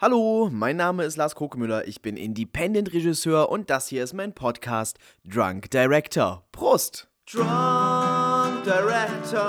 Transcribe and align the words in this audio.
Hallo, 0.00 0.48
mein 0.52 0.76
Name 0.76 1.02
ist 1.02 1.16
Lars 1.16 1.34
Krokemüller, 1.34 1.88
ich 1.88 2.02
bin 2.02 2.16
Independent-Regisseur 2.16 3.48
und 3.48 3.68
das 3.68 3.88
hier 3.88 4.04
ist 4.04 4.12
mein 4.12 4.32
Podcast 4.32 4.96
Drunk 5.24 5.72
Director. 5.72 6.44
Prost! 6.52 7.08
Drunk 7.28 8.62
Director, 8.62 9.40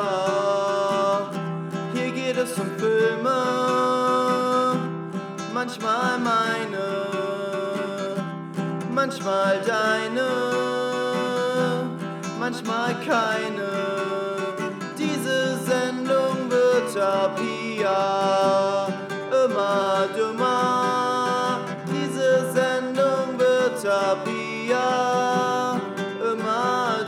hier 1.94 2.10
geht 2.10 2.36
es 2.36 2.58
um 2.58 2.66
Filme, 2.80 3.44
manchmal 5.54 6.18
meine, 6.18 6.96
manchmal 8.92 9.62
deine, 9.68 10.32
manchmal 12.40 12.96
keine. 13.06 13.70
Diese 14.98 15.60
Sendung 15.60 16.50
wird 16.50 16.98
ab 16.98 17.40
hier 17.40 18.98
immer 19.46 20.08
dümmer. 20.16 20.39
Hier 23.82 23.92
immer. 26.34 27.00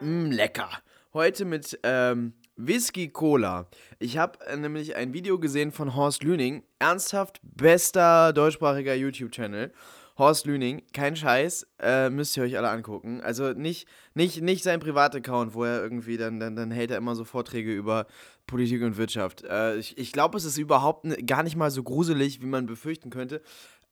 Mm, 0.00 0.30
lecker. 0.30 0.68
Heute 1.12 1.44
mit 1.44 1.80
ähm, 1.82 2.34
Whisky 2.56 3.08
Cola. 3.08 3.66
Ich 3.98 4.16
habe 4.16 4.38
äh, 4.46 4.56
nämlich 4.56 4.94
ein 4.94 5.12
Video 5.12 5.40
gesehen 5.40 5.72
von 5.72 5.96
Horst 5.96 6.22
Lüning. 6.22 6.62
Ernsthaft 6.78 7.40
bester 7.42 8.32
deutschsprachiger 8.32 8.94
YouTube-Channel. 8.94 9.72
Horst 10.16 10.46
Lüning, 10.46 10.82
kein 10.92 11.16
Scheiß, 11.16 11.66
äh, 11.80 12.08
müsst 12.08 12.36
ihr 12.36 12.44
euch 12.44 12.56
alle 12.56 12.70
angucken. 12.70 13.20
Also 13.20 13.52
nicht, 13.52 13.88
nicht, 14.14 14.42
nicht 14.42 14.62
sein 14.62 14.78
Privataccount, 14.78 15.54
wo 15.54 15.64
er 15.64 15.82
irgendwie 15.82 16.16
dann, 16.16 16.38
dann, 16.38 16.54
dann 16.54 16.70
hält 16.70 16.92
er 16.92 16.98
immer 16.98 17.16
so 17.16 17.24
Vorträge 17.24 17.72
über 17.72 18.06
Politik 18.46 18.82
und 18.82 18.96
Wirtschaft. 18.96 19.42
Äh, 19.42 19.76
ich 19.78 19.98
ich 19.98 20.12
glaube, 20.12 20.36
es 20.36 20.44
ist 20.44 20.56
überhaupt 20.56 21.04
gar 21.26 21.42
nicht 21.42 21.56
mal 21.56 21.72
so 21.72 21.82
gruselig, 21.82 22.40
wie 22.40 22.46
man 22.46 22.66
befürchten 22.66 23.10
könnte. 23.10 23.42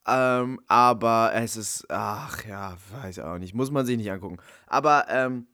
Ähm, 0.06 0.60
aber 0.66 1.32
es 1.34 1.56
ist, 1.56 1.86
ach 1.88 2.44
ja, 2.44 2.76
weiß 3.02 3.20
auch 3.20 3.38
nicht, 3.38 3.54
muss 3.54 3.70
man 3.70 3.86
sich 3.86 3.96
nicht 3.96 4.10
angucken. 4.10 4.38
Aber, 4.66 5.06
ähm, 5.08 5.46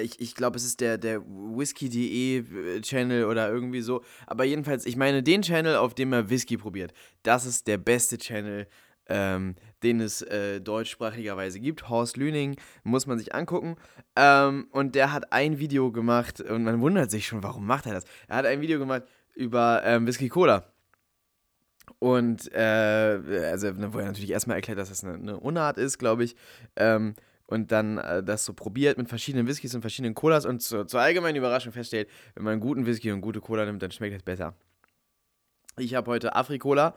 ich, 0.00 0.20
ich 0.20 0.34
glaube, 0.34 0.56
es 0.56 0.64
ist 0.64 0.80
der, 0.80 0.98
der 0.98 1.22
Whisky.de 1.22 2.80
Channel 2.82 3.24
oder 3.24 3.48
irgendwie 3.48 3.80
so. 3.80 4.02
Aber 4.26 4.44
jedenfalls, 4.44 4.86
ich 4.86 4.96
meine 4.96 5.22
den 5.22 5.42
Channel, 5.42 5.76
auf 5.76 5.94
dem 5.94 6.12
er 6.12 6.28
Whisky 6.30 6.56
probiert. 6.56 6.92
Das 7.22 7.46
ist 7.46 7.66
der 7.66 7.78
beste 7.78 8.18
Channel, 8.18 8.66
ähm, 9.08 9.56
den 9.82 10.00
es 10.00 10.22
äh, 10.22 10.60
deutschsprachigerweise 10.60 11.60
gibt. 11.60 11.88
Horst 11.88 12.16
Lüning, 12.16 12.56
muss 12.84 13.06
man 13.06 13.18
sich 13.18 13.34
angucken. 13.34 13.76
Ähm, 14.16 14.68
und 14.70 14.94
der 14.94 15.12
hat 15.12 15.32
ein 15.32 15.58
Video 15.58 15.90
gemacht 15.92 16.40
und 16.40 16.64
man 16.64 16.80
wundert 16.80 17.10
sich 17.10 17.26
schon, 17.26 17.42
warum 17.42 17.66
macht 17.66 17.86
er 17.86 17.94
das? 17.94 18.04
Er 18.28 18.36
hat 18.36 18.46
ein 18.46 18.60
Video 18.60 18.78
gemacht 18.78 19.04
über 19.34 19.82
ähm, 19.84 20.06
Whisky 20.06 20.28
Cola. 20.28 20.72
Und, 21.98 22.52
äh, 22.52 23.48
also, 23.50 23.68
wo 23.92 23.98
er 23.98 24.06
natürlich 24.06 24.30
erstmal 24.30 24.56
erklärt, 24.56 24.78
dass 24.78 24.88
das 24.88 25.04
eine, 25.04 25.14
eine 25.14 25.40
Unart 25.40 25.78
ist, 25.78 25.98
glaube 25.98 26.24
ich. 26.24 26.36
Ähm, 26.76 27.14
und 27.46 27.72
dann 27.72 27.98
äh, 27.98 28.22
das 28.22 28.44
so 28.44 28.52
probiert 28.54 28.96
mit 28.96 29.08
verschiedenen 29.08 29.48
Whiskys 29.48 29.74
und 29.74 29.80
verschiedenen 29.80 30.14
Colas 30.14 30.46
und 30.46 30.62
zu, 30.62 30.84
zur 30.84 31.00
allgemeinen 31.00 31.36
Überraschung 31.36 31.72
feststellt, 31.72 32.08
wenn 32.34 32.44
man 32.44 32.52
einen 32.52 32.60
guten 32.60 32.86
Whisky 32.86 33.10
und 33.10 33.20
gute 33.20 33.40
Cola 33.40 33.64
nimmt, 33.64 33.82
dann 33.82 33.90
schmeckt 33.90 34.16
es 34.16 34.22
besser. 34.22 34.54
Ich 35.76 35.94
habe 35.94 36.10
heute 36.10 36.36
Afri-Cola 36.36 36.94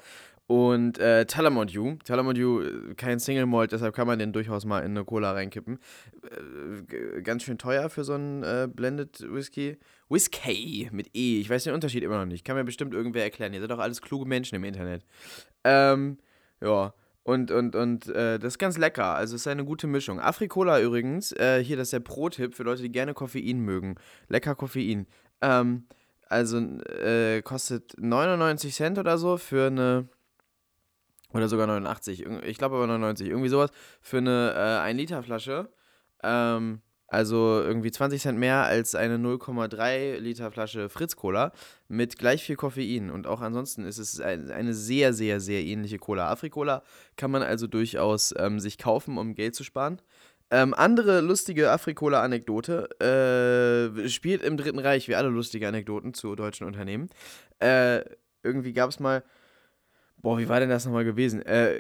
und 0.48 0.98
äh, 0.98 1.26
Talamont 1.26 1.74
Dew. 1.74 1.96
Talamont 2.04 2.38
Dew, 2.38 2.62
äh, 2.62 2.96
kein 2.96 3.20
Single 3.20 3.46
Malt, 3.46 3.72
deshalb 3.72 3.96
kann 3.96 4.08
man 4.08 4.20
den 4.20 4.34
durchaus 4.34 4.66
mal 4.66 4.80
in 4.80 4.92
eine 4.92 5.06
Cola 5.06 5.32
reinkippen. 5.32 5.80
Äh, 6.22 7.22
ganz 7.22 7.44
schön 7.44 7.58
teuer 7.58 7.90
für 7.90 8.04
so 8.04 8.14
einen 8.14 8.44
äh, 8.44 8.68
Blended 8.72 9.26
Whisky. 9.32 9.78
Whisky 10.10 10.90
mit 10.92 11.10
E. 11.16 11.40
Ich 11.40 11.50
weiß 11.50 11.64
den 11.64 11.74
Unterschied 11.74 12.04
immer 12.04 12.18
noch 12.18 12.26
nicht. 12.26 12.44
Kann 12.44 12.58
mir 12.58 12.66
bestimmt 12.66 12.94
irgendwer 12.94 13.24
erklären. 13.24 13.54
Ihr 13.54 13.62
seid 13.62 13.72
doch 13.72 13.80
alles 13.80 14.02
kluge 14.02 14.26
Menschen 14.26 14.56
im 14.56 14.64
Internet. 14.66 15.06
Ähm, 15.64 16.18
ja. 16.62 16.94
Und, 17.26 17.52
und, 17.52 17.74
und 17.78 18.10
äh, 18.10 18.38
das 18.38 18.56
ist 18.56 18.60
ganz 18.60 18.78
lecker. 18.78 19.16
Also 19.16 19.36
es 19.36 19.42
ist 19.42 19.48
eine 19.48 19.64
gute 19.64 19.88
Mischung. 19.88 20.20
Afrikola 20.20 20.82
übrigens, 20.82 21.32
äh, 21.32 21.64
hier 21.64 21.78
das 21.78 21.88
ist 21.88 21.94
der 21.94 22.02
Pro-Tipp 22.02 22.54
für 22.54 22.64
Leute, 22.64 22.82
die 22.82 22.92
gerne 22.92 23.14
Koffein 23.14 23.62
mögen. 23.62 23.96
Lecker 24.28 24.56
Koffein. 24.56 25.08
Ähm, 25.42 25.86
also 26.28 26.58
äh, 26.58 27.42
kostet 27.42 27.94
99 27.98 28.76
Cent 28.76 29.00
oder 29.00 29.18
so 29.18 29.38
für 29.38 29.68
eine 29.68 30.10
oder 31.34 31.50
sogar 31.50 31.68
89, 31.68 32.28
irg- 32.28 32.44
ich 32.44 32.58
glaube 32.58 32.76
aber 32.76 32.88
99, 32.88 33.28
irgendwie 33.28 33.50
sowas, 33.50 33.72
für 34.02 34.18
eine 34.18 34.54
äh, 34.56 34.82
1 34.82 34.98
Liter 35.00 35.24
Flasche. 35.24 35.70
Ähm, 36.24 36.82
also 37.08 37.62
irgendwie 37.62 37.92
20 37.92 38.22
Cent 38.22 38.40
mehr 38.40 38.64
als 38.64 38.96
eine 38.96 39.18
0,3 39.18 40.18
Liter 40.18 40.52
Flasche 40.52 40.90
Fritz 40.90 41.16
Cola 41.16 41.52
mit 41.88 42.18
gleich 42.18 42.44
viel 42.44 42.56
Koffein. 42.56 43.12
Und 43.12 43.28
auch 43.28 43.42
ansonsten 43.42 43.86
ist 43.86 44.00
es 44.00 44.20
ein, 44.20 44.50
eine 44.50 44.74
sehr, 44.74 45.14
sehr, 45.14 45.40
sehr 45.40 45.64
ähnliche 45.64 46.00
Cola. 46.00 46.32
Afri-Cola 46.32 46.82
kann 47.16 47.30
man 47.30 47.44
also 47.44 47.68
durchaus 47.68 48.34
ähm, 48.38 48.60
sich 48.60 48.80
kaufen, 48.80 49.20
um 49.20 49.36
Geld 49.36 49.54
zu 49.54 49.64
sparen. 49.64 50.02
Ähm, 50.50 50.74
andere 50.74 51.22
lustige 51.22 51.70
Afri-Cola-Anekdote 51.72 52.90
äh, 54.04 54.10
spielt 54.10 54.42
im 54.42 54.58
Dritten 54.58 54.80
Reich, 54.80 55.08
wie 55.08 55.16
alle 55.16 55.30
lustige 55.30 55.68
Anekdoten 55.68 56.16
zu 56.16 56.36
deutschen 56.36 56.66
Unternehmen. 56.66 57.10
Äh, 57.60 58.04
irgendwie 58.42 58.74
gab 58.74 58.90
es 58.90 59.00
mal 59.00 59.24
Boah, 60.24 60.38
wie 60.38 60.48
war 60.48 60.62
denn 60.62 60.70
das 60.70 60.86
nochmal 60.86 61.04
gewesen? 61.04 61.42
Äh, 61.46 61.74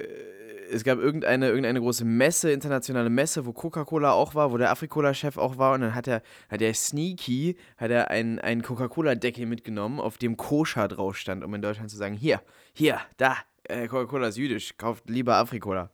es 0.69 0.83
gab 0.83 0.99
irgendeine, 0.99 1.47
irgendeine 1.47 1.79
große 1.79 2.03
Messe, 2.03 2.51
internationale 2.51 3.09
Messe, 3.09 3.45
wo 3.45 3.53
Coca-Cola 3.53 4.11
auch 4.11 4.35
war, 4.35 4.51
wo 4.51 4.57
der 4.57 4.69
Afrikola-Chef 4.69 5.37
auch 5.37 5.57
war 5.57 5.73
und 5.73 5.81
dann 5.81 5.95
hat 5.95 6.09
er, 6.09 6.21
hat 6.49 6.59
der 6.59 6.73
Sneaky, 6.73 7.55
hat 7.77 7.89
er 7.89 8.11
einen, 8.11 8.39
einen 8.39 8.61
Coca-Cola-Deckel 8.61 9.45
mitgenommen, 9.45 10.01
auf 10.01 10.17
dem 10.17 10.35
Koscher 10.35 10.89
drauf 10.89 11.15
stand, 11.15 11.41
um 11.45 11.53
in 11.53 11.61
Deutschland 11.61 11.89
zu 11.89 11.95
sagen, 11.95 12.15
hier, 12.15 12.41
hier, 12.73 12.99
da, 13.15 13.37
äh, 13.63 13.87
Coca-Cola 13.87 14.27
ist 14.27 14.37
jüdisch, 14.37 14.77
kauft 14.77 15.09
lieber 15.09 15.37
Afrikola. 15.37 15.89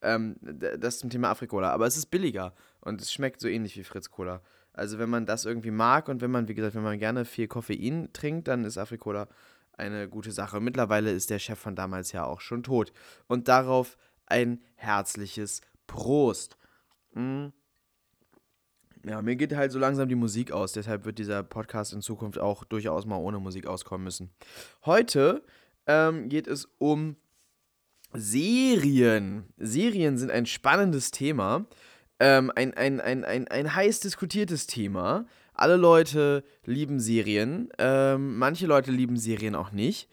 Ähm, 0.00 0.36
das 0.40 1.00
zum 1.00 1.10
Thema 1.10 1.30
Afrikola. 1.30 1.72
Aber 1.72 1.86
es 1.86 1.96
ist 1.96 2.06
billiger 2.06 2.54
und 2.80 3.00
es 3.00 3.12
schmeckt 3.12 3.40
so 3.40 3.48
ähnlich 3.48 3.76
wie 3.76 3.82
Fritz 3.82 4.08
Cola. 4.08 4.40
Also 4.72 5.00
wenn 5.00 5.10
man 5.10 5.26
das 5.26 5.44
irgendwie 5.44 5.72
mag 5.72 6.08
und 6.08 6.20
wenn 6.20 6.30
man, 6.30 6.46
wie 6.46 6.54
gesagt, 6.54 6.76
wenn 6.76 6.84
man 6.84 7.00
gerne 7.00 7.24
viel 7.24 7.48
Koffein 7.48 8.10
trinkt, 8.12 8.46
dann 8.46 8.64
ist 8.64 8.78
Afrikola 8.78 9.26
eine 9.78 10.08
gute 10.08 10.32
Sache. 10.32 10.60
Mittlerweile 10.60 11.12
ist 11.12 11.30
der 11.30 11.38
Chef 11.38 11.58
von 11.58 11.76
damals 11.76 12.12
ja 12.12 12.24
auch 12.24 12.40
schon 12.40 12.62
tot. 12.62 12.92
Und 13.26 13.48
darauf 13.48 13.96
ein 14.26 14.62
herzliches 14.74 15.60
Prost. 15.86 16.56
Mm. 17.12 17.46
Ja, 19.04 19.22
mir 19.22 19.36
geht 19.36 19.54
halt 19.54 19.72
so 19.72 19.78
langsam 19.78 20.08
die 20.08 20.16
Musik 20.16 20.50
aus, 20.50 20.72
deshalb 20.72 21.04
wird 21.04 21.18
dieser 21.18 21.42
Podcast 21.42 21.92
in 21.92 22.02
Zukunft 22.02 22.38
auch 22.38 22.64
durchaus 22.64 23.06
mal 23.06 23.16
ohne 23.16 23.38
Musik 23.38 23.66
auskommen 23.66 24.04
müssen. 24.04 24.30
Heute 24.84 25.44
ähm, 25.86 26.28
geht 26.28 26.48
es 26.48 26.68
um 26.78 27.16
Serien. 28.12 29.44
Serien 29.56 30.18
sind 30.18 30.30
ein 30.30 30.46
spannendes 30.46 31.10
Thema, 31.12 31.66
ähm, 32.20 32.50
ein, 32.54 32.74
ein, 32.74 33.00
ein, 33.00 33.24
ein, 33.24 33.48
ein 33.48 33.74
heiß 33.74 34.00
diskutiertes 34.00 34.66
Thema. 34.66 35.26
Alle 35.58 35.76
Leute 35.76 36.44
lieben 36.64 37.00
Serien, 37.00 37.68
ähm, 37.78 38.38
manche 38.38 38.66
Leute 38.66 38.92
lieben 38.92 39.16
Serien 39.16 39.56
auch 39.56 39.72
nicht. 39.72 40.08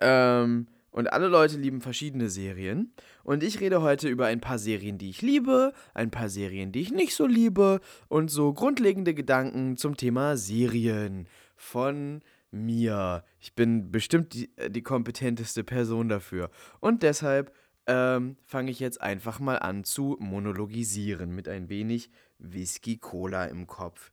Ähm, 0.00 0.66
und 0.90 1.12
alle 1.12 1.28
Leute 1.28 1.56
lieben 1.56 1.80
verschiedene 1.80 2.28
Serien. 2.28 2.92
Und 3.22 3.44
ich 3.44 3.60
rede 3.60 3.80
heute 3.80 4.08
über 4.08 4.26
ein 4.26 4.40
paar 4.40 4.58
Serien, 4.58 4.98
die 4.98 5.10
ich 5.10 5.22
liebe, 5.22 5.72
ein 5.94 6.10
paar 6.10 6.28
Serien, 6.28 6.72
die 6.72 6.80
ich 6.80 6.90
nicht 6.90 7.14
so 7.14 7.26
liebe 7.26 7.80
und 8.08 8.28
so 8.32 8.52
grundlegende 8.52 9.14
Gedanken 9.14 9.76
zum 9.76 9.96
Thema 9.96 10.36
Serien 10.36 11.28
von 11.54 12.20
mir. 12.50 13.22
Ich 13.38 13.54
bin 13.54 13.92
bestimmt 13.92 14.34
die, 14.34 14.50
äh, 14.56 14.68
die 14.68 14.82
kompetenteste 14.82 15.62
Person 15.62 16.08
dafür. 16.08 16.50
Und 16.80 17.04
deshalb 17.04 17.52
ähm, 17.86 18.36
fange 18.44 18.72
ich 18.72 18.80
jetzt 18.80 19.00
einfach 19.00 19.38
mal 19.38 19.58
an 19.60 19.84
zu 19.84 20.16
monologisieren 20.18 21.32
mit 21.34 21.46
ein 21.46 21.68
wenig 21.68 22.10
Whisky-Cola 22.38 23.44
im 23.44 23.68
Kopf. 23.68 24.10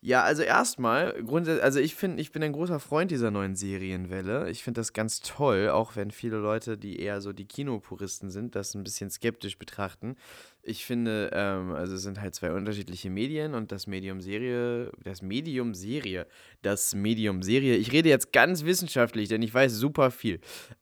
Ja, 0.00 0.22
also 0.22 0.44
erstmal, 0.44 1.12
grundsätzlich, 1.24 1.64
also 1.64 1.80
ich 1.80 1.96
finde, 1.96 2.22
ich 2.22 2.30
bin 2.30 2.40
ein 2.44 2.52
großer 2.52 2.78
Freund 2.78 3.10
dieser 3.10 3.32
neuen 3.32 3.56
Serienwelle. 3.56 4.48
Ich 4.48 4.62
finde 4.62 4.78
das 4.80 4.92
ganz 4.92 5.18
toll, 5.20 5.70
auch 5.70 5.96
wenn 5.96 6.12
viele 6.12 6.36
Leute, 6.36 6.78
die 6.78 7.00
eher 7.00 7.20
so 7.20 7.32
die 7.32 7.46
Kinopuristen 7.46 8.30
sind, 8.30 8.54
das 8.54 8.76
ein 8.76 8.84
bisschen 8.84 9.10
skeptisch 9.10 9.58
betrachten. 9.58 10.14
Ich 10.62 10.84
finde, 10.86 11.30
ähm, 11.32 11.72
also 11.72 11.96
es 11.96 12.02
sind 12.02 12.20
halt 12.20 12.36
zwei 12.36 12.52
unterschiedliche 12.52 13.10
Medien 13.10 13.54
und 13.54 13.72
das 13.72 13.88
Medium 13.88 14.20
Serie, 14.20 14.92
das 15.02 15.20
Medium 15.20 15.74
Serie, 15.74 16.28
das 16.62 16.94
Medium 16.94 17.42
Serie. 17.42 17.74
Ich 17.74 17.90
rede 17.90 18.08
jetzt 18.08 18.32
ganz 18.32 18.64
wissenschaftlich, 18.64 19.28
denn 19.28 19.42
ich 19.42 19.52
weiß 19.52 19.72
super 19.72 20.12
viel. 20.12 20.38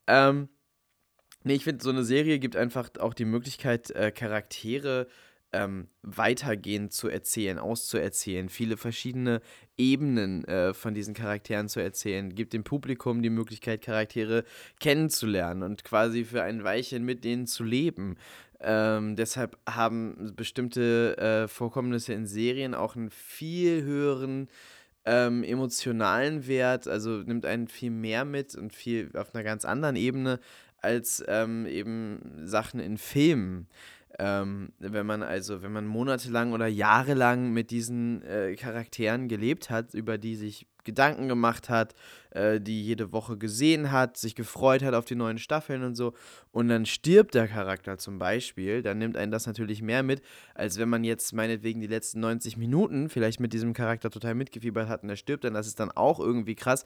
Ähm, 0.06 0.50
nee, 1.42 1.54
ich 1.54 1.64
finde, 1.64 1.82
so 1.82 1.88
eine 1.88 2.04
Serie 2.04 2.38
gibt 2.38 2.54
einfach 2.54 2.90
auch 2.98 3.14
die 3.14 3.24
Möglichkeit, 3.24 3.90
äh, 3.92 4.10
Charaktere 4.10 5.06
ähm, 5.52 5.88
weitergehend 6.02 6.93
zu 6.93 7.08
erzählen, 7.08 7.58
auszuerzählen, 7.58 8.48
viele 8.48 8.76
verschiedene 8.76 9.40
Ebenen 9.76 10.44
äh, 10.44 10.75
von 10.75 10.94
diesen 10.94 11.14
Charakteren 11.14 11.69
zu 11.69 11.81
erzählen, 11.81 12.34
gibt 12.34 12.52
dem 12.52 12.64
Publikum 12.64 13.22
die 13.22 13.31
Möglichkeit, 13.31 13.82
Charaktere 13.82 14.44
kennenzulernen 14.81 15.62
und 15.62 15.84
quasi 15.84 16.25
für 16.25 16.43
ein 16.43 16.64
Weilchen 16.64 17.04
mit 17.04 17.25
denen 17.25 17.46
zu 17.46 17.64
leben. 17.64 18.16
Ähm, 18.60 19.16
deshalb 19.16 19.58
haben 19.69 20.32
bestimmte 20.34 21.16
äh, 21.19 21.48
Vorkommnisse 21.48 22.12
in 22.14 22.26
Serien 22.26 22.75
auch 22.75 22.96
einen 22.96 23.10
viel 23.10 23.82
höheren 23.82 24.48
ähm, 25.04 25.44
emotionalen 25.44 26.46
Wert, 26.46 26.88
also 26.88 27.10
nimmt 27.10 27.46
einen 27.46 27.69
viel 27.69 27.90
mehr 27.90 28.25
mit 28.25 28.54
und 28.54 28.72
viel 28.72 29.10
auf 29.14 29.34
einer 29.34 29.44
ganz 29.44 29.64
anderen 29.64 29.96
Ebene 29.96 30.40
als 30.81 31.22
ähm, 31.28 31.66
eben 31.66 32.43
Sachen 32.44 32.81
in 32.81 32.98
Filmen. 32.98 33.69
Ähm, 34.18 34.72
wenn 34.78 35.06
man 35.06 35.22
also, 35.22 35.62
wenn 35.62 35.72
man 35.72 35.86
monatelang 35.86 36.52
oder 36.52 36.66
jahrelang 36.66 37.52
mit 37.52 37.70
diesen 37.70 38.22
äh, 38.22 38.54
Charakteren 38.54 39.28
gelebt 39.28 39.68
hat, 39.68 39.92
über 39.92 40.16
die 40.16 40.36
sich 40.36 40.66
Gedanken 40.86 41.28
gemacht 41.28 41.68
hat, 41.68 41.94
äh, 42.30 42.60
die 42.60 42.82
jede 42.82 43.12
Woche 43.12 43.36
gesehen 43.36 43.92
hat, 43.92 44.16
sich 44.16 44.34
gefreut 44.34 44.82
hat 44.82 44.94
auf 44.94 45.04
die 45.04 45.16
neuen 45.16 45.36
Staffeln 45.36 45.82
und 45.82 45.96
so, 45.96 46.14
und 46.52 46.68
dann 46.68 46.86
stirbt 46.86 47.34
der 47.34 47.48
Charakter 47.48 47.98
zum 47.98 48.18
Beispiel, 48.18 48.82
dann 48.82 48.96
nimmt 48.98 49.18
einen 49.18 49.32
das 49.32 49.46
natürlich 49.46 49.82
mehr 49.82 50.02
mit, 50.02 50.22
als 50.54 50.78
wenn 50.78 50.88
man 50.88 51.04
jetzt 51.04 51.34
meinetwegen 51.34 51.80
die 51.80 51.86
letzten 51.86 52.20
90 52.20 52.56
Minuten 52.56 53.10
vielleicht 53.10 53.40
mit 53.40 53.52
diesem 53.52 53.74
Charakter 53.74 54.08
total 54.08 54.34
mitgefiebert 54.34 54.88
hat 54.88 55.02
und 55.02 55.10
er 55.10 55.16
stirbt, 55.16 55.44
dann 55.44 55.54
das 55.54 55.66
ist 55.66 55.80
dann 55.80 55.90
auch 55.90 56.20
irgendwie 56.20 56.54
krass. 56.54 56.84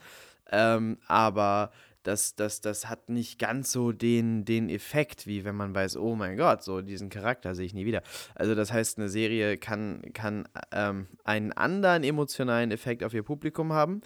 Ähm, 0.51 0.99
aber 1.07 1.71
das, 2.03 2.35
das, 2.35 2.61
das 2.61 2.89
hat 2.89 3.09
nicht 3.09 3.39
ganz 3.39 3.73
so 3.73 3.93
den, 3.93 4.45
den 4.45 4.69
Effekt, 4.69 5.27
wie 5.27 5.45
wenn 5.45 5.55
man 5.55 5.75
weiß, 5.75 5.97
oh 5.97 6.15
mein 6.15 6.37
Gott, 6.37 6.63
so 6.63 6.81
diesen 6.81 7.11
Charakter 7.11 7.55
sehe 7.55 7.67
ich 7.67 7.75
nie 7.75 7.85
wieder. 7.85 8.03
Also 8.35 8.55
das 8.55 8.73
heißt, 8.73 8.99
eine 8.99 9.09
Serie 9.09 9.59
kann, 9.59 10.03
kann 10.13 10.49
ähm, 10.73 11.07
einen 11.25 11.53
anderen 11.53 12.03
emotionalen 12.05 12.71
Effekt 12.71 13.05
auf 13.05 13.13
ihr 13.13 13.23
Publikum 13.23 13.73
haben. 13.73 14.01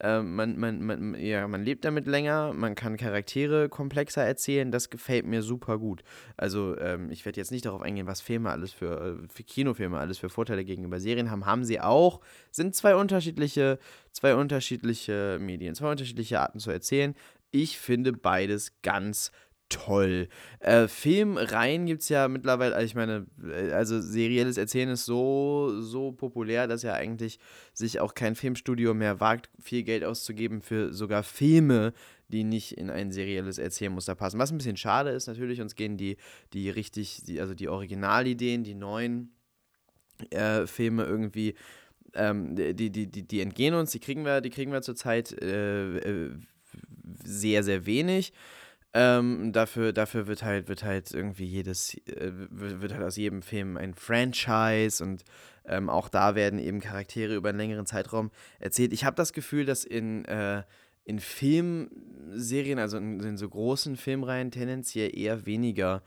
Ähm, 0.00 0.34
man, 0.36 0.58
man, 0.58 0.82
man, 0.82 1.14
ja, 1.14 1.46
man 1.48 1.64
lebt 1.64 1.84
damit 1.84 2.06
länger, 2.06 2.52
man 2.52 2.74
kann 2.74 2.96
Charaktere 2.96 3.68
komplexer 3.68 4.24
erzählen, 4.24 4.70
das 4.70 4.90
gefällt 4.90 5.26
mir 5.26 5.42
super 5.42 5.78
gut. 5.78 6.02
Also 6.36 6.78
ähm, 6.78 7.10
ich 7.10 7.24
werde 7.24 7.40
jetzt 7.40 7.50
nicht 7.50 7.66
darauf 7.66 7.82
eingehen, 7.82 8.06
was 8.06 8.20
Filme 8.20 8.50
alles 8.50 8.72
für, 8.72 9.18
äh, 9.22 9.28
für 9.28 9.42
Kinofilme 9.42 9.98
alles 9.98 10.18
für 10.18 10.28
Vorteile 10.28 10.64
gegenüber 10.64 11.00
Serien 11.00 11.30
haben. 11.30 11.46
Haben 11.46 11.64
sie 11.64 11.80
auch, 11.80 12.20
sind 12.50 12.74
zwei 12.74 12.94
unterschiedliche, 12.94 13.78
zwei 14.12 14.34
unterschiedliche 14.34 15.38
Medien, 15.40 15.74
zwei 15.74 15.90
unterschiedliche 15.90 16.40
Arten 16.40 16.58
zu 16.58 16.70
erzählen. 16.70 17.14
Ich 17.50 17.78
finde 17.78 18.12
beides 18.12 18.80
ganz 18.82 19.32
toll. 19.70 20.28
Äh, 20.58 20.88
Filmreihen 20.88 21.86
gibt 21.86 22.02
es 22.02 22.08
ja 22.10 22.28
mittlerweile, 22.28 22.74
also 22.74 22.84
ich 22.84 22.94
meine, 22.94 23.26
äh, 23.42 23.70
also 23.72 24.00
serielles 24.00 24.58
Erzählen 24.58 24.90
ist 24.90 25.06
so, 25.06 25.80
so 25.80 26.12
populär, 26.12 26.66
dass 26.66 26.82
ja 26.82 26.92
eigentlich 26.92 27.38
sich 27.72 28.00
auch 28.00 28.14
kein 28.14 28.34
Filmstudio 28.34 28.92
mehr 28.92 29.20
wagt, 29.20 29.48
viel 29.58 29.84
Geld 29.84 30.04
auszugeben 30.04 30.60
für 30.60 30.92
sogar 30.92 31.22
Filme, 31.22 31.94
die 32.28 32.44
nicht 32.44 32.76
in 32.76 32.90
ein 32.90 33.10
serielles 33.10 33.58
Erzählmuster 33.58 34.14
passen. 34.14 34.38
Was 34.38 34.52
ein 34.52 34.58
bisschen 34.58 34.76
schade 34.76 35.10
ist 35.10 35.26
natürlich, 35.26 35.60
uns 35.60 35.74
gehen 35.74 35.96
die, 35.96 36.16
die 36.52 36.68
richtig, 36.68 37.22
die, 37.24 37.40
also 37.40 37.54
die 37.54 37.68
Originalideen, 37.68 38.64
die 38.64 38.74
neuen 38.74 39.34
äh, 40.30 40.66
Filme 40.66 41.04
irgendwie 41.04 41.54
ähm, 42.14 42.56
die, 42.56 42.90
die, 42.90 43.06
die, 43.06 43.22
die 43.22 43.40
entgehen 43.40 43.74
uns, 43.74 43.90
die 43.92 44.00
kriegen 44.00 44.24
wir, 44.24 44.40
die 44.40 44.50
kriegen 44.50 44.72
wir 44.72 44.82
zurzeit 44.82 45.32
äh, 45.42 45.98
äh 45.98 46.30
sehr, 47.24 47.62
sehr 47.64 47.86
wenig. 47.86 48.32
Ähm, 48.92 49.52
dafür, 49.52 49.92
dafür 49.92 50.26
wird 50.26 50.42
halt, 50.42 50.68
wird 50.68 50.82
halt 50.82 51.12
irgendwie 51.12 51.44
jedes, 51.44 51.94
äh, 52.08 52.32
wird 52.50 52.92
halt 52.92 53.04
aus 53.04 53.16
jedem 53.16 53.42
Film 53.42 53.76
ein 53.76 53.94
Franchise 53.94 55.02
und 55.02 55.24
ähm, 55.64 55.88
auch 55.88 56.08
da 56.08 56.34
werden 56.34 56.58
eben 56.58 56.80
Charaktere 56.80 57.36
über 57.36 57.50
einen 57.50 57.58
längeren 57.58 57.86
Zeitraum 57.86 58.32
erzählt. 58.58 58.92
Ich 58.92 59.04
habe 59.04 59.14
das 59.14 59.32
Gefühl, 59.32 59.64
dass 59.64 59.84
in, 59.84 60.24
äh, 60.24 60.64
in 61.04 61.20
Filmserien, 61.20 62.80
also 62.80 62.96
in, 62.96 63.20
in, 63.20 63.36
so 63.36 63.48
großen 63.48 63.96
Filmreihen, 63.96 64.50
tendenziell 64.50 65.16
eher 65.16 65.46
weniger 65.46 66.02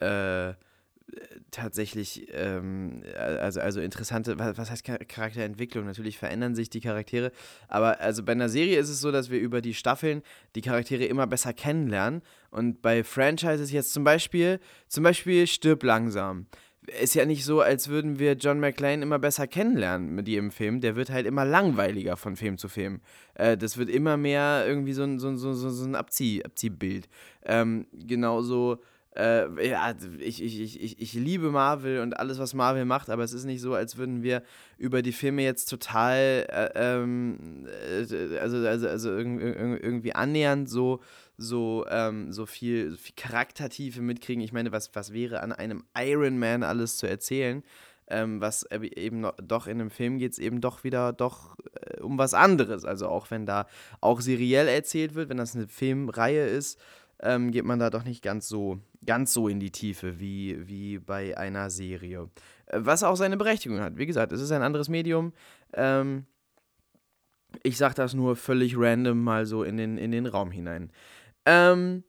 äh, 0.00 0.54
tatsächlich, 1.50 2.26
ähm, 2.32 3.02
also, 3.16 3.60
also 3.60 3.80
interessante, 3.80 4.38
was, 4.38 4.58
was 4.58 4.70
heißt 4.70 4.84
Charakterentwicklung? 4.84 5.84
Natürlich 5.84 6.18
verändern 6.18 6.54
sich 6.54 6.70
die 6.70 6.80
Charaktere, 6.80 7.32
aber 7.68 8.00
also 8.00 8.22
bei 8.22 8.32
einer 8.32 8.48
Serie 8.48 8.78
ist 8.78 8.88
es 8.88 9.00
so, 9.00 9.12
dass 9.12 9.30
wir 9.30 9.38
über 9.38 9.60
die 9.60 9.74
Staffeln 9.74 10.22
die 10.54 10.62
Charaktere 10.62 11.04
immer 11.04 11.26
besser 11.26 11.52
kennenlernen 11.52 12.22
und 12.50 12.82
bei 12.82 13.04
Franchises 13.04 13.70
jetzt 13.70 13.92
zum 13.92 14.04
Beispiel, 14.04 14.60
zum 14.88 15.04
Beispiel 15.04 15.46
Stirb 15.46 15.82
langsam. 15.82 16.46
Ist 17.00 17.14
ja 17.14 17.24
nicht 17.24 17.46
so, 17.46 17.62
als 17.62 17.88
würden 17.88 18.18
wir 18.18 18.34
John 18.34 18.60
McClane 18.60 19.02
immer 19.02 19.18
besser 19.18 19.46
kennenlernen 19.46 20.14
mit 20.14 20.28
jedem 20.28 20.50
Film. 20.50 20.82
Der 20.82 20.96
wird 20.96 21.08
halt 21.08 21.24
immer 21.24 21.46
langweiliger 21.46 22.18
von 22.18 22.36
Film 22.36 22.58
zu 22.58 22.68
Film. 22.68 23.00
Äh, 23.34 23.56
das 23.56 23.78
wird 23.78 23.88
immer 23.88 24.18
mehr 24.18 24.64
irgendwie 24.66 24.92
so 24.92 25.02
ein, 25.02 25.18
so, 25.18 25.34
so, 25.34 25.54
so, 25.54 25.70
so 25.70 25.86
ein 25.86 25.94
Abzieh, 25.94 26.44
Abziehbild. 26.44 27.08
Ähm, 27.46 27.86
genauso 27.92 28.82
äh, 29.16 29.68
ja, 29.68 29.94
ich, 30.18 30.42
ich, 30.42 30.82
ich, 30.82 31.00
ich 31.00 31.12
liebe 31.14 31.50
Marvel 31.50 32.00
und 32.00 32.18
alles, 32.18 32.38
was 32.38 32.52
Marvel 32.52 32.84
macht, 32.84 33.10
aber 33.10 33.22
es 33.22 33.32
ist 33.32 33.44
nicht 33.44 33.60
so, 33.60 33.74
als 33.74 33.96
würden 33.96 34.22
wir 34.22 34.42
über 34.76 35.02
die 35.02 35.12
Filme 35.12 35.42
jetzt 35.42 35.66
total, 35.66 36.46
äh, 36.48 36.70
ähm, 36.74 37.66
äh, 37.66 38.38
also, 38.38 38.56
also, 38.56 38.88
also 38.88 39.16
irgendwie 39.16 40.14
annähernd 40.14 40.68
so, 40.68 41.00
so, 41.36 41.86
ähm, 41.88 42.32
so, 42.32 42.46
viel, 42.46 42.90
so 42.90 42.96
viel 42.96 43.14
Charaktertiefe 43.16 44.02
mitkriegen. 44.02 44.42
Ich 44.42 44.52
meine, 44.52 44.72
was, 44.72 44.94
was 44.94 45.12
wäre 45.12 45.40
an 45.40 45.52
einem 45.52 45.84
Iron 45.96 46.38
Man 46.38 46.64
alles 46.64 46.96
zu 46.96 47.06
erzählen? 47.06 47.62
Ähm, 48.06 48.40
was 48.40 48.66
eben 48.70 49.20
noch, 49.20 49.34
doch 49.42 49.66
in 49.66 49.80
einem 49.80 49.90
Film 49.90 50.18
geht 50.18 50.32
es 50.32 50.38
eben 50.38 50.60
doch 50.60 50.84
wieder 50.84 51.14
doch 51.14 51.56
äh, 51.80 52.00
um 52.02 52.18
was 52.18 52.34
anderes. 52.34 52.84
Also 52.84 53.08
auch 53.08 53.30
wenn 53.30 53.46
da 53.46 53.66
auch 54.02 54.20
seriell 54.20 54.68
erzählt 54.68 55.14
wird, 55.14 55.30
wenn 55.30 55.38
das 55.38 55.54
eine 55.54 55.68
Filmreihe 55.68 56.46
ist, 56.46 56.78
ähm, 57.22 57.50
geht 57.50 57.64
man 57.64 57.78
da 57.78 57.90
doch 57.90 58.04
nicht 58.04 58.22
ganz 58.22 58.48
so, 58.48 58.80
ganz 59.04 59.32
so 59.32 59.48
in 59.48 59.60
die 59.60 59.70
Tiefe 59.70 60.18
wie, 60.20 60.68
wie 60.68 60.98
bei 60.98 61.36
einer 61.36 61.70
Serie. 61.70 62.28
Äh, 62.66 62.80
was 62.82 63.02
auch 63.02 63.16
seine 63.16 63.36
Berechtigung 63.36 63.80
hat. 63.80 63.96
Wie 63.96 64.06
gesagt, 64.06 64.32
es 64.32 64.40
ist 64.40 64.52
ein 64.52 64.62
anderes 64.62 64.88
Medium. 64.88 65.32
Ähm, 65.72 66.26
ich 67.62 67.76
sage 67.76 67.94
das 67.94 68.14
nur 68.14 68.36
völlig 68.36 68.76
random 68.76 69.22
mal 69.22 69.46
so 69.46 69.62
in 69.62 69.76
den, 69.76 69.96
in 69.96 70.10
den 70.10 70.26
Raum 70.26 70.50
hinein. 70.50 70.90
Ähm, 71.46 72.04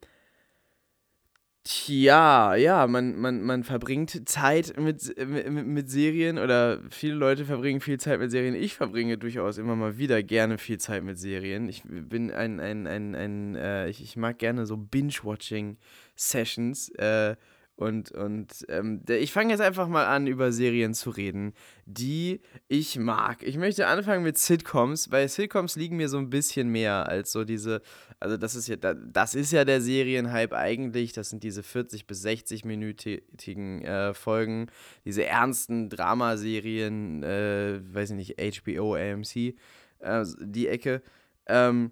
Tja, 1.68 2.54
ja, 2.56 2.86
man, 2.86 3.20
man, 3.20 3.42
man 3.42 3.64
verbringt 3.64 4.30
Zeit 4.30 4.80
mit, 4.80 5.18
mit, 5.28 5.66
mit 5.66 5.90
Serien 5.90 6.38
oder 6.38 6.80
viele 6.92 7.16
Leute 7.16 7.44
verbringen 7.44 7.82
viel 7.82 8.00
Zeit 8.00 8.20
mit 8.20 8.30
Serien. 8.30 8.54
Ich 8.54 8.76
verbringe 8.76 9.18
durchaus 9.18 9.58
immer 9.58 9.76
mal 9.76 9.98
wieder 9.98 10.22
gerne 10.22 10.60
viel 10.60 10.78
Zeit 10.78 11.04
mit 11.04 11.18
Serien. 11.18 11.68
Ich 11.68 11.82
bin 11.84 12.30
ein, 12.30 12.60
ein, 12.60 12.86
ein, 12.86 13.16
ein 13.16 13.56
äh, 13.56 13.90
ich, 13.90 14.04
ich 14.04 14.16
mag 14.16 14.38
gerne 14.38 14.68
so 14.68 14.78
Binge-Watching-Sessions. 14.78 16.90
Äh, 16.90 17.36
und, 17.78 18.12
und 18.12 18.66
ähm, 18.70 19.02
ich 19.10 19.34
fange 19.34 19.52
jetzt 19.52 19.60
einfach 19.60 19.90
mal 19.90 20.06
an, 20.06 20.28
über 20.28 20.54
Serien 20.54 20.94
zu 20.94 21.10
reden, 21.10 21.54
die 21.86 22.40
ich 22.70 22.98
mag. 22.98 23.44
Ich 23.44 23.58
möchte 23.58 23.88
anfangen 23.88 24.24
mit 24.24 24.38
Sitcoms, 24.38 25.12
weil 25.12 25.28
Sitcoms 25.28 25.76
liegen 25.76 25.98
mir 25.98 26.08
so 26.08 26.18
ein 26.18 26.30
bisschen 26.30 26.70
mehr 26.70 27.10
als 27.10 27.34
so 27.34 27.44
diese, 27.44 27.82
also 28.22 28.38
das 28.38 28.56
ist 28.56 28.70
ja, 28.70 28.78
das 28.78 29.36
ist 29.36 29.52
ja 29.52 29.66
der 29.66 29.82
Serienhype 29.82 30.56
eigentlich, 30.56 31.12
das 31.12 31.30
sind 31.30 31.44
diese 31.44 31.64
40 31.64 32.08
bis 32.08 32.26
60-minütigen 32.26 33.82
äh, 33.82 34.14
Folgen, 34.14 34.68
diese 35.04 35.26
ernsten 35.26 35.90
Dramaserien, 35.90 37.24
äh, 37.24 37.82
weiß 37.94 38.12
ich 38.12 38.38
nicht, 38.38 38.64
HBO, 38.64 38.96
AMC, 38.96 39.56
äh, 40.00 40.26
die 40.40 40.70
Ecke. 40.70 41.02
Ähm, 41.48 41.92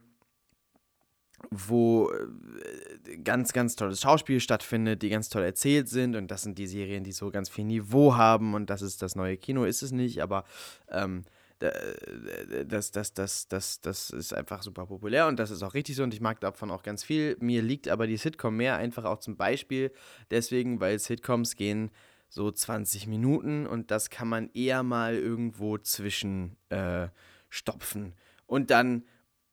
wo 1.51 2.12
äh, 2.12 3.17
ganz, 3.17 3.53
ganz 3.53 3.75
tolles 3.75 4.01
Schauspiel 4.01 4.39
stattfindet, 4.39 5.01
die 5.01 5.09
ganz 5.09 5.29
toll 5.29 5.43
erzählt 5.43 5.89
sind. 5.89 6.15
Und 6.15 6.29
das 6.31 6.43
sind 6.43 6.57
die 6.57 6.67
Serien, 6.67 7.03
die 7.03 7.12
so 7.12 7.31
ganz 7.31 7.50
viel 7.50 7.65
Niveau 7.65 8.15
haben. 8.15 8.53
Und 8.53 8.69
das 8.69 8.81
ist 8.81 9.01
das 9.01 9.15
neue 9.15 9.38
Kino, 9.38 9.65
ist 9.65 9.81
es 9.81 9.91
nicht, 9.91 10.21
aber 10.21 10.45
ähm, 10.89 11.23
das, 11.59 12.91
das, 12.91 13.13
das, 13.13 13.47
das, 13.47 13.79
das 13.81 14.09
ist 14.09 14.33
einfach 14.33 14.63
super 14.63 14.85
populär. 14.85 15.27
Und 15.27 15.39
das 15.39 15.51
ist 15.51 15.63
auch 15.63 15.73
richtig 15.73 15.95
so. 15.95 16.03
Und 16.03 16.13
ich 16.13 16.21
mag 16.21 16.39
davon 16.41 16.71
auch 16.71 16.83
ganz 16.83 17.03
viel. 17.03 17.38
Mir 17.39 17.62
liegt 17.62 17.88
aber 17.88 18.07
die 18.07 18.17
Sitcom 18.17 18.57
mehr 18.57 18.77
einfach 18.77 19.05
auch 19.05 19.19
zum 19.19 19.38
Beispiel 19.38 19.91
deswegen, 20.31 20.79
weil 20.79 21.00
Sitcoms 21.00 21.55
gehen 21.55 21.91
so 22.27 22.51
20 22.51 23.07
Minuten. 23.07 23.65
Und 23.65 23.91
das 23.91 24.09
kann 24.09 24.27
man 24.27 24.50
eher 24.53 24.83
mal 24.83 25.15
irgendwo 25.15 25.77
zwischen 25.77 26.57
äh, 26.69 27.07
stopfen. 27.50 28.13
Und 28.45 28.69
dann 28.71 29.03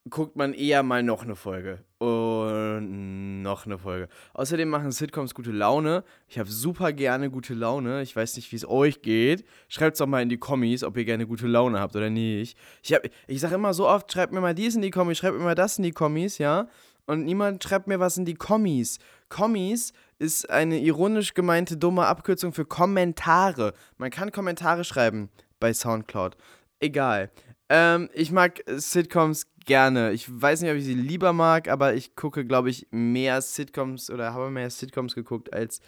guckt 0.09 0.37
man 0.37 0.55
eher 0.55 0.83
mal 0.83 1.03
noch 1.03 1.25
eine 1.25 1.37
Folge. 1.37 1.85
Und 1.99 3.43
noch 3.43 3.67
eine 3.67 3.79
Folge. 3.79 4.09
Außerdem 4.33 4.69
machen 4.69 4.91
Sitcoms 4.91 5.35
gute 5.35 5.51
Laune. 5.51 6.05
Ich 6.29 6.39
habe 6.39 6.51
super 6.51 6.93
gerne 6.93 7.31
gute 7.31 7.53
Laune. 7.53 8.01
Ich 8.01 8.17
weiß 8.17 8.37
nicht, 8.37 8.51
wie 8.53 8.57
es 8.57 8.67
euch 8.67 9.03
geht. 9.03 9.45
Schreibt 9.69 9.95
es 9.95 9.99
doch 9.99 10.07
mal 10.07 10.23
in 10.23 10.31
die 10.31 10.39
Kommis, 10.39 10.83
ob 10.83 10.97
ihr 10.97 11.05
gerne 11.05 11.27
gute 11.27 11.47
Laune 11.47 11.79
habt 11.79 11.95
oder 11.97 12.09
nicht. 12.09 12.57
Ich, 12.83 12.97
ich 13.27 13.41
sage 13.41 13.57
immer 13.57 13.75
so 13.75 13.87
oft, 13.87 14.11
schreibt 14.11 14.33
mir 14.33 14.41
mal 14.41 14.55
dies 14.55 14.75
in 14.75 14.83
die 14.83 14.91
Kommis, 14.91 15.19
schreibt 15.19 15.37
mir 15.37 15.45
mal 15.45 15.55
das 15.55 15.77
in 15.77 15.85
die 15.85 15.93
Kommis, 15.93 16.39
ja? 16.39 16.69
Und 17.07 17.25
niemand 17.25 17.63
schreibt 17.63 17.87
mir 17.87 18.01
was 18.01 18.17
in 18.17 18.25
die 18.25 18.35
Kommis. 18.35 18.99
Kommis 19.29 19.93
ist 20.19 20.49
eine 20.49 20.79
ironisch 20.79 21.35
gemeinte 21.35 21.77
dumme 21.77 22.07
Abkürzung 22.07 22.53
für 22.53 22.65
Kommentare. 22.65 23.75
Man 23.99 24.11
kann 24.11 24.33
Kommentare 24.33 24.85
schreiben 24.85 25.29
bei 25.59 25.75
Soundcloud. 25.75 26.37
Egal. 26.79 27.31
Ähm, 27.69 28.11
ich 28.15 28.33
mag 28.33 28.63
Sitcoms 28.67 29.47
gerne. 29.67 30.13
Ich 30.13 30.29
weiß 30.31 30.63
nicht, 30.63 30.71
ob 30.71 30.77
ich 30.77 30.85
sie 30.85 30.95
lieber 30.95 31.33
mag, 31.33 31.69
aber 31.69 31.95
ich 31.95 32.17
gucke, 32.17 32.45
glaube 32.45 32.71
ich, 32.71 32.87
mehr 32.91 33.41
Sitcoms 33.43 34.11
oder 34.11 34.35
habe 34.35 34.51
mehr 34.51 34.71
Sitcoms 34.71 35.15
geguckt 35.15 35.53
als 35.53 35.81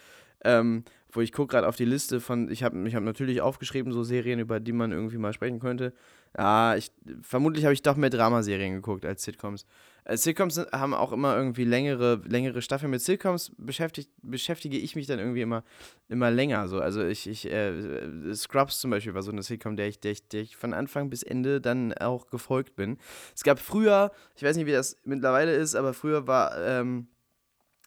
ähm, 0.43 0.83
wo 1.11 1.21
ich 1.21 1.31
gucke 1.31 1.51
gerade 1.51 1.67
auf 1.67 1.75
die 1.75 1.85
Liste 1.85 2.19
von, 2.19 2.49
ich 2.51 2.63
habe 2.63 2.87
ich 2.87 2.95
hab 2.95 3.03
natürlich 3.03 3.41
aufgeschrieben, 3.41 3.93
so 3.93 4.03
Serien, 4.03 4.39
über 4.39 4.59
die 4.59 4.73
man 4.73 4.91
irgendwie 4.91 5.17
mal 5.17 5.33
sprechen 5.33 5.59
könnte. 5.59 5.93
Ja, 6.37 6.75
ich, 6.75 6.91
vermutlich 7.21 7.65
habe 7.65 7.73
ich 7.73 7.83
doch 7.83 7.95
mehr 7.95 8.09
Dramaserien 8.09 8.73
geguckt 8.73 9.05
als 9.05 9.23
Sitcoms. 9.23 9.65
Äh, 10.05 10.17
Sitcoms 10.17 10.57
haben 10.71 10.93
auch 10.93 11.11
immer 11.11 11.35
irgendwie 11.35 11.63
längere, 11.63 12.21
längere 12.25 12.61
Staffeln. 12.61 12.91
Mit 12.91 13.01
Sitcoms 13.01 13.51
beschäftige 13.57 14.77
ich 14.77 14.95
mich 14.95 15.07
dann 15.07 15.19
irgendwie 15.19 15.41
immer, 15.41 15.63
immer 16.09 16.31
länger. 16.31 16.67
So. 16.67 16.79
Also 16.79 17.03
ich, 17.03 17.27
ich 17.27 17.49
äh, 17.51 18.33
Scrubs 18.33 18.79
zum 18.79 18.91
Beispiel 18.91 19.13
war 19.13 19.21
so 19.21 19.31
eine 19.31 19.43
Sitcom, 19.43 19.75
der 19.75 19.87
ich, 19.87 19.99
der, 19.99 20.11
ich, 20.11 20.27
der 20.27 20.41
ich 20.41 20.57
von 20.57 20.73
Anfang 20.73 21.09
bis 21.09 21.23
Ende 21.23 21.61
dann 21.61 21.93
auch 21.93 22.27
gefolgt 22.27 22.75
bin. 22.75 22.97
Es 23.35 23.43
gab 23.43 23.59
früher, 23.59 24.11
ich 24.35 24.43
weiß 24.43 24.55
nicht, 24.57 24.65
wie 24.65 24.71
das 24.71 24.97
mittlerweile 25.03 25.53
ist, 25.53 25.75
aber 25.75 25.93
früher 25.93 26.27
war 26.27 26.57
ähm, 26.57 27.07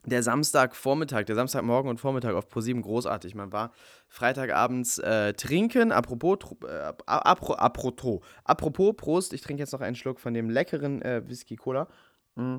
der 0.07 0.23
Samstagvormittag, 0.23 1.25
der 1.25 1.35
Samstagmorgen 1.35 1.91
und 1.91 2.01
Vormittag 2.01 2.35
auf 2.35 2.49
ProSieben 2.49 2.81
großartig. 2.83 3.35
Man 3.35 3.53
war 3.53 3.73
Freitagabends 4.09 4.99
äh, 4.99 5.35
trinken. 5.35 5.93
Apropos, 5.93 6.39
äh, 6.65 6.93
apro, 7.07 7.55
apropos, 7.55 8.21
apropos, 8.45 8.95
Prost, 8.97 9.33
ich 9.33 9.43
trinke 9.43 9.63
jetzt 9.63 9.73
noch 9.73 9.81
einen 9.81 9.97
Schluck 9.97 10.21
von 10.21 10.33
dem 10.33 10.49
leckeren 10.49 11.03
äh, 11.03 11.23
Whisky 11.27 11.57
Cola. 11.57 11.89
Mm. 12.37 12.59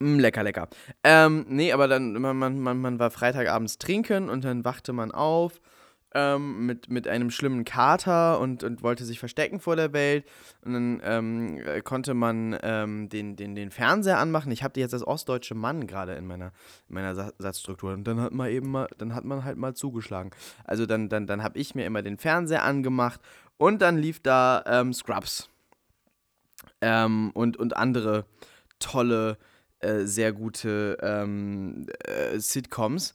Mm, 0.00 0.18
lecker, 0.18 0.42
lecker. 0.42 0.68
Ähm, 1.04 1.46
nee, 1.48 1.72
aber 1.72 1.86
dann, 1.86 2.12
man, 2.14 2.58
man, 2.58 2.80
man 2.80 2.98
war 2.98 3.10
Freitagabends 3.10 3.78
trinken 3.78 4.28
und 4.28 4.44
dann 4.44 4.64
wachte 4.64 4.92
man 4.92 5.12
auf 5.12 5.60
ähm, 6.14 6.66
mit, 6.66 6.90
mit 6.90 7.08
einem 7.08 7.30
schlimmen 7.30 7.64
Kater 7.64 8.40
und, 8.40 8.64
und 8.64 8.82
wollte 8.82 9.04
sich 9.04 9.18
verstecken 9.18 9.60
vor 9.60 9.76
der 9.76 9.92
Welt. 9.92 10.24
Und 10.64 10.72
dann 10.74 11.00
ähm, 11.04 11.58
äh, 11.64 11.80
konnte 11.80 12.14
man 12.14 12.58
ähm, 12.62 13.08
den, 13.08 13.36
den, 13.36 13.54
den 13.54 13.70
Fernseher 13.70 14.18
anmachen. 14.18 14.52
Ich 14.52 14.62
habe 14.62 14.78
jetzt 14.80 14.94
als 14.94 15.06
ostdeutsche 15.06 15.54
Mann 15.54 15.86
gerade 15.86 16.14
in 16.14 16.26
meiner, 16.26 16.52
in 16.88 16.94
meiner 16.94 17.14
Satzstruktur. 17.38 17.92
Und 17.92 18.04
dann 18.04 18.20
hat 18.20 18.32
man 18.32 18.50
eben 18.50 18.70
mal, 18.70 18.88
dann 18.98 19.14
hat 19.14 19.24
man 19.24 19.44
halt 19.44 19.56
mal 19.56 19.74
zugeschlagen. 19.74 20.30
Also 20.64 20.86
dann, 20.86 21.08
dann, 21.08 21.26
dann 21.26 21.42
habe 21.42 21.58
ich 21.58 21.74
mir 21.74 21.86
immer 21.86 22.02
den 22.02 22.18
Fernseher 22.18 22.62
angemacht 22.62 23.20
und 23.56 23.82
dann 23.82 23.96
lief 23.96 24.20
da 24.20 24.62
ähm, 24.66 24.92
Scrubs. 24.92 25.51
Ähm, 26.80 27.30
und, 27.34 27.56
und 27.56 27.76
andere 27.76 28.26
tolle, 28.78 29.38
äh, 29.80 30.04
sehr 30.04 30.32
gute 30.32 30.98
ähm, 31.00 31.86
äh, 32.04 32.38
Sitcoms. 32.38 33.14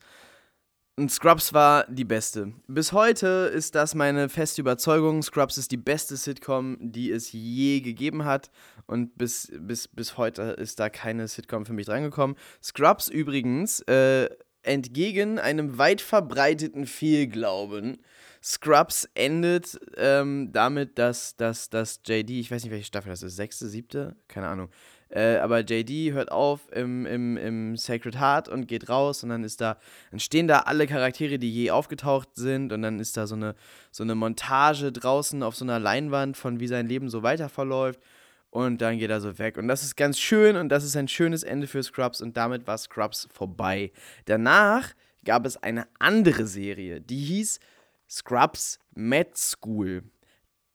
Und 0.99 1.11
Scrubs 1.11 1.53
war 1.53 1.85
die 1.87 2.05
beste. 2.05 2.53
Bis 2.67 2.91
heute 2.91 3.51
ist 3.53 3.75
das 3.75 3.93
meine 3.93 4.29
feste 4.29 4.61
Überzeugung. 4.61 5.21
Scrubs 5.21 5.57
ist 5.57 5.71
die 5.71 5.77
beste 5.77 6.17
Sitcom, 6.17 6.75
die 6.79 7.11
es 7.11 7.31
je 7.31 7.81
gegeben 7.81 8.25
hat. 8.25 8.49
Und 8.87 9.15
bis, 9.15 9.51
bis, 9.59 9.87
bis 9.87 10.17
heute 10.17 10.41
ist 10.41 10.79
da 10.79 10.89
keine 10.89 11.27
Sitcom 11.27 11.67
für 11.67 11.73
mich 11.73 11.85
drangekommen. 11.85 12.35
Scrubs 12.63 13.09
übrigens, 13.09 13.81
äh, 13.81 14.27
entgegen 14.63 15.37
einem 15.37 15.77
weit 15.77 16.01
verbreiteten 16.01 16.87
Fehlglauben, 16.87 17.99
Scrubs 18.43 19.09
endet 19.13 19.79
ähm, 19.97 20.51
damit, 20.51 20.97
dass, 20.97 21.35
dass, 21.35 21.69
dass 21.69 22.01
JD, 22.05 22.31
ich 22.31 22.51
weiß 22.51 22.63
nicht, 22.63 22.71
welche 22.71 22.85
Staffel 22.85 23.09
das 23.09 23.23
ist, 23.23 23.35
sechste, 23.35 23.67
siebte, 23.67 24.15
keine 24.27 24.47
Ahnung, 24.47 24.69
äh, 25.09 25.37
aber 25.37 25.61
JD 25.61 26.13
hört 26.13 26.31
auf 26.31 26.61
im, 26.71 27.05
im, 27.05 27.37
im 27.37 27.77
Sacred 27.77 28.19
Heart 28.19 28.49
und 28.49 28.67
geht 28.67 28.89
raus 28.89 29.23
und 29.23 29.29
dann 29.29 29.43
ist 29.43 29.61
da, 29.61 29.77
dann 30.11 30.19
stehen 30.19 30.47
da 30.47 30.59
alle 30.59 30.85
Charaktere, 30.85 31.39
die 31.39 31.51
je 31.51 31.71
aufgetaucht 31.71 32.29
sind 32.35 32.73
und 32.73 32.81
dann 32.81 32.99
ist 32.99 33.15
da 33.15 33.25
so 33.25 33.35
eine, 33.35 33.55
so 33.91 34.03
eine 34.03 34.15
Montage 34.15 34.91
draußen 34.91 35.43
auf 35.43 35.55
so 35.55 35.63
einer 35.63 35.79
Leinwand 35.79 36.35
von 36.35 36.59
wie 36.59 36.67
sein 36.67 36.87
Leben 36.87 37.09
so 37.09 37.23
weiter 37.23 37.47
verläuft 37.47 38.01
und 38.49 38.81
dann 38.81 38.97
geht 38.97 39.09
er 39.09 39.21
so 39.21 39.39
weg. 39.39 39.57
Und 39.57 39.69
das 39.69 39.83
ist 39.83 39.95
ganz 39.95 40.19
schön 40.19 40.57
und 40.57 40.69
das 40.69 40.83
ist 40.83 40.97
ein 40.97 41.07
schönes 41.07 41.43
Ende 41.43 41.67
für 41.67 41.83
Scrubs 41.83 42.21
und 42.21 42.35
damit 42.35 42.67
war 42.67 42.77
Scrubs 42.77 43.29
vorbei. 43.31 43.91
Danach 44.25 44.93
gab 45.23 45.45
es 45.45 45.55
eine 45.57 45.87
andere 45.99 46.47
Serie, 46.47 46.99
die 46.99 47.23
hieß 47.23 47.59
Scrubs 48.09 48.79
Med 48.93 49.37
School. 49.37 50.03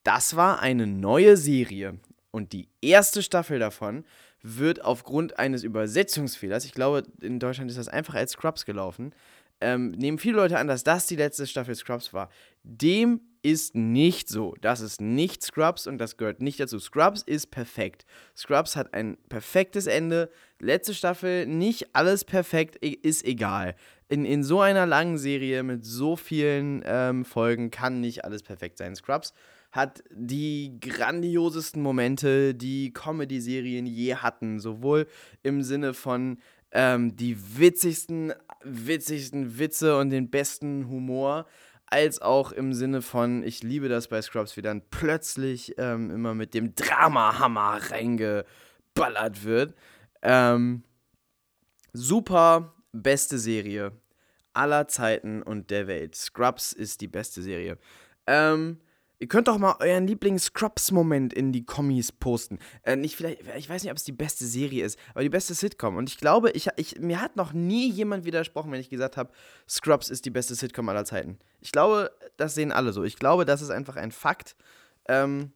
Das 0.04 0.36
war 0.36 0.60
eine 0.60 0.86
neue 0.86 1.36
Serie 1.36 1.98
und 2.30 2.52
die 2.52 2.68
erste 2.80 3.22
Staffel 3.22 3.58
davon 3.58 4.04
wird 4.42 4.84
aufgrund 4.84 5.38
eines 5.38 5.62
Übersetzungsfehlers, 5.62 6.64
ich 6.64 6.72
glaube, 6.72 7.04
in 7.20 7.38
Deutschland 7.38 7.70
ist 7.70 7.78
das 7.78 7.88
einfach 7.88 8.14
als 8.14 8.32
Scrubs 8.32 8.64
gelaufen, 8.64 9.14
ähm, 9.62 9.92
nehmen 9.92 10.18
viele 10.18 10.36
Leute 10.36 10.58
an, 10.58 10.66
dass 10.66 10.82
das 10.82 11.06
die 11.06 11.14
letzte 11.14 11.46
Staffel 11.46 11.76
Scrubs 11.76 12.12
war. 12.12 12.30
Dem 12.64 13.20
ist 13.42 13.76
nicht 13.76 14.28
so. 14.28 14.54
Das 14.60 14.80
ist 14.80 15.00
nicht 15.00 15.42
Scrubs 15.42 15.86
und 15.86 15.98
das 15.98 16.16
gehört 16.16 16.42
nicht 16.42 16.58
dazu. 16.58 16.78
Scrubs 16.80 17.22
ist 17.22 17.50
perfekt. 17.50 18.04
Scrubs 18.36 18.76
hat 18.76 18.92
ein 18.92 19.16
perfektes 19.28 19.86
Ende. 19.86 20.30
Letzte 20.58 20.94
Staffel, 20.94 21.46
nicht 21.46 21.94
alles 21.94 22.24
perfekt, 22.24 22.76
ist 22.76 23.24
egal. 23.24 23.76
In, 24.12 24.26
in 24.26 24.44
so 24.44 24.60
einer 24.60 24.84
langen 24.84 25.16
Serie 25.16 25.62
mit 25.62 25.86
so 25.86 26.16
vielen 26.16 26.82
ähm, 26.84 27.24
Folgen 27.24 27.70
kann 27.70 28.02
nicht 28.02 28.26
alles 28.26 28.42
perfekt 28.42 28.76
sein. 28.76 28.94
Scrubs 28.94 29.32
hat 29.70 30.04
die 30.10 30.78
grandiosesten 30.80 31.80
Momente, 31.80 32.54
die 32.54 32.92
Comedy-Serien 32.92 33.86
je 33.86 34.16
hatten. 34.16 34.60
Sowohl 34.60 35.06
im 35.42 35.62
Sinne 35.62 35.94
von 35.94 36.36
ähm, 36.72 37.16
die 37.16 37.38
witzigsten, 37.58 38.34
witzigsten 38.62 39.58
Witze 39.58 39.96
und 39.96 40.10
den 40.10 40.28
besten 40.28 40.90
Humor, 40.90 41.46
als 41.86 42.20
auch 42.20 42.52
im 42.52 42.74
Sinne 42.74 43.00
von, 43.00 43.42
ich 43.42 43.62
liebe 43.62 43.88
das 43.88 44.08
bei 44.08 44.20
Scrubs, 44.20 44.58
wie 44.58 44.62
dann 44.62 44.82
plötzlich 44.90 45.72
ähm, 45.78 46.10
immer 46.10 46.34
mit 46.34 46.52
dem 46.52 46.74
Dramahammer 46.74 47.80
reingeballert 47.90 49.44
wird. 49.44 49.74
Ähm, 50.20 50.82
super 51.94 52.74
beste 52.92 53.38
Serie 53.38 53.92
aller 54.54 54.88
Zeiten 54.88 55.42
und 55.42 55.70
der 55.70 55.86
Welt. 55.86 56.14
Scrubs 56.14 56.72
ist 56.72 57.00
die 57.00 57.08
beste 57.08 57.42
Serie. 57.42 57.78
Ähm, 58.26 58.78
Ihr 59.22 59.28
könnt 59.28 59.46
doch 59.46 59.58
mal 59.58 59.76
euren 59.78 60.08
Lieblings-Scrubs-Moment 60.08 61.32
in 61.32 61.52
die 61.52 61.64
Kommis 61.64 62.10
posten. 62.10 62.58
Äh, 62.82 62.96
nicht 62.96 63.14
vielleicht, 63.14 63.42
ich 63.56 63.68
weiß 63.68 63.84
nicht, 63.84 63.92
ob 63.92 63.96
es 63.96 64.02
die 64.02 64.10
beste 64.10 64.44
Serie 64.44 64.84
ist, 64.84 64.98
aber 65.10 65.22
die 65.22 65.28
beste 65.28 65.54
Sitcom. 65.54 65.94
Und 65.94 66.08
ich 66.08 66.18
glaube, 66.18 66.50
ich, 66.50 66.66
ich, 66.74 66.98
mir 66.98 67.20
hat 67.20 67.36
noch 67.36 67.52
nie 67.52 67.88
jemand 67.88 68.24
widersprochen, 68.24 68.72
wenn 68.72 68.80
ich 68.80 68.90
gesagt 68.90 69.16
habe, 69.16 69.30
Scrubs 69.68 70.10
ist 70.10 70.24
die 70.24 70.30
beste 70.30 70.56
Sitcom 70.56 70.88
aller 70.88 71.04
Zeiten. 71.04 71.38
Ich 71.60 71.70
glaube, 71.70 72.10
das 72.36 72.56
sehen 72.56 72.72
alle 72.72 72.92
so. 72.92 73.04
Ich 73.04 73.14
glaube, 73.14 73.44
das 73.44 73.62
ist 73.62 73.70
einfach 73.70 73.94
ein 73.94 74.10
Fakt, 74.10 74.56
ähm, 75.06 75.52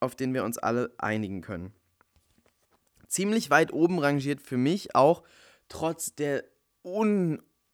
auf 0.00 0.16
den 0.16 0.34
wir 0.34 0.42
uns 0.42 0.58
alle 0.58 0.92
einigen 0.98 1.42
können. 1.42 1.72
Ziemlich 3.06 3.50
weit 3.50 3.72
oben 3.72 4.00
rangiert 4.00 4.40
für 4.42 4.56
mich 4.56 4.96
auch, 4.96 5.22
trotz 5.68 6.16
der 6.16 6.42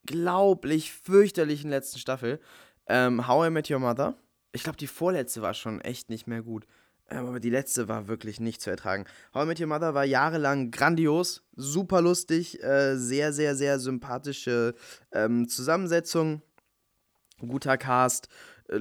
unglaublich 0.09 0.93
fürchterlichen 0.93 1.69
letzten 1.69 1.99
Staffel, 1.99 2.39
ähm, 2.87 3.27
How 3.27 3.47
I 3.47 3.49
Met 3.49 3.69
Your 3.69 3.79
Mother 3.79 4.15
ich 4.53 4.63
glaube, 4.63 4.77
die 4.77 4.87
vorletzte 4.87 5.41
war 5.41 5.53
schon 5.53 5.81
echt 5.81 6.09
nicht 6.09 6.27
mehr 6.27 6.41
gut. 6.41 6.65
Ähm, 7.09 7.25
aber 7.25 7.39
die 7.39 7.49
letzte 7.49 7.89
war 7.89 8.07
wirklich 8.07 8.39
nicht 8.39 8.61
zu 8.61 8.69
ertragen. 8.69 9.05
How 9.33 9.43
I 9.43 9.47
Met 9.47 9.59
Your 9.59 9.67
Mother 9.67 9.93
war 9.93 10.05
jahrelang 10.05 10.71
grandios, 10.71 11.43
super 11.55 12.01
lustig, 12.01 12.63
äh, 12.63 12.95
sehr, 12.95 13.33
sehr, 13.33 13.55
sehr 13.55 13.79
sympathische 13.79 14.75
ähm, 15.11 15.49
Zusammensetzung, 15.49 16.41
guter 17.39 17.77
Cast, 17.77 18.29
äh, 18.69 18.79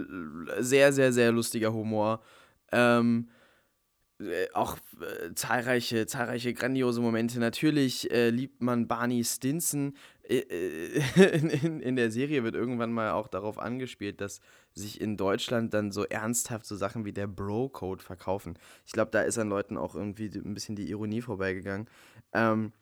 sehr, 0.61 0.93
sehr, 0.93 1.13
sehr 1.13 1.33
lustiger 1.33 1.73
Humor. 1.73 2.23
Ähm, 2.71 3.29
äh, 3.29 3.42
auch 4.53 4.77
äh, 5.01 5.35
zahlreiche, 5.35 6.07
zahlreiche 6.07 6.55
grandiose 6.55 7.01
Momente. 7.01 7.39
Natürlich 7.39 8.11
äh, 8.11 8.31
liebt 8.31 8.63
man 8.63 8.87
Barney 8.87 9.25
Stinson. 9.25 9.95
Äh, 10.29 10.39
äh, 10.39 11.03
in, 11.39 11.51
in, 11.51 11.81
in, 11.81 11.97
der 11.97 12.11
Serie 12.11 12.45
wird 12.45 12.55
irgendwann 12.55 12.93
mal 12.93 13.13
auch 13.13 13.29
darauf 13.29 13.59
angespielt, 13.59 14.21
dass 14.21 14.41
sich 14.73 15.01
in 15.01 15.17
Deutschland 15.17 15.75
dann 15.75 15.93
so 15.93 16.05
ernsthaft 16.05 16.67
so 16.67 16.77
Sachen 16.77 17.05
wie 17.05 17.13
der 17.13 17.27
Bro-Code 17.27 18.03
verkaufen. 18.03 18.59
Ich 18.87 18.93
glaube, 18.93 19.11
da 19.11 19.23
ist 19.23 19.39
an 19.39 19.49
Leuten 19.49 19.77
auch 19.77 19.95
irgendwie 19.95 20.31
ein 20.35 20.55
bisschen 20.55 20.77
die 20.77 20.89
Ironie 20.89 21.21
vorbeigegangen. 21.21 21.89
Ähm, 22.33 22.73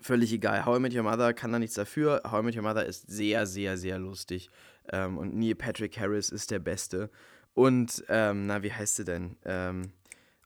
völlig 0.00 0.32
egal. 0.32 0.64
How 0.64 0.78
I 0.78 0.80
Met 0.80 0.94
Your 0.94 1.02
Mother 1.02 1.34
kann 1.34 1.52
da 1.52 1.58
nichts 1.58 1.74
dafür. 1.74 2.22
How 2.30 2.40
I 2.40 2.44
Met 2.44 2.56
Your 2.56 2.62
Mother 2.62 2.86
ist 2.86 3.10
sehr, 3.10 3.46
sehr, 3.46 3.76
sehr 3.76 3.98
lustig. 3.98 4.50
Ähm, 4.92 5.18
und 5.18 5.34
Neil 5.34 5.54
Patrick 5.54 5.98
Harris 5.98 6.30
ist 6.30 6.50
der 6.50 6.60
Beste. 6.60 7.10
Und, 7.56 8.04
ähm, 8.10 8.46
na, 8.46 8.62
wie 8.62 8.70
heißt 8.70 8.96
sie 8.96 9.04
denn? 9.06 9.34
Ähm, 9.46 9.90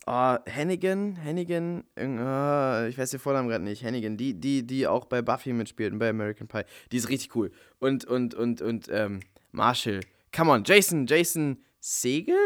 oh, 0.07 0.37
Hannigan, 0.49 1.19
Hannigan, 1.25 1.83
oh, 1.97 2.87
ich 2.89 2.97
weiß 2.97 3.11
den 3.11 3.19
Vornamen 3.19 3.49
gerade 3.49 3.65
nicht, 3.65 3.85
Hannigan, 3.85 4.17
die, 4.17 4.35
die, 4.35 4.65
die 4.65 4.87
auch 4.87 5.07
bei 5.07 5.21
Buffy 5.21 5.53
mitspielt 5.53 5.93
und 5.93 5.99
bei 5.99 6.09
American 6.09 6.47
Pie. 6.47 6.63
Die 6.93 6.97
ist 6.99 7.09
richtig 7.09 7.35
cool. 7.35 7.51
Und, 7.81 8.05
und, 8.05 8.35
und, 8.35 8.63
und, 8.63 8.89
ähm, 8.93 9.21
Marshall. 9.51 10.03
Come 10.33 10.53
on, 10.53 10.63
Jason, 10.63 11.05
Jason 11.05 11.59
Segel? 11.81 12.37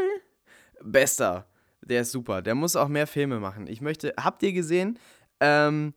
Bester. 0.83 1.47
Der 1.83 2.01
ist 2.01 2.13
super. 2.13 2.41
Der 2.41 2.55
muss 2.55 2.75
auch 2.75 2.89
mehr 2.89 3.07
Filme 3.07 3.41
machen. 3.41 3.67
Ich 3.67 3.83
möchte, 3.83 4.15
habt 4.17 4.43
ihr 4.43 4.55
gesehen? 4.55 4.99
Ähm, 5.41 5.93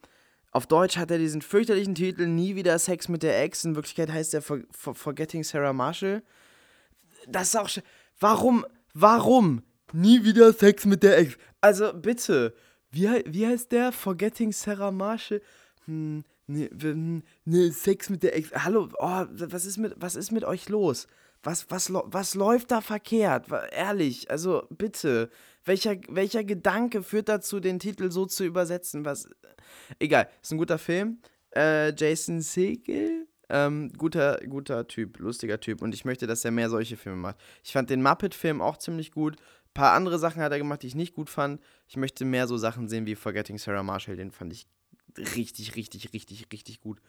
auf 0.52 0.68
Deutsch 0.68 0.98
hat 0.98 1.10
er 1.10 1.20
diesen 1.20 1.42
fürchterlichen 1.42 1.96
Titel 1.96 2.28
Nie 2.28 2.58
wieder 2.58 2.78
Sex 2.80 3.08
mit 3.08 3.24
der 3.24 3.42
Ex. 3.42 3.64
In 3.64 3.76
Wirklichkeit 3.76 4.12
heißt 4.12 4.34
er 4.34 4.42
For 4.42 4.60
For 4.72 4.94
Forgetting 4.94 5.46
Sarah 5.46 5.72
Marshall. 5.72 6.22
Das 7.30 7.48
ist 7.48 7.56
auch. 7.56 7.70
Warum? 8.20 8.66
Warum? 8.94 9.62
Nie 9.94 10.24
wieder 10.24 10.52
Sex 10.52 10.86
mit 10.86 11.04
der 11.04 11.18
Ex. 11.20 11.38
Also 11.62 11.94
bitte. 11.94 12.54
Wie, 12.90 13.08
wie 13.26 13.46
heißt 13.46 13.72
der? 13.72 13.92
Forgetting 13.92 14.52
Sarah 14.52 14.92
Marshall? 14.92 15.42
Hm, 15.86 16.24
ne, 16.48 17.22
ne, 17.46 17.72
Sex 17.72 18.10
mit 18.10 18.24
der 18.24 18.36
Ex. 18.36 18.52
Hallo, 18.54 18.90
oh, 18.98 19.26
was 19.30 19.66
ist 19.66 19.78
mit, 19.78 19.94
was 19.98 20.16
ist 20.16 20.32
mit 20.32 20.46
euch 20.46 20.68
los? 20.70 21.08
Was, 21.44 21.70
was, 21.70 21.94
was 21.94 22.34
läuft 22.34 22.72
da 22.72 22.82
verkehrt? 22.82 23.46
Ehrlich, 23.72 24.30
also 24.32 24.64
bitte. 24.70 25.30
Welcher, 25.64 25.98
welcher 26.10 26.44
Gedanke 26.44 27.04
führt 27.04 27.30
dazu, 27.30 27.60
den 27.60 27.80
Titel 27.80 28.12
so 28.12 28.26
zu 28.26 28.44
übersetzen? 28.44 29.06
Was. 29.06 29.30
Egal, 30.00 30.28
ist 30.42 30.52
ein 30.52 30.58
guter 30.58 30.80
Film. 30.80 31.20
Äh, 31.56 31.94
Jason 31.96 32.42
Segel? 32.42 33.28
Ähm, 33.50 33.92
guter, 33.98 34.40
guter 34.48 34.88
Typ, 34.88 35.20
lustiger 35.20 35.60
Typ. 35.60 35.82
Und 35.82 35.94
ich 35.94 36.06
möchte, 36.06 36.28
dass 36.28 36.44
er 36.46 36.52
mehr 36.52 36.70
solche 36.70 36.98
Filme 36.98 37.18
macht. 37.18 37.38
Ich 37.64 37.72
fand 37.72 37.90
den 37.90 38.02
Muppet-Film 38.02 38.62
auch 38.62 38.78
ziemlich 38.78 39.12
gut. 39.12 39.36
Ein 39.38 39.74
paar 39.74 39.94
andere 39.94 40.20
Sachen 40.20 40.42
hat 40.42 40.52
er 40.52 40.58
gemacht, 40.58 40.84
die 40.84 40.88
ich 40.88 40.96
nicht 40.96 41.16
gut 41.16 41.30
fand. 41.30 41.62
Ich 41.88 41.98
möchte 41.98 42.26
mehr 42.26 42.48
so 42.48 42.58
Sachen 42.58 42.88
sehen 42.88 43.06
wie 43.06 43.16
Forgetting 43.16 43.58
Sarah 43.58 43.84
Marshall. 43.84 44.16
Den 44.16 44.32
fand 44.32 44.54
ich 44.54 44.68
richtig, 45.36 45.76
richtig, 45.76 46.14
richtig, 46.14 46.48
richtig 46.52 46.80
gut. 46.82 47.00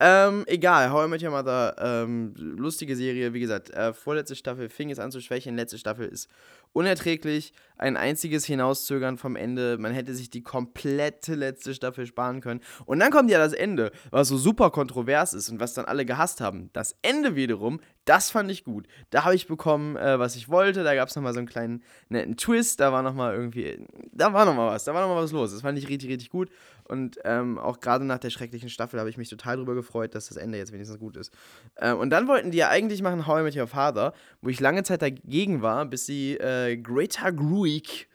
Ähm, 0.00 0.44
egal, 0.46 0.90
How 0.90 1.06
I 1.06 1.08
Met 1.08 1.22
Your 1.22 1.30
Mother, 1.30 1.76
ähm, 1.78 2.34
lustige 2.36 2.96
Serie, 2.96 3.32
wie 3.32 3.40
gesagt, 3.40 3.70
äh, 3.70 3.92
vorletzte 3.92 4.36
Staffel 4.36 4.68
fing 4.68 4.90
es 4.90 4.98
an 4.98 5.12
zu 5.12 5.20
schwächen, 5.20 5.56
letzte 5.56 5.78
Staffel 5.78 6.08
ist 6.08 6.28
unerträglich, 6.72 7.52
ein 7.76 7.96
einziges 7.96 8.44
Hinauszögern 8.46 9.18
vom 9.18 9.36
Ende, 9.36 9.76
man 9.78 9.92
hätte 9.92 10.14
sich 10.14 10.30
die 10.30 10.42
komplette 10.42 11.34
letzte 11.34 11.74
Staffel 11.74 12.06
sparen 12.06 12.40
können. 12.40 12.60
Und 12.86 13.00
dann 13.00 13.10
kommt 13.10 13.30
ja 13.30 13.38
das 13.38 13.52
Ende, 13.52 13.92
was 14.10 14.28
so 14.28 14.36
super 14.36 14.70
kontrovers 14.70 15.34
ist 15.34 15.50
und 15.50 15.60
was 15.60 15.74
dann 15.74 15.84
alle 15.84 16.06
gehasst 16.06 16.40
haben. 16.40 16.70
Das 16.72 16.96
Ende 17.02 17.36
wiederum, 17.36 17.80
das 18.04 18.30
fand 18.30 18.50
ich 18.50 18.64
gut. 18.64 18.86
Da 19.10 19.24
habe 19.24 19.34
ich 19.34 19.46
bekommen, 19.46 19.96
äh, 19.96 20.18
was 20.18 20.36
ich 20.36 20.48
wollte, 20.48 20.82
da 20.82 20.94
gab 20.94 21.08
es 21.08 21.16
nochmal 21.16 21.34
so 21.34 21.38
einen 21.38 21.48
kleinen 21.48 21.82
netten 22.08 22.36
Twist, 22.36 22.80
da 22.80 22.92
war 22.92 23.02
nochmal 23.02 23.34
irgendwie, 23.34 23.86
da 24.12 24.32
war 24.32 24.44
nochmal 24.44 24.70
was, 24.70 24.84
da 24.84 24.94
war 24.94 25.02
nochmal 25.02 25.22
was 25.22 25.32
los. 25.32 25.52
Das 25.52 25.62
fand 25.62 25.78
ich 25.78 25.88
richtig, 25.88 26.10
richtig 26.10 26.30
gut. 26.30 26.50
Und 26.88 27.18
ähm, 27.24 27.58
auch 27.58 27.80
gerade 27.80 28.04
nach 28.04 28.18
der 28.18 28.30
schrecklichen 28.30 28.68
Staffel 28.68 28.98
habe 28.98 29.08
ich 29.08 29.16
mich 29.16 29.28
total 29.28 29.56
darüber 29.56 29.74
gefreut, 29.74 30.14
dass 30.14 30.28
das 30.28 30.36
Ende 30.36 30.58
jetzt 30.58 30.72
wenigstens 30.72 30.98
gut 30.98 31.16
ist. 31.16 31.32
Ähm, 31.76 31.98
und 31.98 32.10
dann 32.10 32.28
wollten 32.28 32.50
die 32.50 32.58
ja 32.58 32.68
eigentlich 32.68 33.02
machen 33.02 33.26
How 33.26 33.40
I 33.40 33.42
Met 33.44 33.56
Your 33.56 33.66
Father, 33.66 34.12
wo 34.40 34.48
ich 34.48 34.60
lange 34.60 34.82
Zeit 34.82 35.02
dagegen 35.02 35.62
war, 35.62 35.86
bis 35.86 36.06
sie 36.06 36.34
äh, 36.34 36.76
Greta 36.76 37.30
Gruig 37.30 38.08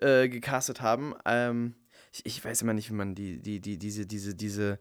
äh, 0.00 0.28
gecastet 0.28 0.80
haben. 0.80 1.14
Ähm, 1.24 1.74
ich, 2.12 2.26
ich, 2.26 2.44
weiß 2.44 2.62
immer 2.62 2.74
nicht, 2.74 2.90
wie 2.90 2.94
man 2.94 3.14
die, 3.14 3.40
die, 3.40 3.60
die, 3.60 3.78
diese, 3.78 4.06
diese, 4.06 4.34
diese, 4.34 4.78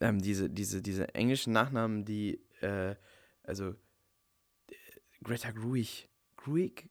ähm, 0.00 0.20
diese, 0.20 0.48
diese, 0.48 0.82
diese 0.82 1.14
englischen 1.14 1.52
Nachnamen, 1.52 2.04
die, 2.04 2.40
äh, 2.60 2.94
also 3.42 3.70
äh, 4.68 4.74
Greta 5.22 5.50
Gruig, 5.50 6.08
Gruig, 6.36 6.88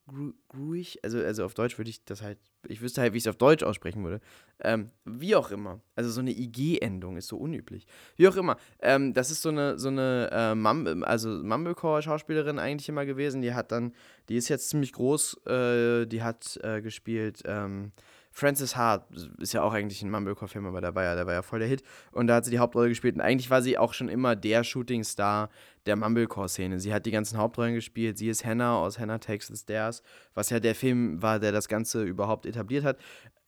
Gruig, 0.49 0.99
also, 1.03 1.19
also 1.19 1.45
auf 1.45 1.53
Deutsch 1.53 1.77
würde 1.77 1.89
ich 1.89 2.03
das 2.03 2.21
halt, 2.21 2.37
ich 2.67 2.81
wüsste 2.81 3.01
halt, 3.01 3.13
wie 3.13 3.17
ich 3.17 3.23
es 3.23 3.27
auf 3.27 3.37
Deutsch 3.37 3.63
aussprechen 3.63 4.03
würde. 4.03 4.19
Ähm, 4.63 4.89
wie 5.05 5.35
auch 5.35 5.51
immer. 5.51 5.81
Also 5.95 6.09
so 6.09 6.19
eine 6.19 6.31
IG-Endung 6.31 7.17
ist 7.17 7.27
so 7.27 7.37
unüblich. 7.37 7.85
Wie 8.15 8.27
auch 8.27 8.35
immer. 8.35 8.57
Ähm, 8.81 9.13
das 9.13 9.29
ist 9.29 9.41
so 9.41 9.49
eine, 9.49 9.77
so 9.77 9.89
eine 9.89 10.29
äh, 10.31 10.55
Mum 10.55 11.03
also 11.03 11.29
Mumblecore-Schauspielerin 11.29 12.57
eigentlich 12.57 12.89
immer 12.89 13.05
gewesen. 13.05 13.41
Die 13.41 13.53
hat 13.53 13.71
dann, 13.71 13.93
die 14.29 14.35
ist 14.35 14.49
jetzt 14.49 14.69
ziemlich 14.69 14.93
groß, 14.93 15.45
äh, 15.45 16.05
die 16.07 16.23
hat 16.23 16.59
äh, 16.63 16.81
gespielt, 16.81 17.43
ähm, 17.45 17.91
Frances 18.37 18.75
Hart 18.75 19.07
ist 19.39 19.53
ja 19.53 19.63
auch 19.63 19.73
eigentlich 19.73 20.03
ein 20.03 20.11
Mumblecore-Film, 20.11 20.67
aber 20.67 20.79
der 20.79 20.93
war, 20.93 21.03
ja, 21.03 21.15
der 21.15 21.25
war 21.25 21.33
ja 21.33 21.41
voll 21.41 21.57
der 21.57 21.67
Hit. 21.67 21.81
Und 22.11 22.27
da 22.27 22.35
hat 22.35 22.45
sie 22.45 22.51
die 22.51 22.59
Hauptrolle 22.59 22.87
gespielt. 22.87 23.15
Und 23.15 23.21
eigentlich 23.21 23.49
war 23.49 23.63
sie 23.63 23.79
auch 23.79 23.95
schon 23.95 24.09
immer 24.09 24.35
der 24.35 24.63
Shooting-Star 24.63 25.49
der 25.87 25.95
Mumblecore-Szene. 25.95 26.79
Sie 26.79 26.93
hat 26.93 27.07
die 27.07 27.11
ganzen 27.11 27.39
Hauptrollen 27.39 27.73
gespielt. 27.73 28.19
Sie 28.19 28.29
ist 28.29 28.45
Hannah 28.45 28.77
aus 28.77 28.99
Hannah 28.99 29.17
Takes 29.17 29.47
the 29.47 29.55
Stairs, 29.55 30.03
was 30.35 30.51
ja 30.51 30.59
der 30.59 30.75
Film 30.75 31.19
war, 31.19 31.39
der 31.39 31.51
das 31.51 31.67
Ganze 31.67 32.03
überhaupt 32.03 32.45
etabliert 32.45 32.83
hat. 32.83 32.99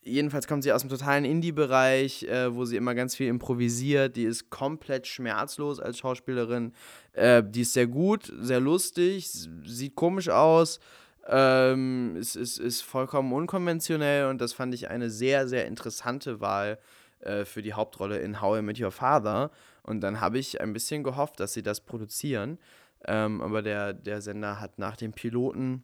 Jedenfalls 0.01 0.47
kommt 0.47 0.63
sie 0.63 0.71
aus 0.71 0.81
dem 0.81 0.89
totalen 0.89 1.25
Indie-Bereich, 1.25 2.23
äh, 2.23 2.55
wo 2.55 2.65
sie 2.65 2.77
immer 2.77 2.95
ganz 2.95 3.15
viel 3.15 3.27
improvisiert. 3.27 4.15
Die 4.15 4.23
ist 4.23 4.49
komplett 4.49 5.07
schmerzlos 5.07 5.79
als 5.79 5.99
Schauspielerin. 5.99 6.73
Äh, 7.13 7.43
die 7.45 7.61
ist 7.61 7.73
sehr 7.73 7.87
gut, 7.87 8.31
sehr 8.39 8.59
lustig, 8.59 9.29
sieht 9.65 9.95
komisch 9.95 10.29
aus 10.29 10.79
ähm, 11.29 12.15
es 12.19 12.35
ist, 12.35 12.57
ist 12.57 12.81
vollkommen 12.81 13.31
unkonventionell 13.33 14.25
und 14.27 14.41
das 14.41 14.53
fand 14.53 14.73
ich 14.73 14.89
eine 14.89 15.11
sehr, 15.11 15.47
sehr 15.47 15.67
interessante 15.67 16.41
Wahl 16.41 16.79
äh, 17.19 17.45
für 17.45 17.61
die 17.61 17.73
Hauptrolle 17.73 18.19
in 18.19 18.41
How 18.41 18.59
I 18.59 18.61
Met 18.63 18.79
Your 18.79 18.91
Father. 18.91 19.51
Und 19.83 20.01
dann 20.01 20.21
habe 20.21 20.39
ich 20.39 20.59
ein 20.59 20.73
bisschen 20.73 21.03
gehofft, 21.03 21.39
dass 21.39 21.53
sie 21.53 21.61
das 21.61 21.81
produzieren. 21.81 22.57
Ähm, 23.05 23.41
aber 23.41 23.61
der, 23.61 23.93
der 23.93 24.21
Sender 24.21 24.59
hat 24.59 24.79
nach 24.79 24.97
dem 24.97 25.13
Piloten 25.13 25.83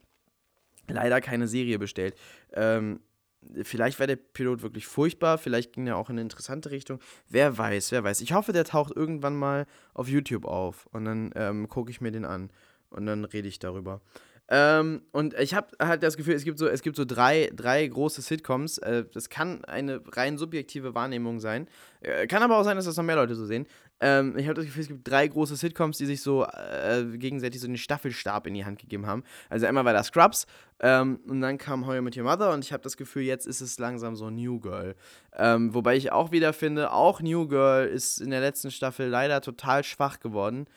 leider 0.87 1.21
keine 1.21 1.47
Serie 1.47 1.79
bestellt. 1.79 2.15
Ähm, 2.53 2.99
vielleicht 3.63 3.99
war 3.99 4.07
der 4.07 4.15
Pilot 4.15 4.61
wirklich 4.61 4.87
furchtbar, 4.87 5.37
vielleicht 5.37 5.73
ging 5.73 5.87
er 5.87 5.97
auch 5.97 6.09
in 6.09 6.15
eine 6.15 6.21
interessante 6.21 6.71
Richtung. 6.71 6.99
Wer 7.29 7.57
weiß, 7.57 7.91
wer 7.91 8.03
weiß. 8.03 8.21
Ich 8.21 8.33
hoffe, 8.33 8.53
der 8.53 8.65
taucht 8.65 8.95
irgendwann 8.95 9.35
mal 9.35 9.65
auf 9.93 10.07
YouTube 10.07 10.45
auf 10.45 10.87
und 10.91 11.05
dann 11.05 11.31
ähm, 11.35 11.69
gucke 11.69 11.91
ich 11.91 12.01
mir 12.01 12.11
den 12.11 12.25
an 12.25 12.49
und 12.89 13.05
dann 13.05 13.25
rede 13.25 13.47
ich 13.47 13.59
darüber. 13.59 14.01
Ähm, 14.47 15.01
und 15.11 15.33
ich 15.39 15.55
habe 15.55 15.69
halt 15.79 16.03
das 16.03 16.17
Gefühl, 16.17 16.35
es 16.35 16.43
gibt 16.43 16.59
so, 16.59 16.67
es 16.67 16.83
gibt 16.83 16.95
so 16.95 17.05
drei, 17.05 17.49
drei 17.55 17.87
große 17.87 18.21
Sitcoms. 18.21 18.77
Äh, 18.77 19.05
das 19.11 19.29
kann 19.29 19.65
eine 19.65 20.01
rein 20.11 20.37
subjektive 20.37 20.93
Wahrnehmung 20.93 21.39
sein. 21.39 21.67
Äh, 22.01 22.27
kann 22.27 22.43
aber 22.43 22.57
auch 22.57 22.63
sein, 22.63 22.75
dass 22.75 22.85
das 22.85 22.95
noch 22.95 23.03
mehr 23.03 23.15
Leute 23.15 23.33
so 23.33 23.45
sehen. 23.45 23.65
Ähm, 24.01 24.37
ich 24.37 24.45
habe 24.45 24.55
das 24.55 24.65
Gefühl, 24.65 24.81
es 24.81 24.87
gibt 24.87 25.07
drei 25.07 25.27
große 25.27 25.55
Sitcoms, 25.55 25.97
die 25.97 26.05
sich 26.05 26.21
so 26.21 26.45
äh, 26.45 27.05
gegenseitig 27.17 27.61
so 27.61 27.67
einen 27.67 27.77
Staffelstab 27.77 28.45
in 28.47 28.53
die 28.53 28.65
Hand 28.65 28.79
gegeben 28.79 29.05
haben. 29.05 29.23
Also 29.49 29.65
einmal 29.65 29.85
war 29.85 29.93
das 29.93 30.07
Scrubs 30.07 30.47
ähm, 30.79 31.19
und 31.27 31.41
dann 31.41 31.57
kam 31.57 31.87
How 31.87 32.01
mit 32.01 32.17
Your 32.17 32.23
Mother 32.23 32.51
und 32.51 32.65
ich 32.65 32.73
habe 32.73 32.83
das 32.83 32.97
Gefühl, 32.97 33.23
jetzt 33.23 33.47
ist 33.47 33.61
es 33.61 33.79
langsam 33.79 34.15
so 34.15 34.29
New 34.29 34.59
Girl. 34.59 34.95
Ähm, 35.33 35.73
wobei 35.73 35.95
ich 35.95 36.11
auch 36.11 36.31
wieder 36.31 36.51
finde, 36.51 36.91
auch 36.91 37.21
New 37.21 37.47
Girl 37.47 37.87
ist 37.87 38.19
in 38.19 38.31
der 38.31 38.41
letzten 38.41 38.69
Staffel 38.69 39.07
leider 39.07 39.39
total 39.41 39.83
schwach 39.83 40.19
geworden. 40.19 40.67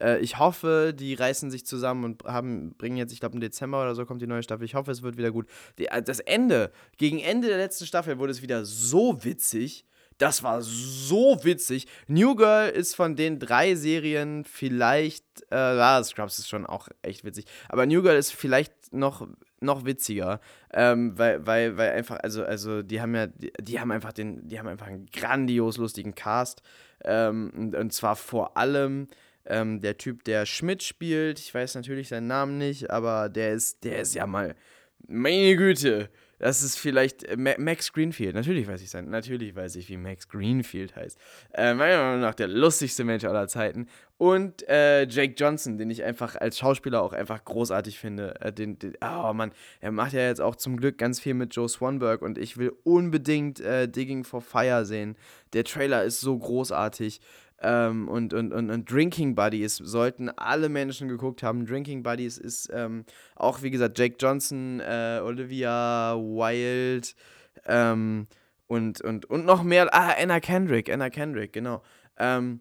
Äh, 0.00 0.20
ich 0.20 0.38
hoffe, 0.38 0.94
die 0.96 1.14
reißen 1.14 1.50
sich 1.50 1.66
zusammen 1.66 2.04
und 2.04 2.24
haben, 2.24 2.74
bringen 2.76 2.96
jetzt, 2.96 3.12
ich 3.12 3.20
glaube 3.20 3.34
im 3.34 3.40
Dezember 3.40 3.82
oder 3.82 3.94
so 3.94 4.06
kommt 4.06 4.22
die 4.22 4.26
neue 4.26 4.42
Staffel. 4.42 4.64
Ich 4.64 4.74
hoffe, 4.74 4.90
es 4.90 5.02
wird 5.02 5.16
wieder 5.16 5.30
gut. 5.30 5.46
Die, 5.78 5.86
äh, 5.86 6.02
das 6.02 6.20
Ende, 6.20 6.70
gegen 6.96 7.18
Ende 7.18 7.48
der 7.48 7.58
letzten 7.58 7.86
Staffel 7.86 8.18
wurde 8.18 8.32
es 8.32 8.42
wieder 8.42 8.64
so 8.64 9.24
witzig. 9.24 9.84
Das 10.18 10.42
war 10.42 10.60
so 10.62 11.38
witzig. 11.44 11.86
New 12.08 12.34
Girl 12.34 12.68
ist 12.68 12.94
von 12.94 13.14
den 13.14 13.38
drei 13.38 13.76
Serien 13.76 14.44
vielleicht, 14.44 15.24
äh, 15.50 15.54
ah, 15.54 16.02
Scrubs 16.02 16.38
ist 16.38 16.48
schon 16.48 16.66
auch 16.66 16.88
echt 17.02 17.24
witzig, 17.24 17.46
aber 17.68 17.86
New 17.86 18.02
Girl 18.02 18.16
ist 18.16 18.32
vielleicht 18.32 18.92
noch, 18.92 19.28
noch 19.60 19.84
witziger, 19.84 20.40
ähm, 20.72 21.16
weil, 21.16 21.46
weil, 21.46 21.76
weil 21.76 21.92
einfach, 21.92 22.18
also, 22.20 22.44
also 22.44 22.82
die 22.82 23.00
haben 23.00 23.14
ja, 23.14 23.28
die, 23.28 23.52
die, 23.60 23.78
haben 23.78 23.92
einfach 23.92 24.12
den, 24.12 24.48
die 24.48 24.58
haben 24.58 24.68
einfach 24.68 24.88
einen 24.88 25.06
grandios 25.06 25.76
lustigen 25.76 26.14
Cast 26.14 26.62
ähm, 27.04 27.52
und, 27.56 27.74
und 27.76 27.92
zwar 27.92 28.16
vor 28.16 28.56
allem 28.56 29.06
ähm, 29.46 29.80
der 29.80 29.98
Typ, 29.98 30.24
der 30.24 30.46
Schmidt 30.46 30.82
spielt, 30.82 31.38
ich 31.38 31.54
weiß 31.54 31.74
natürlich 31.76 32.08
seinen 32.08 32.26
Namen 32.26 32.58
nicht, 32.58 32.90
aber 32.90 33.28
der 33.28 33.52
ist, 33.52 33.84
der 33.84 34.00
ist 34.00 34.14
ja 34.14 34.26
mal, 34.26 34.54
meine 35.06 35.56
Güte, 35.56 36.10
das 36.38 36.62
ist 36.62 36.78
vielleicht 36.78 37.24
äh, 37.24 37.36
Max 37.36 37.92
Greenfield. 37.92 38.34
Natürlich 38.34 38.68
weiß 38.68 38.82
ich 38.82 38.90
sein. 38.90 39.10
Natürlich 39.10 39.54
weiß 39.54 39.76
ich, 39.76 39.88
wie 39.88 39.96
Max 39.96 40.28
Greenfield 40.28 40.96
heißt. 40.96 41.18
Äh, 41.54 41.74
meiner 41.74 42.02
Meinung 42.02 42.20
nach 42.20 42.34
der 42.34 42.48
lustigste 42.48 43.04
Mensch 43.04 43.24
aller 43.24 43.48
Zeiten. 43.48 43.88
Und 44.18 44.68
äh, 44.68 45.06
Jake 45.06 45.34
Johnson, 45.36 45.78
den 45.78 45.90
ich 45.90 46.02
einfach 46.02 46.34
als 46.36 46.58
Schauspieler 46.58 47.02
auch 47.02 47.12
einfach 47.12 47.44
großartig 47.44 47.98
finde. 47.98 48.40
Äh, 48.40 48.52
den, 48.52 48.78
den, 48.78 48.94
oh 49.00 49.32
Mann, 49.32 49.52
er 49.80 49.92
macht 49.92 50.12
ja 50.12 50.20
jetzt 50.20 50.40
auch 50.40 50.56
zum 50.56 50.76
Glück 50.76 50.98
ganz 50.98 51.20
viel 51.20 51.34
mit 51.34 51.54
Joe 51.54 51.68
Swanberg 51.68 52.22
und 52.22 52.38
ich 52.38 52.56
will 52.56 52.72
unbedingt 52.84 53.60
äh, 53.60 53.88
Digging 53.88 54.24
for 54.24 54.40
Fire 54.40 54.84
sehen. 54.84 55.16
Der 55.52 55.64
Trailer 55.64 56.04
ist 56.04 56.20
so 56.20 56.36
großartig. 56.36 57.20
Ähm, 57.60 58.08
und, 58.08 58.32
und, 58.34 58.52
und, 58.52 58.70
und, 58.70 58.90
Drinking 58.90 59.34
Buddies 59.34 59.76
sollten 59.76 60.28
alle 60.30 60.68
Menschen 60.68 61.08
geguckt 61.08 61.42
haben. 61.42 61.66
Drinking 61.66 62.04
Buddies 62.04 62.38
ist 62.38 62.70
ähm, 62.72 63.04
auch, 63.34 63.62
wie 63.62 63.70
gesagt, 63.70 63.98
Jake 63.98 64.16
Johnson, 64.20 64.80
äh, 64.80 65.20
Olivia 65.24 66.14
Wilde 66.16 67.08
ähm, 67.66 68.28
und, 68.68 69.00
und, 69.00 69.24
und 69.24 69.44
noch 69.44 69.64
mehr. 69.64 69.88
Ah, 69.92 70.14
Anna 70.16 70.38
Kendrick, 70.38 70.88
Anna 70.88 71.10
Kendrick, 71.10 71.52
genau. 71.52 71.82
Ähm, 72.16 72.60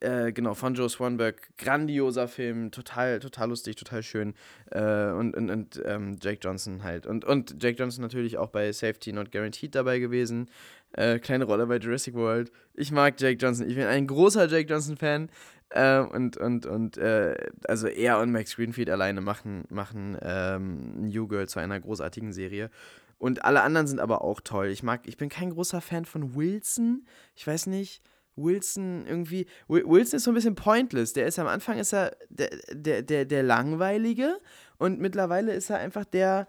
äh, 0.00 0.32
genau, 0.32 0.54
von 0.54 0.74
Joe 0.74 0.88
Swanberg. 0.88 1.56
Grandioser 1.56 2.28
Film, 2.28 2.70
total, 2.70 3.20
total 3.20 3.48
lustig, 3.48 3.76
total 3.76 4.02
schön. 4.02 4.34
Äh, 4.70 5.10
und 5.12 5.36
und, 5.36 5.50
und 5.50 5.82
ähm, 5.84 6.16
Jake 6.20 6.40
Johnson 6.42 6.82
halt. 6.82 7.06
Und, 7.06 7.24
und 7.24 7.62
Jake 7.62 7.78
Johnson 7.78 8.02
natürlich 8.02 8.38
auch 8.38 8.48
bei 8.48 8.70
Safety 8.72 9.12
Not 9.12 9.32
Guaranteed 9.32 9.74
dabei 9.74 9.98
gewesen. 9.98 10.50
Äh, 10.92 11.18
kleine 11.18 11.44
Rolle 11.44 11.66
bei 11.66 11.76
Jurassic 11.76 12.14
World. 12.14 12.50
Ich 12.74 12.90
mag 12.92 13.20
Jake 13.20 13.38
Johnson. 13.38 13.68
Ich 13.68 13.76
bin 13.76 13.86
ein 13.86 14.06
großer 14.06 14.48
Jake 14.48 14.68
Johnson-Fan. 14.68 15.30
Äh, 15.70 16.00
und 16.00 16.36
und, 16.38 16.64
und 16.66 16.96
äh, 16.96 17.36
also 17.66 17.88
er 17.88 18.20
und 18.20 18.32
Max 18.32 18.56
Greenfield 18.56 18.88
alleine 18.88 19.20
machen, 19.20 19.64
machen 19.68 20.16
ähm, 20.22 21.08
New 21.08 21.28
Girl 21.28 21.46
zu 21.46 21.60
einer 21.60 21.78
großartigen 21.78 22.32
Serie. 22.32 22.70
Und 23.18 23.44
alle 23.44 23.62
anderen 23.62 23.86
sind 23.86 24.00
aber 24.00 24.22
auch 24.22 24.40
toll. 24.40 24.68
Ich 24.68 24.82
mag, 24.82 25.02
ich 25.06 25.16
bin 25.16 25.28
kein 25.28 25.50
großer 25.50 25.80
Fan 25.80 26.04
von 26.04 26.34
Wilson. 26.34 27.04
Ich 27.34 27.46
weiß 27.46 27.66
nicht. 27.66 28.02
Wilson 28.36 29.04
irgendwie. 29.06 29.46
Wilson 29.66 30.16
ist 30.16 30.24
so 30.24 30.30
ein 30.30 30.34
bisschen 30.34 30.54
pointless. 30.54 31.12
Der 31.12 31.26
ist 31.26 31.38
am 31.38 31.48
Anfang 31.48 31.78
ist 31.78 31.92
er 31.92 32.16
der, 32.28 32.50
der, 32.72 33.02
der, 33.02 33.24
der 33.24 33.42
Langweilige 33.42 34.38
und 34.78 35.00
mittlerweile 35.00 35.52
ist 35.52 35.70
er 35.70 35.78
einfach 35.78 36.04
der, 36.04 36.46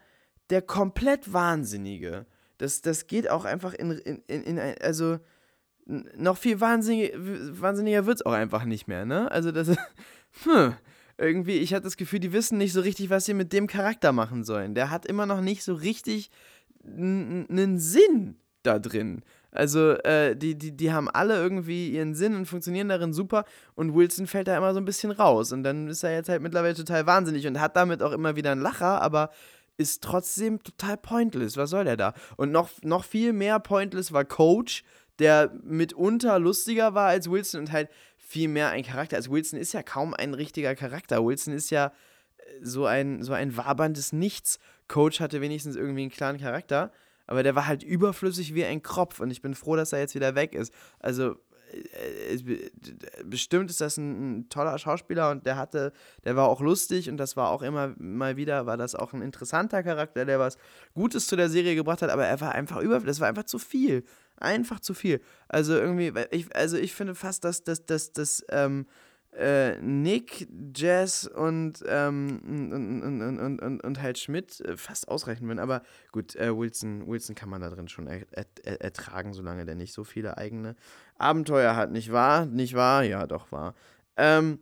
der 0.50 0.62
komplett 0.62 1.34
Wahnsinnige. 1.34 2.28
Das, 2.60 2.82
das 2.82 3.08
geht 3.08 3.30
auch 3.30 3.46
einfach 3.46 3.74
in, 3.74 3.92
in, 3.92 4.22
in, 4.28 4.44
in 4.44 4.60
also 4.82 5.18
noch 6.16 6.38
viel 6.38 6.62
wahnsinnig, 6.62 7.14
wahnsinniger 7.18 8.06
wird 8.06 8.18
es 8.18 8.26
auch 8.26 8.34
einfach 8.34 8.66
nicht 8.66 8.88
mehr, 8.88 9.06
ne? 9.06 9.32
Also 9.32 9.52
das 9.52 9.70
ist, 9.70 9.80
hm, 10.44 10.76
irgendwie, 11.18 11.58
ich 11.58 11.74
hatte 11.74 11.86
das 11.86 11.98
Gefühl, 11.98 12.20
die 12.20 12.32
wissen 12.34 12.58
nicht 12.58 12.74
so 12.74 12.82
richtig, 12.82 13.10
was 13.10 13.26
sie 13.26 13.34
mit 13.34 13.52
dem 13.54 13.68
Charakter 13.68 14.12
machen 14.12 14.44
sollen. 14.44 14.76
Der 14.76 14.92
hat 14.92 15.06
immer 15.06 15.26
noch 15.26 15.42
nicht 15.42 15.64
so 15.64 15.74
richtig 15.74 16.30
einen 16.86 17.80
Sinn 17.80 18.38
da 18.64 18.78
drin. 18.78 19.24
Also, 19.52 19.94
äh, 20.04 20.36
die, 20.36 20.56
die, 20.56 20.78
die 20.78 20.94
haben 20.94 21.10
alle 21.10 21.36
irgendwie 21.36 21.90
ihren 21.90 22.14
Sinn 22.14 22.36
und 22.36 22.46
funktionieren 22.46 22.88
darin 22.88 23.14
super 23.14 23.46
und 23.74 23.96
Wilson 23.96 24.28
fällt 24.28 24.48
da 24.48 24.56
immer 24.56 24.74
so 24.74 24.80
ein 24.80 24.86
bisschen 24.86 25.12
raus. 25.12 25.52
Und 25.52 25.64
dann 25.64 25.88
ist 25.88 26.04
er 26.04 26.14
jetzt 26.14 26.30
halt 26.30 26.42
mittlerweile 26.42 26.76
total 26.76 27.08
wahnsinnig 27.08 27.48
und 27.48 27.60
hat 27.60 27.76
damit 27.76 28.04
auch 28.04 28.12
immer 28.12 28.36
wieder 28.36 28.52
einen 28.52 28.62
Lacher, 28.62 29.02
aber 29.02 29.32
ist 29.80 30.04
trotzdem 30.04 30.62
total 30.62 30.98
pointless. 30.98 31.56
Was 31.56 31.70
soll 31.70 31.86
der 31.86 31.98
da? 31.98 32.14
Und 32.36 32.52
noch, 32.52 32.70
noch 32.84 33.06
viel 33.06 33.32
mehr 33.32 33.60
pointless 33.60 34.12
war 34.12 34.26
Coach, 34.26 34.84
der 35.20 35.52
mitunter 35.64 36.38
lustiger 36.38 36.94
war 36.94 37.08
als 37.08 37.30
Wilson 37.30 37.62
und 37.62 37.72
halt 37.72 37.90
viel 38.18 38.50
mehr 38.50 38.70
ein 38.70 38.84
Charakter. 38.84 39.16
Also 39.16 39.32
Wilson 39.32 39.58
ist 39.58 39.74
ja 39.74 39.82
kaum 39.82 40.14
ein 40.14 40.34
richtiger 40.34 40.76
Charakter. 40.76 41.26
Wilson 41.26 41.54
ist 41.54 41.70
ja 41.70 41.88
äh, 42.38 42.42
so 42.62 42.86
ein, 42.86 43.24
so 43.24 43.34
ein 43.34 43.56
waberndes 43.56 44.12
Nichts. 44.12 44.60
Coach 44.90 45.22
hatte 45.22 45.40
wenigstens 45.40 45.78
irgendwie 45.78 46.02
einen 46.02 46.12
klaren 46.12 46.40
Charakter, 46.40 46.92
aber 47.26 47.44
der 47.44 47.56
war 47.56 47.68
halt 47.68 47.84
überflüssig 47.84 48.54
wie 48.56 48.66
ein 48.66 48.84
Kropf 48.84 49.20
und 49.20 49.32
ich 49.32 49.42
bin 49.42 49.56
froh, 49.56 49.76
dass 49.76 49.94
er 49.94 50.00
jetzt 50.00 50.16
wieder 50.16 50.36
weg 50.36 50.54
ist. 50.54 50.74
Also 51.00 51.36
bestimmt 53.26 53.70
ist 53.70 53.82
das 53.82 53.98
ein, 53.98 54.40
ein, 54.40 54.50
toller 54.50 54.78
Schauspieler 54.78 55.32
und 55.32 55.46
der 55.46 55.58
hatte, 55.58 55.94
der 56.24 56.36
war 56.36 56.48
auch 56.48 56.62
lustig 56.62 57.10
und 57.10 57.18
das 57.18 57.38
war 57.38 57.50
auch 57.50 57.62
immer 57.62 57.94
mal 57.98 58.38
wieder, 58.38 58.66
war 58.66 58.78
das 58.78 58.96
auch 58.96 59.14
ein 59.14 59.22
interessanter 59.22 59.84
Charakter, 59.84 60.26
der 60.26 60.40
was 60.40 60.58
Gutes 60.94 61.28
zu 61.28 61.36
der 61.36 61.50
Serie 61.50 61.76
gebracht 61.76 62.02
hat, 62.02 62.10
aber 62.10 62.26
er 62.26 62.40
war 62.42 62.54
einfach 62.54 62.82
über, 62.82 63.00
das 63.00 63.20
war 63.20 63.28
einfach 63.28 63.46
zu 63.46 63.60
viel. 63.60 64.04
Einfach 64.38 64.80
zu 64.80 64.94
viel. 64.94 65.22
Also 65.50 65.74
irgendwie, 65.74 66.14
ich, 66.32 66.56
also 66.56 66.78
ich 66.78 66.94
finde 66.94 67.14
fast, 67.14 67.44
dass, 67.44 67.64
dass, 67.64 67.86
dass, 67.86 68.14
dass 68.14 68.46
ähm, 68.50 68.86
äh, 69.38 69.78
Nick, 69.82 70.48
Jess 70.76 71.28
und, 71.28 71.84
ähm, 71.88 72.42
und, 72.46 72.74
und, 72.74 73.40
und, 73.40 73.60
und, 73.60 73.84
und, 73.84 74.02
halt 74.02 74.18
Schmidt 74.18 74.60
äh, 74.62 74.76
fast 74.76 75.08
ausreichen 75.08 75.48
würden. 75.48 75.60
Aber 75.60 75.84
gut, 76.12 76.36
äh, 76.36 76.56
Wilson, 76.56 77.08
Wilson 77.08 77.36
kann 77.36 77.50
man 77.50 77.62
da 77.62 77.70
drin 77.70 77.88
schon 77.88 78.08
er, 78.08 78.26
er, 78.32 78.82
ertragen, 78.82 79.34
solange 79.34 79.66
der 79.66 79.76
nicht 79.76 79.94
so 79.94 80.04
viele 80.04 80.38
eigene 80.38 80.76
Abenteuer 81.18 81.76
hat. 81.76 81.92
Nicht 81.92 82.12
wahr? 82.12 82.46
Nicht 82.46 82.74
wahr? 82.74 83.04
Ja, 83.04 83.28
doch 83.28 83.52
wahr. 83.52 83.76
Ähm, 84.18 84.60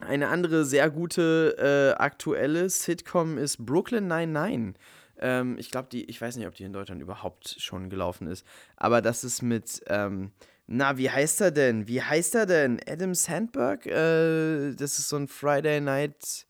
eine 0.00 0.28
andere 0.28 0.64
sehr 0.64 0.90
gute 0.90 1.56
äh, 1.58 2.00
aktuelle 2.00 2.68
Sitcom 2.68 3.38
ist 3.38 3.64
Brooklyn 3.64 4.06
99. 4.08 4.74
Ähm, 5.18 5.56
ich 5.58 5.70
glaube, 5.70 5.88
die, 5.90 6.04
ich 6.04 6.20
weiß 6.20 6.36
nicht, 6.36 6.46
ob 6.46 6.54
die 6.54 6.64
in 6.64 6.72
Deutschland 6.72 7.00
überhaupt 7.00 7.56
schon 7.58 7.88
gelaufen 7.88 8.26
ist, 8.26 8.46
aber 8.76 9.00
das 9.00 9.24
ist 9.24 9.42
mit, 9.42 9.82
ähm, 9.86 10.32
na, 10.66 10.98
wie 10.98 11.10
heißt 11.10 11.40
er 11.40 11.50
denn? 11.52 11.86
Wie 11.86 12.02
heißt 12.02 12.34
er 12.34 12.46
denn? 12.46 12.80
Adam 12.88 13.14
Sandberg? 13.14 13.86
Äh, 13.86 14.74
das 14.74 14.98
ist 14.98 15.08
so 15.08 15.16
ein 15.16 15.28
Friday 15.28 15.80
Night 15.80 16.46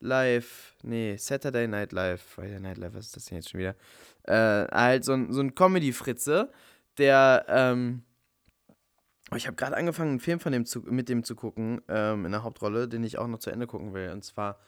Live. 0.00 0.74
Nee, 0.82 1.16
Saturday 1.16 1.66
Night 1.66 1.92
Live. 1.92 2.20
Friday 2.20 2.60
Night 2.60 2.76
Live, 2.76 2.94
was 2.94 3.06
ist 3.06 3.16
das 3.16 3.24
denn 3.24 3.38
jetzt 3.38 3.50
schon 3.50 3.60
wieder? 3.60 3.74
Äh, 4.24 4.66
halt 4.70 5.04
so 5.04 5.14
ein, 5.14 5.32
so 5.32 5.40
ein 5.40 5.54
Comedy-Fritze, 5.54 6.52
der, 6.98 7.46
ähm, 7.48 8.02
oh, 9.30 9.36
ich 9.36 9.46
habe 9.46 9.56
gerade 9.56 9.76
angefangen, 9.76 10.10
einen 10.10 10.20
Film 10.20 10.40
von 10.40 10.52
dem 10.52 10.66
zu, 10.66 10.80
mit 10.80 11.08
dem 11.08 11.24
zu 11.24 11.34
gucken, 11.34 11.80
ähm, 11.88 12.26
in 12.26 12.32
der 12.32 12.42
Hauptrolle, 12.42 12.86
den 12.86 13.02
ich 13.02 13.16
auch 13.18 13.26
noch 13.26 13.38
zu 13.38 13.50
Ende 13.50 13.66
gucken 13.66 13.94
will. 13.94 14.10
Und 14.10 14.24
zwar, 14.24 14.60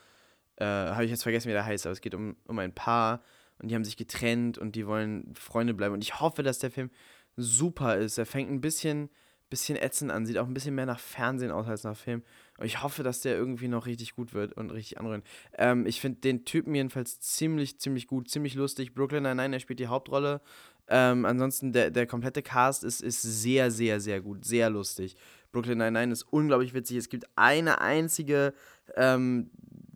äh, 0.56 0.64
habe 0.64 1.04
ich 1.04 1.10
jetzt 1.10 1.22
vergessen, 1.22 1.48
wie 1.48 1.52
der 1.52 1.66
heißt, 1.66 1.84
aber 1.84 1.92
es 1.92 2.00
geht 2.00 2.14
um, 2.14 2.36
um 2.46 2.58
ein 2.58 2.74
Paar 2.74 3.22
und 3.58 3.70
die 3.70 3.74
haben 3.74 3.84
sich 3.84 3.98
getrennt 3.98 4.56
und 4.56 4.74
die 4.74 4.86
wollen 4.86 5.34
Freunde 5.34 5.74
bleiben. 5.74 5.94
Und 5.94 6.02
ich 6.02 6.20
hoffe, 6.20 6.42
dass 6.42 6.58
der 6.58 6.70
Film 6.70 6.90
super 7.36 7.96
ist. 7.96 8.18
Er 8.18 8.26
fängt 8.26 8.50
ein 8.50 8.60
bisschen, 8.60 9.10
bisschen 9.50 9.76
ätzend 9.76 10.10
an, 10.10 10.26
sieht 10.26 10.38
auch 10.38 10.46
ein 10.46 10.54
bisschen 10.54 10.74
mehr 10.74 10.86
nach 10.86 10.98
Fernsehen 10.98 11.50
aus 11.50 11.66
als 11.66 11.84
nach 11.84 11.96
Film. 11.96 12.22
Und 12.58 12.66
ich 12.66 12.82
hoffe, 12.82 13.02
dass 13.02 13.20
der 13.20 13.36
irgendwie 13.36 13.68
noch 13.68 13.86
richtig 13.86 14.14
gut 14.14 14.34
wird 14.34 14.54
und 14.54 14.70
richtig 14.70 14.98
anrühren. 14.98 15.22
Ähm, 15.56 15.86
ich 15.86 16.00
finde 16.00 16.20
den 16.20 16.44
Typen 16.44 16.74
jedenfalls 16.74 17.20
ziemlich, 17.20 17.78
ziemlich 17.78 18.06
gut, 18.06 18.30
ziemlich 18.30 18.54
lustig. 18.54 18.94
Brooklyn 18.94 19.22
Nine-Nine, 19.22 19.56
er 19.56 19.60
spielt 19.60 19.78
die 19.78 19.88
Hauptrolle. 19.88 20.40
Ähm, 20.88 21.24
ansonsten, 21.24 21.72
der, 21.72 21.90
der 21.90 22.06
komplette 22.06 22.42
Cast 22.42 22.84
ist, 22.84 23.02
ist 23.02 23.22
sehr, 23.22 23.70
sehr, 23.70 24.00
sehr 24.00 24.20
gut, 24.20 24.44
sehr 24.44 24.70
lustig. 24.70 25.16
Brooklyn 25.52 25.78
Nine-Nine 25.78 26.12
ist 26.12 26.22
unglaublich 26.22 26.74
witzig. 26.74 26.96
Es 26.96 27.08
gibt 27.08 27.26
eine 27.34 27.80
einzige, 27.80 28.54
ähm, 28.94 29.50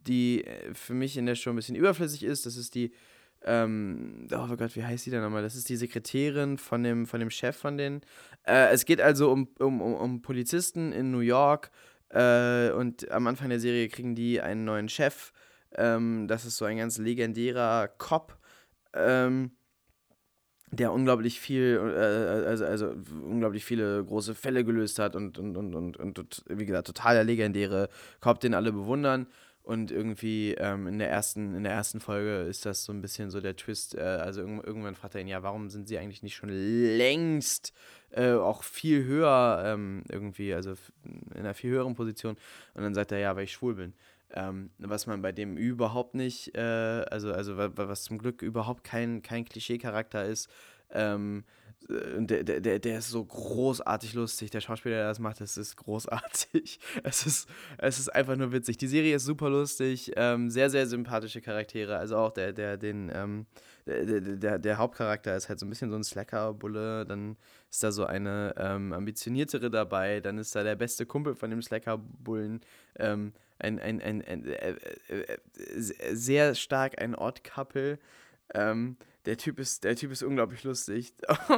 die 0.06 0.44
äh, 0.44 0.74
für 0.74 0.94
mich 0.94 1.16
in 1.16 1.26
der 1.26 1.34
Show 1.34 1.50
ein 1.50 1.56
bisschen 1.56 1.76
überflüssig 1.76 2.24
ist. 2.24 2.44
Das 2.46 2.56
ist 2.56 2.74
die 2.74 2.92
ähm, 3.44 4.26
oh 4.32 4.56
Gott, 4.56 4.76
wie 4.76 4.84
heißt 4.84 5.06
die 5.06 5.10
denn 5.10 5.22
nochmal? 5.22 5.42
Das 5.42 5.56
ist 5.56 5.68
die 5.68 5.76
Sekretärin 5.76 6.58
von 6.58 6.82
dem, 6.82 7.06
von 7.06 7.20
dem 7.20 7.30
Chef 7.30 7.56
von 7.56 7.78
denen. 7.78 8.02
Äh, 8.46 8.68
es 8.72 8.84
geht 8.84 9.00
also 9.00 9.30
um, 9.30 9.48
um, 9.58 9.80
um, 9.80 10.22
Polizisten 10.22 10.92
in 10.92 11.10
New 11.10 11.20
York 11.20 11.70
äh, 12.10 12.70
und 12.70 13.10
am 13.10 13.26
Anfang 13.26 13.48
der 13.48 13.60
Serie 13.60 13.88
kriegen 13.88 14.14
die 14.14 14.40
einen 14.40 14.64
neuen 14.64 14.88
Chef. 14.88 15.32
Ähm, 15.74 16.28
das 16.28 16.44
ist 16.44 16.56
so 16.56 16.64
ein 16.64 16.76
ganz 16.76 16.98
legendärer 16.98 17.88
Cop. 17.88 18.38
Ähm, 18.92 19.52
der 20.72 20.92
unglaublich 20.92 21.40
viel, 21.40 21.80
äh, 21.96 22.46
also, 22.48 22.64
also 22.64 22.94
unglaublich 23.24 23.64
viele 23.64 24.04
große 24.04 24.34
Fälle 24.34 24.64
gelöst 24.64 24.98
hat 24.98 25.16
und, 25.16 25.38
und, 25.38 25.56
und, 25.56 25.74
und, 25.74 25.96
und 25.96 26.44
wie 26.48 26.66
gesagt, 26.66 26.86
total 26.86 27.14
der 27.14 27.24
legendäre 27.24 27.88
Cop, 28.20 28.38
den 28.40 28.54
alle 28.54 28.72
bewundern. 28.72 29.26
Und 29.62 29.90
irgendwie 29.90 30.54
ähm, 30.54 30.86
in, 30.86 30.98
der 30.98 31.10
ersten, 31.10 31.54
in 31.54 31.64
der 31.64 31.72
ersten 31.72 32.00
Folge 32.00 32.42
ist 32.48 32.66
das 32.66 32.84
so 32.84 32.92
ein 32.92 33.02
bisschen 33.02 33.30
so 33.30 33.40
der 33.40 33.56
Twist. 33.56 33.94
Äh, 33.94 34.00
also 34.00 34.40
irg 34.40 34.66
irgendwann 34.66 34.94
fragt 34.94 35.14
er 35.14 35.20
ihn, 35.20 35.28
ja, 35.28 35.42
warum 35.42 35.68
sind 35.70 35.86
sie 35.86 35.98
eigentlich 35.98 36.22
nicht 36.22 36.34
schon 36.34 36.48
längst 36.48 37.72
äh, 38.10 38.32
auch 38.32 38.64
viel 38.64 39.04
höher 39.04 39.62
ähm, 39.66 40.02
irgendwie, 40.08 40.54
also 40.54 40.74
in 41.04 41.40
einer 41.40 41.54
viel 41.54 41.70
höheren 41.70 41.94
Position? 41.94 42.36
Und 42.74 42.82
dann 42.82 42.94
sagt 42.94 43.12
er, 43.12 43.18
ja, 43.18 43.36
weil 43.36 43.44
ich 43.44 43.52
schwul 43.52 43.74
bin. 43.74 43.92
Ähm, 44.32 44.70
was 44.78 45.06
man 45.06 45.22
bei 45.22 45.32
dem 45.32 45.56
überhaupt 45.56 46.14
nicht, 46.14 46.56
äh, 46.56 46.60
also, 47.10 47.32
also 47.32 47.56
was 47.56 48.04
zum 48.04 48.18
Glück 48.18 48.42
überhaupt 48.42 48.84
kein, 48.84 49.22
kein 49.22 49.44
Klischee-Charakter 49.44 50.24
ist. 50.24 50.48
Ähm, 50.92 51.44
äh, 51.44 51.59
der, 51.88 52.44
der, 52.44 52.78
der 52.78 52.98
ist 52.98 53.08
so 53.08 53.24
großartig 53.24 54.14
lustig. 54.14 54.50
Der 54.50 54.60
Schauspieler, 54.60 54.96
der 54.96 55.08
das 55.08 55.18
macht, 55.18 55.40
das 55.40 55.56
ist 55.56 55.76
großartig. 55.76 56.78
Es 57.02 57.26
ist, 57.26 57.48
es 57.78 57.98
ist 57.98 58.08
einfach 58.10 58.36
nur 58.36 58.52
witzig. 58.52 58.76
Die 58.76 58.86
Serie 58.86 59.16
ist 59.16 59.24
super 59.24 59.48
lustig, 59.48 60.12
ähm, 60.16 60.50
sehr, 60.50 60.70
sehr 60.70 60.86
sympathische 60.86 61.40
Charaktere. 61.40 61.96
Also 61.96 62.16
auch 62.16 62.32
der, 62.32 62.52
der, 62.52 62.76
den, 62.76 63.10
ähm, 63.14 63.46
der, 63.86 64.20
der, 64.20 64.58
der 64.58 64.78
Hauptcharakter 64.78 65.36
ist 65.36 65.48
halt 65.48 65.58
so 65.58 65.66
ein 65.66 65.70
bisschen 65.70 65.90
so 65.90 65.96
ein 65.96 66.04
Slacker-Bulle. 66.04 67.06
Dann 67.06 67.36
ist 67.70 67.82
da 67.82 67.92
so 67.92 68.04
eine 68.04 68.54
ähm, 68.56 68.92
ambitioniertere 68.92 69.70
dabei. 69.70 70.20
Dann 70.20 70.38
ist 70.38 70.54
da 70.54 70.62
der 70.62 70.76
beste 70.76 71.06
Kumpel 71.06 71.34
von 71.34 71.50
dem 71.50 71.62
Slacker-Bullen. 71.62 72.60
Ähm, 72.98 73.32
ein, 73.58 73.78
ein, 73.78 74.00
ein, 74.00 74.22
ein 74.22 74.46
äh, 74.46 74.74
äh, 75.08 75.22
äh, 75.22 76.14
sehr 76.14 76.54
stark 76.54 77.00
ein 77.00 77.14
Odd-Couple. 77.14 77.98
Ähm, 78.54 78.96
der 79.26 79.36
Typ 79.36 79.58
ist, 79.58 79.84
der 79.84 79.96
Typ 79.96 80.12
ist 80.12 80.22
unglaublich 80.22 80.64
lustig. 80.64 81.14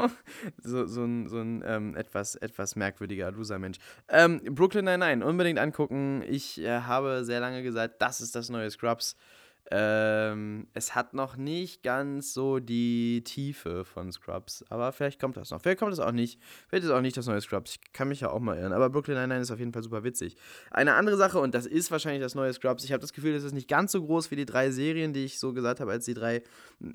so, 0.63 0.87
so 0.87 1.05
ein, 1.05 1.29
so 1.29 1.39
ein 1.39 1.63
ähm, 1.67 1.97
etwas, 1.97 2.35
etwas 2.37 2.77
merkwürdiger 2.77 3.31
Loser-Mensch. 3.31 3.79
Ähm, 4.09 4.41
Brooklyn 4.51 4.85
Nine-Nine, 4.85 5.25
unbedingt 5.25 5.59
angucken. 5.59 6.23
Ich 6.27 6.61
äh, 6.61 6.81
habe 6.81 7.25
sehr 7.25 7.41
lange 7.41 7.63
gesagt, 7.63 8.01
das 8.01 8.21
ist 8.21 8.35
das 8.35 8.49
neue 8.49 8.71
Scrubs. 8.71 9.17
Ähm, 9.75 10.67
es 10.75 10.95
hat 10.95 11.15
noch 11.15 11.37
nicht 11.37 11.83
ganz 11.83 12.35
so 12.35 12.59
die 12.59 13.23
Tiefe 13.25 13.85
von 13.85 14.13
Scrubs, 14.13 14.65
aber 14.69 14.93
vielleicht 14.93 15.21
kommt 15.21 15.37
das 15.37 15.51
noch. 15.51 15.61
Vielleicht 15.61 15.79
kommt 15.79 15.93
es 15.93 15.99
auch 15.99 16.13
nicht. 16.13 16.41
Vielleicht 16.69 16.85
ist 16.85 16.91
auch 16.91 17.01
nicht 17.01 17.17
das 17.17 17.27
neue 17.27 17.41
Scrubs. 17.41 17.73
Ich 17.73 17.93
kann 17.93 18.09
mich 18.09 18.21
ja 18.21 18.31
auch 18.31 18.41
mal 18.41 18.59
irren. 18.59 18.73
Aber 18.73 18.91
Brooklyn 18.91 19.17
Nine-Nine 19.17 19.41
ist 19.41 19.51
auf 19.51 19.59
jeden 19.59 19.73
Fall 19.73 19.83
super 19.83 20.05
witzig. 20.05 20.37
Eine 20.71 20.95
andere 20.95 21.17
Sache, 21.17 21.39
und 21.39 21.55
das 21.55 21.67
ist 21.67 21.91
wahrscheinlich 21.91 22.23
das 22.23 22.35
neue 22.35 22.53
Scrubs, 22.53 22.85
ich 22.85 22.93
habe 22.93 23.01
das 23.01 23.13
Gefühl, 23.13 23.33
das 23.33 23.45
ist 23.45 23.53
nicht 23.53 23.69
ganz 23.69 23.93
so 23.93 24.03
groß 24.05 24.31
wie 24.31 24.37
die 24.37 24.45
drei 24.45 24.71
Serien, 24.71 25.13
die 25.13 25.25
ich 25.25 25.39
so 25.39 25.53
gesagt 25.53 25.81
habe, 25.81 25.91
als 25.91 26.05
die 26.05 26.15
drei, 26.15 26.43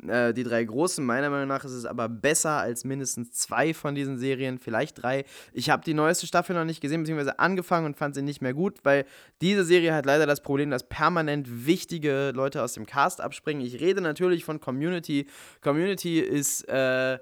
äh, 0.07 0.33
die 0.33 0.43
drei 0.43 0.63
großen. 0.63 1.03
Meiner 1.05 1.29
Meinung 1.29 1.47
nach 1.47 1.63
ist 1.65 1.71
es 1.71 1.85
aber 1.85 2.09
besser 2.09 2.57
als 2.57 2.83
mindestens 2.83 3.31
zwei 3.31 3.73
von 3.73 3.95
diesen 3.95 4.19
Serien, 4.19 4.59
vielleicht 4.59 5.01
drei. 5.01 5.25
Ich 5.53 5.71
habe 5.71 5.83
die 5.83 5.93
neueste 5.93 6.27
Staffel 6.27 6.55
noch 6.55 6.65
nicht 6.65 6.81
gesehen, 6.81 7.01
beziehungsweise 7.01 7.39
angefangen 7.39 7.87
und 7.87 7.97
fand 7.97 8.13
sie 8.13 8.21
nicht 8.21 8.41
mehr 8.41 8.53
gut, 8.53 8.79
weil 8.83 9.05
diese 9.41 9.63
Serie 9.63 9.95
hat 9.95 10.05
leider 10.05 10.27
das 10.27 10.41
Problem, 10.41 10.69
dass 10.69 10.87
permanent 10.87 11.65
wichtige 11.65 12.31
Leute 12.35 12.57
Leute 12.57 12.61
aus 12.67 12.73
dem 12.73 12.85
Cast 12.85 13.21
abspringen. 13.21 13.65
Ich 13.65 13.79
rede 13.79 14.01
natürlich 14.01 14.43
von 14.43 14.59
Community. 14.59 15.27
Community 15.61 16.19
ist 16.19 16.67
äh, 16.67 17.17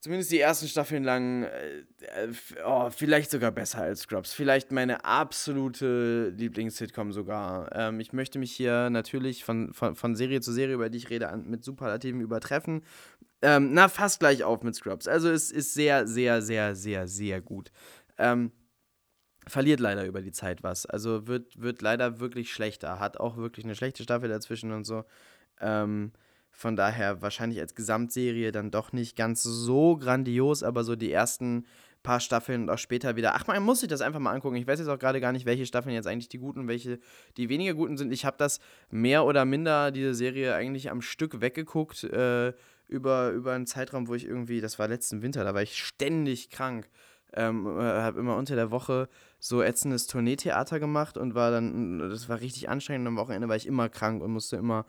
zumindest 0.00 0.30
die 0.30 0.40
ersten 0.40 0.68
Staffeln 0.68 1.02
lang 1.02 1.44
äh, 1.44 1.82
oh, 2.66 2.90
vielleicht 2.90 3.30
sogar 3.30 3.50
besser 3.50 3.80
als 3.80 4.00
Scrubs. 4.00 4.34
Vielleicht 4.34 4.70
meine 4.72 5.04
absolute 5.06 6.34
Lieblings-Sitcom 6.36 7.12
sogar. 7.12 7.74
Ähm, 7.74 8.00
ich 8.00 8.12
möchte 8.12 8.38
mich 8.38 8.52
hier 8.52 8.90
natürlich 8.90 9.44
von, 9.44 9.72
von, 9.72 9.96
von 9.96 10.14
Serie 10.14 10.42
zu 10.42 10.52
Serie, 10.52 10.74
über 10.74 10.90
die 10.90 10.98
ich 10.98 11.10
rede, 11.10 11.34
mit 11.44 11.64
Superlativen 11.64 12.20
übertreffen. 12.20 12.82
Ähm, 13.40 13.72
na, 13.72 13.88
fast 13.88 14.20
gleich 14.20 14.44
auf 14.44 14.62
mit 14.62 14.74
Scrubs. 14.74 15.08
Also 15.08 15.30
es 15.30 15.50
ist 15.50 15.74
sehr, 15.74 16.06
sehr, 16.06 16.42
sehr, 16.42 16.74
sehr, 16.74 17.08
sehr 17.08 17.40
gut. 17.40 17.70
Ähm, 18.18 18.52
verliert 19.48 19.80
leider 19.80 20.06
über 20.06 20.22
die 20.22 20.32
Zeit 20.32 20.62
was. 20.62 20.86
Also 20.86 21.26
wird, 21.26 21.60
wird 21.60 21.82
leider 21.82 22.20
wirklich 22.20 22.52
schlechter. 22.52 23.00
Hat 23.00 23.18
auch 23.18 23.36
wirklich 23.36 23.64
eine 23.64 23.74
schlechte 23.74 24.02
Staffel 24.02 24.28
dazwischen 24.28 24.72
und 24.72 24.84
so. 24.84 25.04
Ähm, 25.60 26.12
von 26.50 26.76
daher 26.76 27.22
wahrscheinlich 27.22 27.60
als 27.60 27.74
Gesamtserie 27.74 28.52
dann 28.52 28.70
doch 28.70 28.92
nicht 28.92 29.16
ganz 29.16 29.42
so 29.42 29.96
grandios, 29.96 30.62
aber 30.62 30.84
so 30.84 30.96
die 30.96 31.12
ersten 31.12 31.66
paar 32.02 32.20
Staffeln 32.20 32.62
und 32.62 32.70
auch 32.70 32.78
später 32.78 33.16
wieder. 33.16 33.34
Ach, 33.34 33.46
man 33.46 33.62
muss 33.62 33.80
sich 33.80 33.88
das 33.88 34.00
einfach 34.00 34.20
mal 34.20 34.32
angucken. 34.32 34.56
Ich 34.56 34.66
weiß 34.66 34.78
jetzt 34.78 34.88
auch 34.88 34.98
gerade 34.98 35.20
gar 35.20 35.32
nicht, 35.32 35.46
welche 35.46 35.66
Staffeln 35.66 35.94
jetzt 35.94 36.06
eigentlich 36.06 36.28
die 36.28 36.38
guten 36.38 36.60
und 36.60 36.68
welche 36.68 37.00
die 37.36 37.48
weniger 37.48 37.74
guten 37.74 37.96
sind. 37.96 38.12
Ich 38.12 38.24
habe 38.24 38.36
das 38.38 38.60
mehr 38.90 39.24
oder 39.24 39.44
minder, 39.44 39.90
diese 39.90 40.14
Serie, 40.14 40.54
eigentlich 40.54 40.90
am 40.90 41.02
Stück 41.02 41.40
weggeguckt. 41.40 42.04
Äh, 42.04 42.52
über, 42.88 43.30
über 43.32 43.52
einen 43.52 43.66
Zeitraum, 43.66 44.08
wo 44.08 44.14
ich 44.14 44.24
irgendwie, 44.24 44.60
das 44.60 44.78
war 44.78 44.88
letzten 44.88 45.22
Winter, 45.22 45.44
da 45.44 45.54
war 45.54 45.62
ich 45.62 45.76
ständig 45.76 46.50
krank. 46.50 46.88
Ähm, 47.34 47.66
äh, 47.66 47.82
habe 47.82 48.18
immer 48.18 48.36
unter 48.36 48.56
der 48.56 48.70
Woche 48.70 49.08
so 49.38 49.62
ätzendes 49.62 50.06
Tourneetheater 50.06 50.80
gemacht 50.80 51.16
und 51.16 51.34
war 51.34 51.50
dann, 51.50 52.10
das 52.10 52.28
war 52.28 52.40
richtig 52.40 52.68
anstrengend. 52.68 53.06
Am 53.06 53.16
Wochenende 53.16 53.48
war 53.48 53.56
ich 53.56 53.66
immer 53.66 53.88
krank 53.88 54.22
und 54.22 54.32
musste 54.32 54.56
immer 54.56 54.84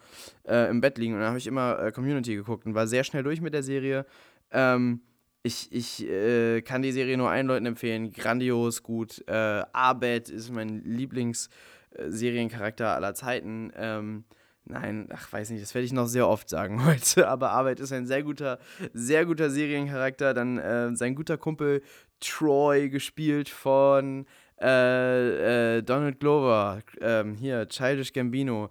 äh, 0.48 0.70
im 0.70 0.82
Bett 0.82 0.98
liegen. 0.98 1.14
Und 1.14 1.20
dann 1.20 1.30
habe 1.30 1.38
ich 1.38 1.48
immer 1.48 1.80
äh, 1.80 1.92
Community 1.92 2.36
geguckt 2.36 2.66
und 2.66 2.74
war 2.74 2.88
sehr 2.88 3.04
schnell 3.04 3.24
durch 3.24 3.42
mit 3.42 3.54
der 3.54 3.64
Serie. 3.64 4.06
Ähm, 4.52 5.02
ich 5.44 5.72
ich 5.72 6.08
äh, 6.08 6.62
kann 6.62 6.82
die 6.82 6.92
Serie 6.92 7.18
nur 7.18 7.30
allen 7.30 7.48
Leuten 7.48 7.68
empfehlen. 7.68 8.12
Grandios, 8.12 8.84
gut. 8.84 9.24
Äh, 9.28 9.64
Abed 9.72 10.30
ist 10.30 10.52
mein 10.52 10.84
Lieblingsseriencharakter 10.84 12.96
aller 12.96 13.14
Zeiten. 13.14 13.72
Ähm, 13.76 14.26
Nein, 14.72 15.10
ach, 15.12 15.34
weiß 15.34 15.50
nicht, 15.50 15.64
das 15.64 15.74
werde 15.74 15.86
ich 15.86 15.94
noch 15.94 16.06
sehr 16.06 16.28
oft 16.28 16.48
sagen 16.48 16.86
heute. 16.86 17.28
Aber 17.28 17.50
Arbeit 17.52 17.80
ist 17.80 17.92
ein 17.92 18.06
sehr 18.06 18.22
guter, 18.22 18.60
sehr 18.94 19.26
guter 19.26 19.50
Seriencharakter. 19.50 20.36
Dann 20.36 20.60
äh, 20.60 20.96
sein 20.96 21.16
guter 21.16 21.38
Kumpel 21.38 21.82
Troy, 22.20 22.90
gespielt 22.90 23.50
von 23.50 24.28
äh, 24.62 25.78
äh, 25.78 25.82
Donald 25.82 26.20
Glover. 26.20 26.82
Ähm, 27.02 27.34
hier, 27.34 27.68
Childish 27.68 28.14
Gambino 28.14 28.70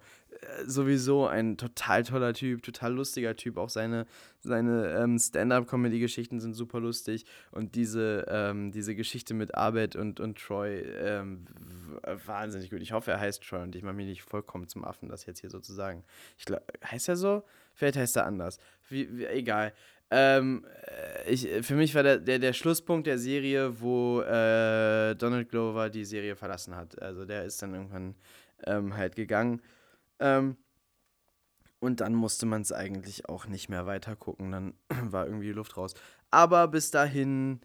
sowieso 0.66 1.26
ein 1.26 1.56
total 1.56 2.02
toller 2.04 2.32
Typ, 2.34 2.62
total 2.62 2.94
lustiger 2.94 3.36
Typ. 3.36 3.56
Auch 3.56 3.68
seine, 3.68 4.06
seine 4.40 4.94
ähm, 4.94 5.18
Stand-up-Comedy-Geschichten 5.18 6.40
sind 6.40 6.54
super 6.54 6.80
lustig. 6.80 7.24
Und 7.50 7.74
diese, 7.74 8.26
ähm, 8.28 8.72
diese 8.72 8.94
Geschichte 8.94 9.34
mit 9.34 9.54
Abed 9.54 9.96
und, 9.96 10.20
und 10.20 10.38
Troy, 10.38 10.80
ähm, 10.80 11.46
wahnsinnig 12.26 12.70
gut. 12.70 12.82
Ich 12.82 12.92
hoffe, 12.92 13.10
er 13.10 13.20
heißt 13.20 13.42
Troy 13.42 13.62
und 13.62 13.74
ich 13.76 13.82
mache 13.82 13.94
mich 13.94 14.06
nicht 14.06 14.22
vollkommen 14.22 14.68
zum 14.68 14.84
Affen, 14.84 15.08
das 15.08 15.26
jetzt 15.26 15.40
hier 15.40 15.50
sozusagen. 15.50 16.04
Ich 16.38 16.44
glaub, 16.44 16.62
heißt 16.84 17.08
er 17.08 17.16
so? 17.16 17.42
Vielleicht 17.74 17.96
heißt 17.96 18.16
er 18.16 18.26
anders. 18.26 18.58
Wie, 18.88 19.18
wie, 19.18 19.26
egal. 19.26 19.72
Ähm, 20.10 20.64
äh, 20.86 21.30
ich, 21.30 21.48
für 21.66 21.74
mich 21.74 21.94
war 21.94 22.02
der, 22.02 22.18
der, 22.18 22.38
der 22.38 22.52
Schlusspunkt 22.52 23.06
der 23.06 23.18
Serie, 23.18 23.80
wo 23.80 24.22
äh, 24.22 25.14
Donald 25.14 25.50
Glover 25.50 25.90
die 25.90 26.04
Serie 26.04 26.34
verlassen 26.34 26.74
hat. 26.74 27.00
Also 27.00 27.24
der 27.24 27.44
ist 27.44 27.60
dann 27.60 27.74
irgendwann 27.74 28.14
ähm, 28.64 28.96
halt 28.96 29.16
gegangen. 29.16 29.60
Ähm, 30.20 30.56
und 31.80 32.00
dann 32.00 32.14
musste 32.14 32.46
man 32.46 32.62
es 32.62 32.72
eigentlich 32.72 33.28
auch 33.28 33.46
nicht 33.46 33.68
mehr 33.68 33.86
weiter 33.86 34.16
gucken. 34.16 34.50
Dann 34.50 34.74
war 35.12 35.26
irgendwie 35.26 35.46
die 35.46 35.52
Luft 35.52 35.76
raus. 35.76 35.94
Aber 36.30 36.68
bis 36.68 36.90
dahin 36.90 37.60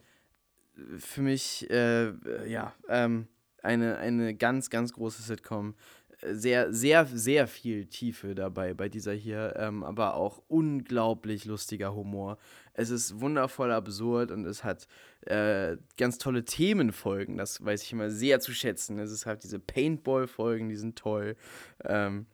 äh, 0.78 1.00
für 1.00 1.22
mich, 1.22 1.70
äh, 1.70 2.14
ja, 2.50 2.74
ähm, 2.88 3.28
eine, 3.62 3.98
eine 3.98 4.36
ganz, 4.36 4.70
ganz 4.70 4.94
große 4.94 5.24
Sitcom. 5.24 5.76
Sehr, 6.26 6.72
sehr, 6.72 7.06
sehr 7.06 7.48
viel 7.48 7.88
Tiefe 7.88 8.34
dabei 8.34 8.74
bei 8.74 8.88
dieser 8.88 9.12
hier, 9.12 9.56
ähm, 9.58 9.84
aber 9.84 10.14
auch 10.14 10.42
unglaublich 10.48 11.44
lustiger 11.44 11.94
Humor. 11.94 12.38
Es 12.72 12.92
ist 12.92 13.20
wundervoll 13.20 13.74
absurd 13.74 14.32
und 14.32 14.46
es 14.46 14.64
hat 14.64 14.88
äh, 15.26 15.76
ganz 15.98 16.20
tolle 16.20 16.46
Themenfolgen. 16.46 17.38
Das 17.38 17.66
weiß 17.66 17.84
ich 17.84 17.92
immer 17.92 18.10
sehr 18.10 18.40
zu 18.40 18.54
schätzen. 18.54 19.00
Es 19.00 19.12
ist 19.12 19.26
halt 19.26 19.44
diese 19.44 19.60
Paintball-Folgen, 19.60 20.70
die 20.70 20.78
sind 20.78 20.98
toll. 20.98 21.36
Ähm, 21.84 22.26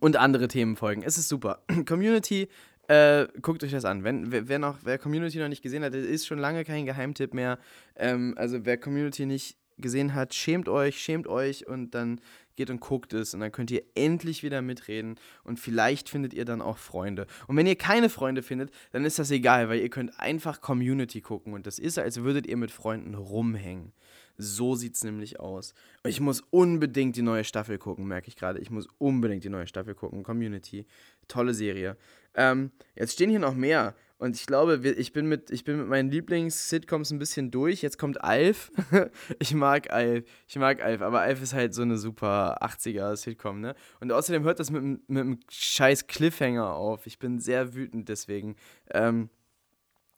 und 0.00 0.16
andere 0.16 0.48
Themenfolgen. 0.48 1.02
Es 1.02 1.18
ist 1.18 1.28
super. 1.28 1.62
Community, 1.86 2.48
äh, 2.88 3.26
guckt 3.40 3.64
euch 3.64 3.72
das 3.72 3.84
an. 3.84 4.04
Wenn, 4.04 4.30
wer, 4.30 4.58
noch, 4.58 4.78
wer 4.82 4.98
Community 4.98 5.38
noch 5.38 5.48
nicht 5.48 5.62
gesehen 5.62 5.82
hat, 5.84 5.94
ist 5.94 6.26
schon 6.26 6.38
lange 6.38 6.64
kein 6.64 6.86
Geheimtipp 6.86 7.34
mehr. 7.34 7.58
Ähm, 7.96 8.34
also 8.36 8.64
wer 8.64 8.76
Community 8.76 9.26
nicht 9.26 9.56
gesehen 9.78 10.14
hat, 10.14 10.34
schämt 10.34 10.68
euch, 10.68 11.00
schämt 11.00 11.26
euch 11.26 11.66
und 11.66 11.94
dann 11.94 12.20
geht 12.56 12.70
und 12.70 12.80
guckt 12.80 13.12
es 13.12 13.34
und 13.34 13.40
dann 13.40 13.50
könnt 13.50 13.70
ihr 13.70 13.82
endlich 13.94 14.42
wieder 14.42 14.62
mitreden 14.62 15.16
und 15.42 15.58
vielleicht 15.58 16.08
findet 16.08 16.32
ihr 16.32 16.44
dann 16.44 16.62
auch 16.62 16.78
Freunde. 16.78 17.26
Und 17.48 17.56
wenn 17.56 17.66
ihr 17.66 17.76
keine 17.76 18.08
Freunde 18.08 18.42
findet, 18.42 18.70
dann 18.92 19.04
ist 19.04 19.18
das 19.18 19.30
egal, 19.30 19.68
weil 19.68 19.80
ihr 19.80 19.88
könnt 19.88 20.18
einfach 20.20 20.60
Community 20.60 21.20
gucken 21.20 21.52
und 21.52 21.66
das 21.66 21.78
ist, 21.78 21.98
als 21.98 22.22
würdet 22.22 22.46
ihr 22.46 22.56
mit 22.56 22.70
Freunden 22.70 23.14
rumhängen. 23.14 23.92
So 24.36 24.74
sieht 24.74 24.96
es 24.96 25.04
nämlich 25.04 25.38
aus. 25.38 25.74
Ich 26.04 26.20
muss 26.20 26.42
unbedingt 26.50 27.16
die 27.16 27.22
neue 27.22 27.44
Staffel 27.44 27.78
gucken, 27.78 28.06
merke 28.06 28.28
ich 28.28 28.36
gerade. 28.36 28.58
Ich 28.58 28.70
muss 28.70 28.88
unbedingt 28.98 29.44
die 29.44 29.48
neue 29.48 29.66
Staffel 29.66 29.94
gucken. 29.94 30.22
Community. 30.22 30.86
Tolle 31.28 31.54
Serie. 31.54 31.96
Ähm, 32.34 32.72
jetzt 32.96 33.12
stehen 33.12 33.30
hier 33.30 33.38
noch 33.38 33.54
mehr. 33.54 33.94
Und 34.18 34.36
ich 34.36 34.46
glaube, 34.46 34.80
ich 34.88 35.12
bin 35.12 35.26
mit, 35.26 35.50
ich 35.50 35.64
bin 35.64 35.76
mit 35.76 35.88
meinen 35.88 36.10
Lieblings-Sitcoms 36.10 37.10
ein 37.10 37.18
bisschen 37.18 37.50
durch. 37.50 37.82
Jetzt 37.82 37.98
kommt 37.98 38.22
Alf. 38.22 38.72
ich 39.38 39.54
mag 39.54 39.90
Alf. 39.90 40.24
Ich 40.46 40.56
mag 40.56 40.82
Alf. 40.82 41.02
Aber 41.02 41.20
Alf 41.20 41.42
ist 41.42 41.52
halt 41.52 41.74
so 41.74 41.82
eine 41.82 41.98
super 41.98 42.62
80er-Sitcom, 42.62 43.60
ne? 43.60 43.74
Und 44.00 44.12
außerdem 44.12 44.44
hört 44.44 44.60
das 44.60 44.70
mit, 44.70 44.82
mit 44.82 45.20
einem 45.20 45.40
scheiß 45.50 46.06
Cliffhanger 46.06 46.74
auf. 46.74 47.06
Ich 47.06 47.18
bin 47.18 47.38
sehr 47.38 47.74
wütend 47.74 48.08
deswegen. 48.08 48.56
Ähm, 48.90 49.30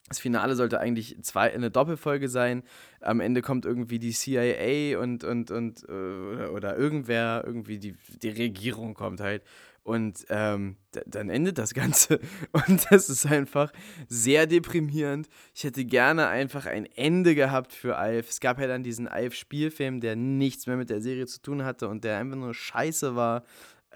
das 0.08 0.20
Finale 0.20 0.54
sollte 0.54 0.78
eigentlich 0.78 1.16
zwei, 1.22 1.52
eine 1.52 1.70
Doppelfolge 1.70 2.28
sein. 2.28 2.62
Am 3.00 3.20
Ende 3.20 3.42
kommt 3.42 3.64
irgendwie 3.64 3.98
die 3.98 4.12
CIA 4.12 4.98
und, 5.00 5.24
und, 5.24 5.50
und 5.50 5.82
äh, 5.88 5.92
oder, 5.92 6.52
oder 6.52 6.76
irgendwer, 6.76 7.42
irgendwie 7.44 7.78
die, 7.78 7.96
die 8.22 8.28
Regierung 8.28 8.94
kommt 8.94 9.20
halt. 9.20 9.42
Und 9.82 10.26
ähm, 10.30 10.78
dann 11.06 11.30
endet 11.30 11.58
das 11.58 11.72
Ganze. 11.72 12.18
Und 12.52 12.90
das 12.90 13.08
ist 13.08 13.24
einfach 13.24 13.72
sehr 14.08 14.48
deprimierend. 14.48 15.28
Ich 15.54 15.62
hätte 15.62 15.84
gerne 15.84 16.26
einfach 16.26 16.66
ein 16.66 16.86
Ende 16.96 17.36
gehabt 17.36 17.72
für 17.72 17.96
Alf. 17.96 18.28
Es 18.28 18.40
gab 18.40 18.58
ja 18.58 18.66
dann 18.66 18.82
diesen 18.82 19.06
Alf-Spielfilm, 19.06 20.00
der 20.00 20.16
nichts 20.16 20.66
mehr 20.66 20.76
mit 20.76 20.90
der 20.90 21.00
Serie 21.00 21.28
zu 21.28 21.40
tun 21.40 21.64
hatte 21.64 21.86
und 21.86 22.02
der 22.02 22.18
einfach 22.18 22.36
nur 22.36 22.52
scheiße 22.52 23.14
war. 23.14 23.44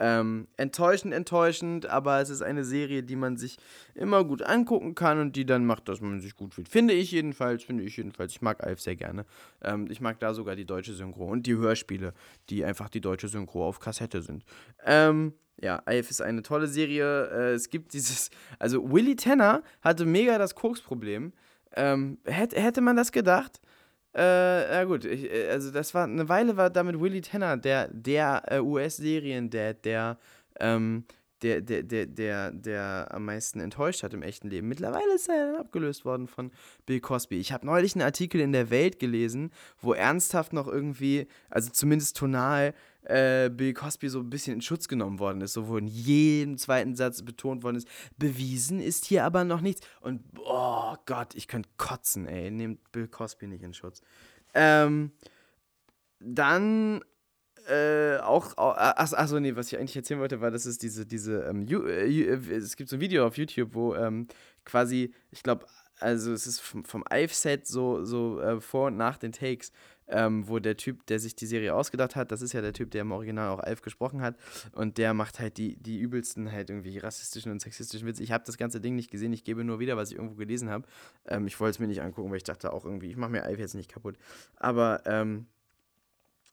Ähm, 0.03 0.49
enttäuschend, 0.57 1.13
enttäuschend, 1.13 1.85
aber 1.85 2.21
es 2.21 2.31
ist 2.31 2.41
eine 2.41 2.65
Serie, 2.65 3.03
die 3.03 3.17
man 3.17 3.37
sich 3.37 3.59
immer 3.95 4.25
gut 4.25 4.41
angucken 4.41 4.95
kann 4.95 5.21
und 5.21 5.37
die 5.37 5.45
dann 5.45 5.67
macht, 5.67 5.91
dass 5.91 6.01
man 6.01 6.21
sich 6.23 6.35
gut 6.35 6.55
fühlt. 6.55 6.71
Finde 6.71 6.95
ich 6.95 7.13
jedenfalls, 7.13 7.65
finde 7.65 7.85
ich 7.85 7.99
jedenfalls. 7.99 8.33
Ich 8.33 8.41
mag 8.41 8.65
Alf 8.65 8.81
sehr 8.81 8.97
gerne. 8.97 9.27
Ähm, 9.61 9.89
ich 9.91 10.01
mag 10.01 10.19
da 10.19 10.33
sogar 10.33 10.57
die 10.57 10.65
deutsche 10.65 10.95
Synchro 10.95 11.27
und 11.27 11.47
die 11.47 11.55
Hörspiele, 11.55 12.15
die 12.49 12.65
einfach 12.65 12.89
die 12.89 13.03
deutsche 13.03 13.29
Synchro 13.29 13.69
auf 13.69 13.79
Kassette 13.79 14.23
sind. 14.23 14.43
Ähm, 14.87 15.35
ja, 15.61 15.83
Alf 15.85 16.09
ist 16.09 16.23
eine 16.23 16.43
tolle 16.43 16.67
Serie. 16.67 17.27
Äh, 17.27 17.53
es 17.53 17.69
gibt 17.69 17.93
dieses, 17.93 18.31
also 18.59 18.91
Willy 18.91 19.17
Tanner 19.17 19.63
hatte 19.83 20.07
mega 20.07 20.39
das 20.39 20.55
Koksproblem. 20.55 21.35
Ähm, 21.77 22.17
hätte, 22.25 22.59
hätte 22.59 22.81
man 22.81 22.97
das 22.97 23.13
gedacht? 23.13 23.61
Äh, 24.15 24.75
ja 24.75 24.85
gut, 24.85 25.05
ich, 25.05 25.31
äh, 25.31 25.49
also 25.51 25.71
das 25.71 25.95
war, 25.95 26.05
eine 26.05 26.29
Weile 26.29 26.57
war 26.57 26.71
damit 26.71 27.01
Willy 27.01 27.21
Tanner, 27.21 27.57
der, 27.57 27.89
der 27.89 28.43
äh, 28.49 28.59
US-Serien-Dad, 28.59 29.85
der, 29.85 30.19
ähm, 30.59 31.05
der, 31.43 31.61
der, 31.61 31.83
der, 31.85 32.07
der, 32.07 32.51
der 32.51 33.09
am 33.11 33.25
meisten 33.25 33.61
enttäuscht 33.61 34.03
hat 34.03 34.13
im 34.13 34.23
echten 34.23 34.49
Leben. 34.49 34.69
Mittlerweile 34.69 35.15
ist 35.15 35.29
er 35.29 35.53
dann 35.53 35.61
abgelöst 35.61 36.05
worden 36.05 36.27
von 36.27 36.51
Bill 36.87 37.01
Cosby. 37.01 37.39
Ich 37.39 37.53
habe 37.53 37.65
neulich 37.65 37.95
einen 37.95 38.03
Artikel 38.03 38.41
in 38.41 38.53
der 38.53 38.71
Welt 38.71 38.99
gelesen, 38.99 39.51
wo 39.81 39.93
ernsthaft 39.93 40.53
noch 40.53 40.67
irgendwie, 40.67 41.29
also 41.49 41.71
zumindest 41.71 42.17
tonal, 42.17 42.75
äh, 43.05 43.51
Bill 43.51 43.73
Cosby 43.73 44.09
so 44.09 44.21
ein 44.21 44.31
bisschen 44.31 44.55
in 44.55 44.63
Schutz 44.63 44.89
genommen 44.89 45.19
worden 45.19 45.41
ist, 45.41 45.55
so 45.55 45.69
wo 45.69 45.77
in 45.77 45.87
jedem 45.87 46.59
zweiten 46.59 46.95
Satz 46.95 47.23
betont 47.23 47.63
worden 47.63 47.77
ist, 47.77 47.89
bewiesen 48.19 48.81
ist 48.81 49.07
hier 49.07 49.25
aber 49.25 49.45
noch 49.45 49.61
nichts. 49.61 49.87
Und 50.01 50.23
oh 50.39 50.95
Gott, 51.07 51.35
ich 51.35 51.49
könnte 51.49 51.69
kotzen, 51.77 52.27
ey, 52.27 52.51
nehmt 52.51 52.93
Bill 52.93 53.09
Cosby 53.09 53.47
nicht 53.47 53.63
in 53.63 53.75
Schutz. 53.75 54.03
Ähm, 54.55 55.13
dann 56.19 57.03
äh, 57.69 58.19
auch, 58.19 58.55
ach, 58.57 59.13
ach 59.13 59.33
nee, 59.33 59.57
was 59.57 59.73
ich 59.73 59.79
eigentlich 59.79 59.97
erzählen 59.97 60.21
wollte, 60.21 60.41
war, 60.41 60.51
dass 60.51 60.67
es 60.67 60.79
diese, 60.79 61.07
diese, 61.07 61.45
ähm, 61.45 61.67
äh, 61.69 62.33
es 62.55 62.77
gibt 62.77 62.91
so 62.91 62.97
ein 62.97 63.01
Video 63.01 63.27
auf 63.27 63.37
YouTube, 63.37 63.75
wo 63.75 63.95
ähm, 63.95 64.27
quasi, 64.65 65.15
ich 65.31 65.43
glaube, 65.43 65.67
also 66.01 66.33
es 66.33 66.47
ist 66.47 66.61
vom, 66.61 66.85
vom 66.85 67.05
Ive-Set 67.13 67.67
so, 67.67 68.05
so 68.05 68.41
äh, 68.41 68.61
vor 68.61 68.89
und 68.89 68.97
nach 68.97 69.19
den 69.19 69.33
Takes, 69.33 69.73
ähm, 70.11 70.49
wo 70.49 70.59
der 70.59 70.77
Typ, 70.77 71.07
der 71.07 71.19
sich 71.19 71.35
die 71.35 71.47
Serie 71.47 71.75
ausgedacht 71.75 72.17
hat, 72.17 72.33
das 72.33 72.43
ist 72.43 72.53
ja 72.53 72.61
der 72.61 72.73
Typ, 72.73 72.91
der 72.91 73.03
im 73.03 73.13
Original 73.13 73.49
auch 73.49 73.61
Alf 73.61 73.83
gesprochen 73.83 74.21
hat, 74.21 74.37
und 74.73 74.99
der 74.99 75.15
macht 75.15 75.41
halt 75.41 75.57
die, 75.57 75.77
die 75.77 75.99
übelsten 75.99 76.53
halt 76.53 76.71
irgendwie 76.71 76.99
rassistischen 76.99 77.53
und 77.53 77.61
sexistischen 77.61 78.07
Witze. 78.07 78.23
Ich 78.23 78.33
habe 78.33 78.45
das 78.47 78.59
ganze 78.59 78.81
Ding 78.81 78.97
nicht 78.97 79.11
gesehen, 79.11 79.33
ich 79.33 79.45
gebe 79.45 79.65
nur 79.65 79.79
wieder, 79.79 79.97
was 79.97 80.11
ich 80.11 80.17
irgendwo 80.17 80.37
gelesen 80.37 80.71
habe. 80.71 80.87
Ähm, 81.27 81.47
ich 81.47 81.59
wollte 81.61 81.71
es 81.71 81.79
mir 81.79 81.87
nicht 81.87 82.03
angucken, 82.03 82.31
weil 82.31 82.39
ich 82.39 82.45
dachte 82.45 82.73
auch 82.73 82.85
irgendwie, 82.85 83.09
ich 83.09 83.17
mache 83.17 83.31
mir 83.31 83.45
Alf 83.45 83.59
jetzt 83.59 83.75
nicht 83.75 83.91
kaputt. 83.91 84.17
Aber, 84.57 85.03
ähm, 85.07 85.47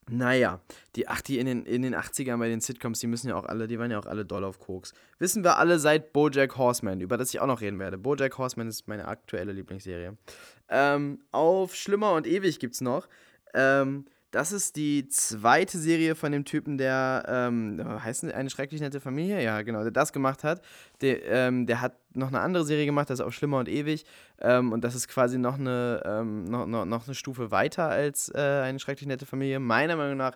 naja, 0.10 0.62
die, 0.96 1.08
ach, 1.08 1.22
die 1.22 1.38
in 1.38 1.46
den, 1.46 1.66
in 1.66 1.82
den 1.82 1.94
80ern 1.94 2.38
bei 2.38 2.48
den 2.48 2.62
Sitcoms, 2.62 3.00
die 3.00 3.08
müssen 3.08 3.28
ja 3.28 3.36
auch 3.36 3.44
alle, 3.44 3.68
die 3.68 3.78
waren 3.78 3.92
ja 3.92 4.00
auch 4.00 4.06
alle 4.06 4.26
doll 4.26 4.46
auf 4.46 4.60
Koks. 4.60 4.94
Wissen 5.20 5.44
wir 5.44 5.58
alle 5.58 5.80
seit 5.80 6.14
Bojack 6.14 6.58
Horseman, 6.58 7.02
über 7.02 7.18
das 7.18 7.34
ich 7.34 7.42
auch 7.42 7.48
noch 7.48 7.60
reden 7.60 7.80
werde. 7.80 7.98
Bojack 7.98 8.38
Horseman 8.38 8.70
ist 8.70 8.88
meine 8.88 9.08
aktuelle 9.08 9.52
Lieblingsserie. 9.52 10.18
Ähm, 10.70 11.20
auf 11.32 11.76
Schlimmer 11.76 12.14
und 12.14 12.26
Ewig 12.26 12.60
gibt's 12.60 12.80
noch 12.80 13.08
ähm, 13.54 14.06
Das 14.32 14.52
ist 14.52 14.76
die 14.76 15.08
zweite 15.08 15.78
Serie 15.78 16.14
von 16.14 16.34
dem 16.34 16.44
Typen, 16.44 16.78
der, 16.78 17.24
ähm, 17.28 17.82
heißt 18.04 18.26
eine 18.26 18.50
schrecklich 18.50 18.82
nette 18.82 19.00
Familie? 19.00 19.42
Ja, 19.42 19.62
genau, 19.62 19.84
der 19.84 19.92
das 19.92 20.12
gemacht 20.12 20.44
hat. 20.44 20.62
Der, 21.02 21.26
ähm, 21.26 21.66
der 21.66 21.80
hat 21.80 21.98
noch 22.14 22.28
eine 22.28 22.42
andere 22.42 22.66
Serie 22.66 22.86
gemacht, 22.86 23.10
das 23.10 23.20
ist 23.20 23.26
auch 23.26 23.32
Schlimmer 23.32 23.60
und 23.60 23.70
Ewig. 23.70 24.06
Ähm, 24.42 24.74
und 24.74 24.84
das 24.84 24.96
ist 24.96 25.08
quasi 25.08 25.38
noch 25.38 25.58
eine, 25.58 26.02
ähm, 26.06 26.44
noch, 26.44 26.66
noch, 26.68 26.86
noch 26.86 27.06
eine 27.08 27.16
Stufe 27.16 27.52
weiter 27.52 27.88
als 27.90 28.30
äh, 28.36 28.38
eine 28.38 28.80
schrecklich 28.80 29.08
nette 29.08 29.26
Familie. 29.26 29.60
Meiner 29.60 29.96
Meinung 29.96 30.18
nach 30.18 30.36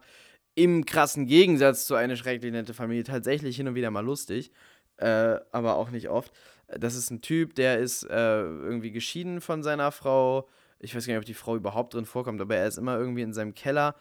im 0.56 0.86
krassen 0.86 1.28
Gegensatz 1.28 1.86
zu 1.86 1.96
eine 1.96 2.16
schrecklich 2.18 2.52
nette 2.52 2.74
Familie 2.74 3.04
tatsächlich 3.04 3.58
hin 3.58 3.68
und 3.68 3.76
wieder 3.76 3.92
mal 3.92 4.06
lustig. 4.06 4.52
Äh, 4.98 5.38
aber 5.52 5.76
auch 5.76 5.90
nicht 5.92 6.10
oft. 6.10 6.32
Das 6.68 6.96
ist 6.96 7.12
ein 7.12 7.22
Typ, 7.22 7.56
der 7.56 7.80
ist 7.80 8.04
äh, 8.04 8.42
irgendwie 8.42 8.92
geschieden 8.92 9.42
von 9.42 9.64
seiner 9.64 9.92
Frau 9.92 10.48
ich 10.82 10.96
weiß 10.96 11.06
gar 11.06 11.14
nicht, 11.14 11.22
ob 11.22 11.26
die 11.26 11.34
Frau 11.34 11.56
überhaupt 11.56 11.94
drin 11.94 12.06
vorkommt, 12.06 12.42
aber 12.42 12.56
er 12.56 12.68
ist 12.68 12.78
immer 12.78 12.98
irgendwie 12.98 13.22
in 13.22 13.34
seinem 13.34 13.54
Keller 13.54 13.96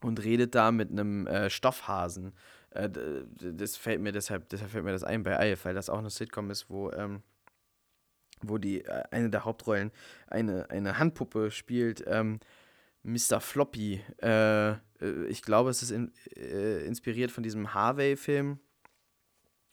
und 0.00 0.22
redet 0.24 0.54
da 0.54 0.72
mit 0.72 0.90
einem 0.90 1.26
äh, 1.26 1.50
Stoffhasen. 1.50 2.32
Äh, 2.70 2.90
das 2.90 3.76
fällt 3.76 4.00
mir 4.00 4.12
deshalb, 4.12 4.48
deshalb 4.48 4.70
fällt 4.70 4.84
mir 4.84 4.92
das 4.92 5.04
ein 5.04 5.22
bei 5.22 5.36
Alf, 5.36 5.64
weil 5.64 5.74
das 5.74 5.90
auch 5.90 5.98
eine 5.98 6.10
Sitcom 6.10 6.50
ist, 6.50 6.70
wo, 6.70 6.90
ähm, 6.92 7.22
wo 8.42 8.58
die 8.58 8.84
äh, 8.84 9.04
eine 9.10 9.30
der 9.30 9.44
Hauptrollen 9.44 9.92
eine, 10.26 10.70
eine 10.70 10.98
Handpuppe 10.98 11.50
spielt, 11.50 12.02
ähm, 12.06 12.40
Mr. 13.02 13.40
Floppy. 13.40 14.00
Äh, 14.22 14.70
äh, 14.70 14.78
ich 15.28 15.42
glaube, 15.42 15.70
es 15.70 15.82
ist 15.82 15.90
in, 15.90 16.12
äh, 16.36 16.84
inspiriert 16.86 17.30
von 17.30 17.42
diesem 17.42 17.74
Harvey-Film. 17.74 18.58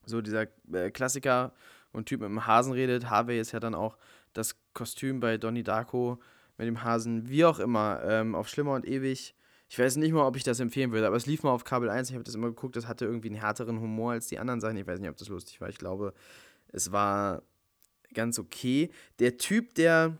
So 0.05 0.21
dieser 0.21 0.47
Klassiker, 0.47 1.53
ein 1.93 2.05
Typ 2.05 2.21
mit 2.21 2.27
einem 2.27 2.47
Hasen 2.47 2.73
redet. 2.73 3.09
Harvey 3.09 3.39
ist 3.39 3.51
ja 3.51 3.59
dann 3.59 3.75
auch 3.75 3.97
das 4.33 4.60
Kostüm 4.73 5.19
bei 5.19 5.37
Donnie 5.37 5.63
Darko 5.63 6.19
mit 6.57 6.67
dem 6.67 6.83
Hasen, 6.83 7.29
wie 7.29 7.45
auch 7.45 7.59
immer, 7.59 8.01
ähm, 8.03 8.35
auf 8.35 8.47
Schlimmer 8.47 8.73
und 8.73 8.87
Ewig. 8.87 9.35
Ich 9.69 9.79
weiß 9.79 9.95
nicht 9.95 10.11
mal, 10.11 10.25
ob 10.25 10.35
ich 10.35 10.43
das 10.43 10.59
empfehlen 10.59 10.91
würde, 10.91 11.07
aber 11.07 11.15
es 11.15 11.25
lief 11.25 11.43
mal 11.43 11.51
auf 11.51 11.63
Kabel 11.63 11.89
1. 11.89 12.09
Ich 12.09 12.15
habe 12.15 12.23
das 12.23 12.35
immer 12.35 12.47
geguckt, 12.47 12.75
das 12.75 12.87
hatte 12.87 13.05
irgendwie 13.05 13.29
einen 13.29 13.39
härteren 13.39 13.79
Humor 13.79 14.11
als 14.11 14.27
die 14.27 14.37
anderen 14.37 14.59
Sachen. 14.59 14.77
Ich 14.77 14.87
weiß 14.87 14.99
nicht, 14.99 15.09
ob 15.09 15.17
das 15.17 15.29
lustig 15.29 15.61
war. 15.61 15.69
Ich 15.69 15.77
glaube, 15.77 16.13
es 16.67 16.91
war 16.91 17.43
ganz 18.13 18.37
okay. 18.37 18.91
Der 19.19 19.37
Typ, 19.37 19.73
der 19.75 20.17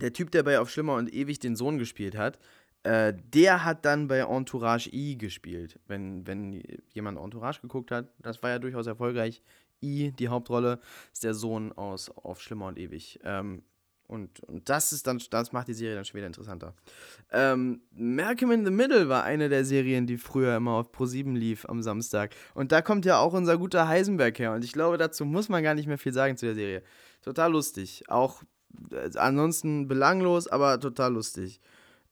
der 0.00 0.12
Typ, 0.12 0.30
der 0.30 0.42
bei 0.42 0.60
Auf 0.60 0.70
Schlimmer 0.70 0.94
und 0.94 1.12
Ewig 1.12 1.40
den 1.40 1.56
Sohn 1.56 1.78
gespielt 1.78 2.16
hat, 2.16 2.38
äh, 2.84 3.12
der 3.34 3.64
hat 3.64 3.84
dann 3.84 4.06
bei 4.06 4.20
Entourage 4.20 4.90
I 4.92 5.18
gespielt. 5.18 5.78
Wenn, 5.86 6.26
wenn 6.26 6.62
jemand 6.92 7.18
Entourage 7.18 7.60
geguckt 7.60 7.90
hat, 7.90 8.12
das 8.18 8.42
war 8.42 8.50
ja 8.50 8.58
durchaus 8.58 8.86
erfolgreich. 8.86 9.42
I, 9.82 10.12
die 10.12 10.28
Hauptrolle, 10.28 10.80
ist 11.12 11.24
der 11.24 11.34
Sohn 11.34 11.72
aus 11.72 12.10
Auf 12.10 12.40
Schlimmer 12.40 12.66
und 12.66 12.78
Ewig. 12.78 13.20
Ähm, 13.24 13.62
und, 14.08 14.40
und 14.40 14.70
das 14.70 14.92
ist 14.92 15.06
dann, 15.06 15.20
das 15.30 15.52
macht 15.52 15.68
die 15.68 15.74
Serie 15.74 15.94
dann 15.94 16.04
schon 16.06 16.16
wieder 16.16 16.26
interessanter. 16.26 16.74
Ähm, 17.30 17.82
Malcolm 17.90 18.50
in 18.52 18.64
the 18.64 18.70
Middle 18.70 19.10
war 19.10 19.22
eine 19.22 19.50
der 19.50 19.66
Serien, 19.66 20.06
die 20.06 20.16
früher 20.16 20.56
immer 20.56 20.72
auf 20.72 20.90
Pro7 20.90 21.34
lief 21.34 21.66
am 21.68 21.82
Samstag. 21.82 22.34
Und 22.54 22.72
da 22.72 22.80
kommt 22.80 23.04
ja 23.04 23.18
auch 23.18 23.34
unser 23.34 23.58
guter 23.58 23.86
Heisenberg 23.86 24.38
her. 24.38 24.54
Und 24.54 24.64
ich 24.64 24.72
glaube, 24.72 24.96
dazu 24.96 25.26
muss 25.26 25.50
man 25.50 25.62
gar 25.62 25.74
nicht 25.74 25.86
mehr 25.86 25.98
viel 25.98 26.14
sagen 26.14 26.38
zu 26.38 26.46
der 26.46 26.54
Serie. 26.54 26.82
Total 27.20 27.52
lustig. 27.52 28.04
Auch 28.08 28.42
äh, 28.90 29.10
ansonsten 29.18 29.88
belanglos, 29.88 30.48
aber 30.48 30.80
total 30.80 31.12
lustig. 31.12 31.60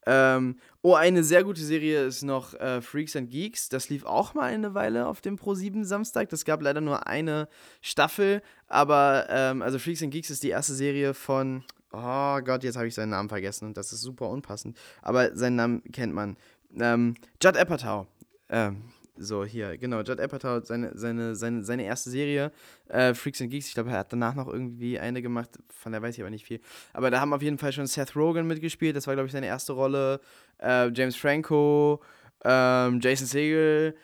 Ähm, 0.07 0.57
oh, 0.83 0.95
eine 0.95 1.25
sehr 1.25 1.43
gute 1.43 1.61
Serie 1.61 2.05
ist 2.05 2.23
noch 2.23 2.55
äh, 2.55 2.81
Freaks 2.81 3.17
and 3.17 3.29
Geeks. 3.29 3.69
Das 3.69 3.89
lief 3.89 4.05
auch 4.05 4.35
mal 4.35 4.45
eine 4.45 4.73
Weile 4.73 5.07
auf 5.07 5.21
dem 5.21 5.37
Pro7 5.37 5.85
Samstag. 5.85 6.29
Das 6.29 6.45
gab 6.45 6.63
leider 6.63 6.81
nur 6.81 7.09
eine 7.09 7.49
Staffel, 7.81 8.41
aber 8.69 9.27
ähm, 9.29 9.63
also 9.63 9.79
Freaks 9.81 10.03
and 10.03 10.13
Geeks 10.13 10.31
ist 10.31 10.45
die 10.45 10.51
erste 10.51 10.75
Serie 10.75 11.13
von. 11.13 11.65
Oh 11.93 12.39
Gott, 12.41 12.63
jetzt 12.63 12.77
habe 12.77 12.87
ich 12.87 12.95
seinen 12.95 13.11
Namen 13.11 13.29
vergessen 13.29 13.67
und 13.67 13.77
das 13.77 13.93
ist 13.93 14.03
super 14.03 14.29
unpassend. 14.29 14.79
Aber 15.03 15.35
seinen 15.37 15.57
Namen 15.57 15.83
kennt 15.93 16.15
man. 16.15 16.37
Ähm, 16.79 17.15
Judd 17.43 17.57
Apatow. 17.57 18.07
Ähm, 18.49 18.83
so, 19.19 19.45
hier, 19.45 19.79
genau. 19.79 20.03
Judd 20.03 20.21
Apatow, 20.21 20.65
seine, 20.65 20.97
seine, 20.97 21.35
seine, 21.35 21.65
seine 21.65 21.85
erste 21.85 22.11
Serie, 22.11 22.53
äh, 22.89 23.15
Freaks 23.15 23.41
and 23.41 23.51
Geeks. 23.51 23.69
Ich 23.69 23.75
glaube, 23.75 23.91
er 23.91 23.99
hat 23.99 24.13
danach 24.13 24.35
noch 24.35 24.49
irgendwie 24.49 24.99
eine 24.99 25.23
gemacht, 25.23 25.51
von 25.69 25.93
der 25.93 26.03
weiß 26.03 26.15
ich 26.17 26.21
aber 26.21 26.31
nicht 26.31 26.47
viel. 26.47 26.61
Aber 26.93 27.11
da 27.11 27.21
haben 27.21 27.33
auf 27.33 27.43
jeden 27.43 27.59
Fall 27.59 27.73
schon 27.73 27.87
Seth 27.87 28.17
Rogen 28.17 28.47
mitgespielt. 28.47 28.97
Das 28.97 29.07
war, 29.07 29.15
glaube 29.15 29.27
ich, 29.27 29.33
seine 29.33 29.47
erste 29.47 29.73
Rolle. 29.73 30.21
Äh, 30.59 30.91
James 30.93 31.17
Franco, 31.17 32.03
ähm, 32.45 33.01
Jason 33.01 33.27
Segel 33.27 33.97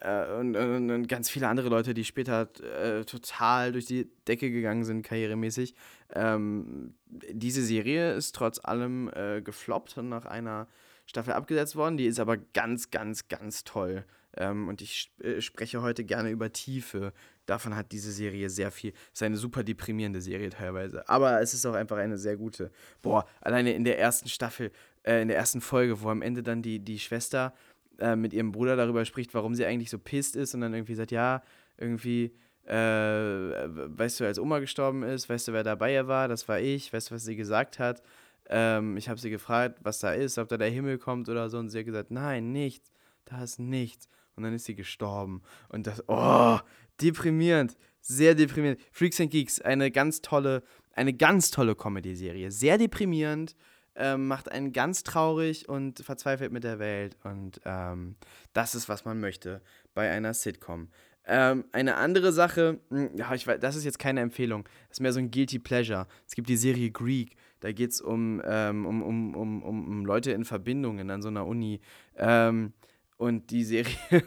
äh, 0.00 0.32
und, 0.32 0.56
und, 0.56 0.90
und, 0.90 1.08
ganz 1.08 1.28
viele 1.28 1.48
andere 1.48 1.68
Leute, 1.68 1.94
die 1.94 2.04
später 2.04 2.48
äh, 2.62 3.04
total 3.04 3.72
durch 3.72 3.86
die 3.86 4.10
Decke 4.26 4.50
gegangen 4.50 4.84
sind, 4.84 5.02
karrieremäßig. 5.02 5.74
Ähm, 6.14 6.94
diese 7.06 7.62
Serie 7.62 8.14
ist 8.14 8.34
trotz 8.34 8.58
allem 8.62 9.10
äh, 9.14 9.42
gefloppt 9.42 9.98
und 9.98 10.08
nach 10.08 10.24
einer 10.24 10.68
Staffel 11.06 11.34
abgesetzt 11.34 11.76
worden. 11.76 11.96
Die 11.96 12.06
ist 12.06 12.20
aber 12.20 12.38
ganz, 12.38 12.90
ganz, 12.90 13.28
ganz 13.28 13.64
toll. 13.64 14.04
Ähm, 14.36 14.68
und 14.68 14.80
ich 14.80 15.12
äh, 15.22 15.40
spreche 15.40 15.82
heute 15.82 16.04
gerne 16.04 16.30
über 16.30 16.52
Tiefe. 16.52 17.12
Davon 17.46 17.74
hat 17.74 17.90
diese 17.92 18.12
Serie 18.12 18.48
sehr 18.48 18.70
viel. 18.70 18.92
Es 19.12 19.20
ist 19.20 19.22
eine 19.22 19.36
super 19.36 19.64
deprimierende 19.64 20.20
Serie 20.20 20.50
teilweise. 20.50 21.08
Aber 21.08 21.40
es 21.40 21.52
ist 21.52 21.66
auch 21.66 21.74
einfach 21.74 21.96
eine 21.96 22.16
sehr 22.16 22.36
gute. 22.36 22.70
Boah, 23.02 23.26
alleine 23.40 23.72
in 23.72 23.84
der 23.84 23.98
ersten 23.98 24.28
Staffel, 24.28 24.70
äh, 25.02 25.22
in 25.22 25.28
der 25.28 25.36
ersten 25.36 25.60
Folge, 25.60 26.00
wo 26.02 26.10
am 26.10 26.22
Ende 26.22 26.42
dann 26.42 26.62
die, 26.62 26.78
die 26.78 26.98
Schwester 26.98 27.54
äh, 27.98 28.14
mit 28.14 28.32
ihrem 28.32 28.52
Bruder 28.52 28.76
darüber 28.76 29.04
spricht, 29.04 29.34
warum 29.34 29.54
sie 29.54 29.66
eigentlich 29.66 29.90
so 29.90 29.98
pisst 29.98 30.36
ist 30.36 30.54
und 30.54 30.60
dann 30.60 30.74
irgendwie 30.74 30.94
sagt, 30.94 31.10
ja, 31.10 31.42
irgendwie. 31.76 32.32
Äh, 32.64 32.74
weißt 32.76 34.20
du, 34.20 34.26
als 34.26 34.38
Oma 34.38 34.60
gestorben 34.60 35.02
ist, 35.02 35.28
weißt 35.28 35.48
du, 35.48 35.52
wer 35.52 35.64
dabei 35.64 36.06
war? 36.06 36.28
Das 36.28 36.46
war 36.46 36.60
ich. 36.60 36.92
Weißt 36.92 37.10
du, 37.10 37.14
was 37.16 37.24
sie 37.24 37.34
gesagt 37.34 37.80
hat? 37.80 38.00
Ähm, 38.48 38.96
ich 38.96 39.08
habe 39.08 39.18
sie 39.18 39.30
gefragt, 39.30 39.80
was 39.82 39.98
da 39.98 40.12
ist, 40.12 40.38
ob 40.38 40.48
da 40.48 40.56
der 40.56 40.70
Himmel 40.70 40.98
kommt 40.98 41.28
oder 41.28 41.48
so. 41.48 41.58
Und 41.58 41.70
sie 41.70 41.80
hat 41.80 41.86
gesagt, 41.86 42.12
nein, 42.12 42.52
nichts. 42.52 42.92
Da 43.24 43.42
ist 43.42 43.58
nichts 43.58 44.08
und 44.36 44.42
dann 44.42 44.54
ist 44.54 44.64
sie 44.64 44.74
gestorben. 44.74 45.42
Und 45.68 45.86
das, 45.86 46.02
oh, 46.08 46.58
deprimierend, 47.00 47.76
sehr 48.00 48.34
deprimierend. 48.34 48.80
Freaks 48.92 49.20
and 49.20 49.30
Geeks, 49.30 49.60
eine 49.60 49.90
ganz 49.90 50.22
tolle, 50.22 50.62
eine 50.92 51.12
ganz 51.12 51.50
tolle 51.50 51.74
Comedy-Serie. 51.74 52.50
Sehr 52.50 52.78
deprimierend, 52.78 53.54
ähm, 53.96 54.28
macht 54.28 54.50
einen 54.50 54.72
ganz 54.72 55.02
traurig 55.02 55.68
und 55.68 56.00
verzweifelt 56.00 56.52
mit 56.52 56.64
der 56.64 56.78
Welt. 56.78 57.16
Und 57.24 57.60
ähm, 57.64 58.16
das 58.52 58.74
ist, 58.74 58.88
was 58.88 59.04
man 59.04 59.20
möchte 59.20 59.60
bei 59.94 60.10
einer 60.10 60.34
Sitcom. 60.34 60.88
Ähm, 61.26 61.64
eine 61.72 61.96
andere 61.96 62.32
Sache, 62.32 62.80
hm, 62.88 63.10
ja, 63.14 63.32
ich 63.34 63.44
das 63.44 63.76
ist 63.76 63.84
jetzt 63.84 63.98
keine 63.98 64.20
Empfehlung, 64.20 64.64
das 64.88 64.96
ist 64.96 65.00
mehr 65.00 65.12
so 65.12 65.20
ein 65.20 65.30
Guilty 65.30 65.58
Pleasure. 65.58 66.06
Es 66.26 66.34
gibt 66.34 66.48
die 66.48 66.56
Serie 66.56 66.90
Greek, 66.90 67.36
da 67.60 67.72
geht 67.72 67.90
es 67.90 68.00
um, 68.00 68.40
ähm, 68.44 68.86
um, 68.86 69.02
um, 69.02 69.34
um, 69.34 69.62
um, 69.62 70.04
Leute 70.06 70.32
in 70.32 70.44
Verbindungen 70.44 71.10
an 71.10 71.20
so 71.20 71.28
einer 71.28 71.46
Uni. 71.46 71.80
Ähm, 72.16 72.72
und 73.20 73.50
die 73.50 73.64
Serie, 73.64 73.94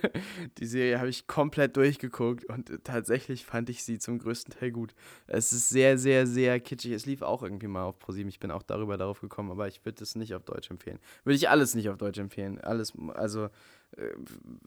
die 0.59 0.67
Serie 0.67 0.99
habe 0.99 1.09
ich 1.09 1.25
komplett 1.25 1.75
durchgeguckt 1.77 2.45
und 2.45 2.83
tatsächlich 2.83 3.43
fand 3.43 3.71
ich 3.71 3.83
sie 3.83 3.97
zum 3.97 4.19
größten 4.19 4.53
Teil 4.53 4.71
gut. 4.71 4.93
Es 5.25 5.51
ist 5.51 5.69
sehr, 5.69 5.97
sehr, 5.97 6.27
sehr 6.27 6.59
kitschig. 6.59 6.91
Es 6.91 7.07
lief 7.07 7.23
auch 7.23 7.41
irgendwie 7.41 7.65
mal 7.65 7.85
auf 7.85 7.97
ProSieben. 7.97 8.29
Ich 8.29 8.39
bin 8.39 8.51
auch 8.51 8.61
darüber 8.61 8.95
darauf 8.97 9.19
gekommen, 9.19 9.49
aber 9.49 9.67
ich 9.67 9.83
würde 9.83 10.03
es 10.03 10.13
nicht 10.13 10.35
auf 10.35 10.43
Deutsch 10.43 10.69
empfehlen. 10.69 10.99
Würde 11.23 11.37
ich 11.37 11.49
alles 11.49 11.73
nicht 11.73 11.89
auf 11.89 11.97
Deutsch 11.97 12.19
empfehlen. 12.19 12.61
Alles, 12.61 12.93
also, 13.15 13.49
äh, 13.97 14.11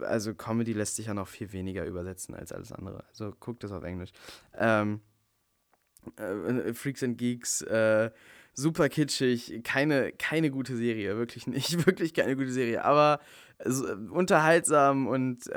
also 0.01 0.35
Comedy 0.35 0.73
lässt 0.73 0.97
sich 0.97 1.07
ja 1.07 1.15
noch 1.15 1.29
viel 1.29 1.53
weniger 1.53 1.85
übersetzen 1.87 2.35
als 2.35 2.51
alles 2.51 2.73
andere. 2.73 3.05
Also 3.11 3.33
guckt 3.39 3.63
das 3.63 3.71
auf 3.71 3.85
Englisch. 3.85 4.11
Ähm, 4.55 5.03
äh, 6.17 6.75
Freaks 6.75 7.05
and 7.05 7.17
Geeks, 7.17 7.63
äh, 7.63 8.11
super 8.57 8.89
kitschig, 8.89 9.61
keine, 9.63 10.13
keine 10.13 10.51
gute 10.51 10.77
Serie, 10.77 11.17
wirklich 11.17 11.47
nicht, 11.47 11.87
wirklich 11.87 12.15
keine 12.15 12.37
gute 12.37 12.51
Serie, 12.51 12.85
aber 12.85 13.21
also, 13.59 13.87
unterhaltsam 14.11 15.07
und 15.07 15.47
äh, 15.49 15.55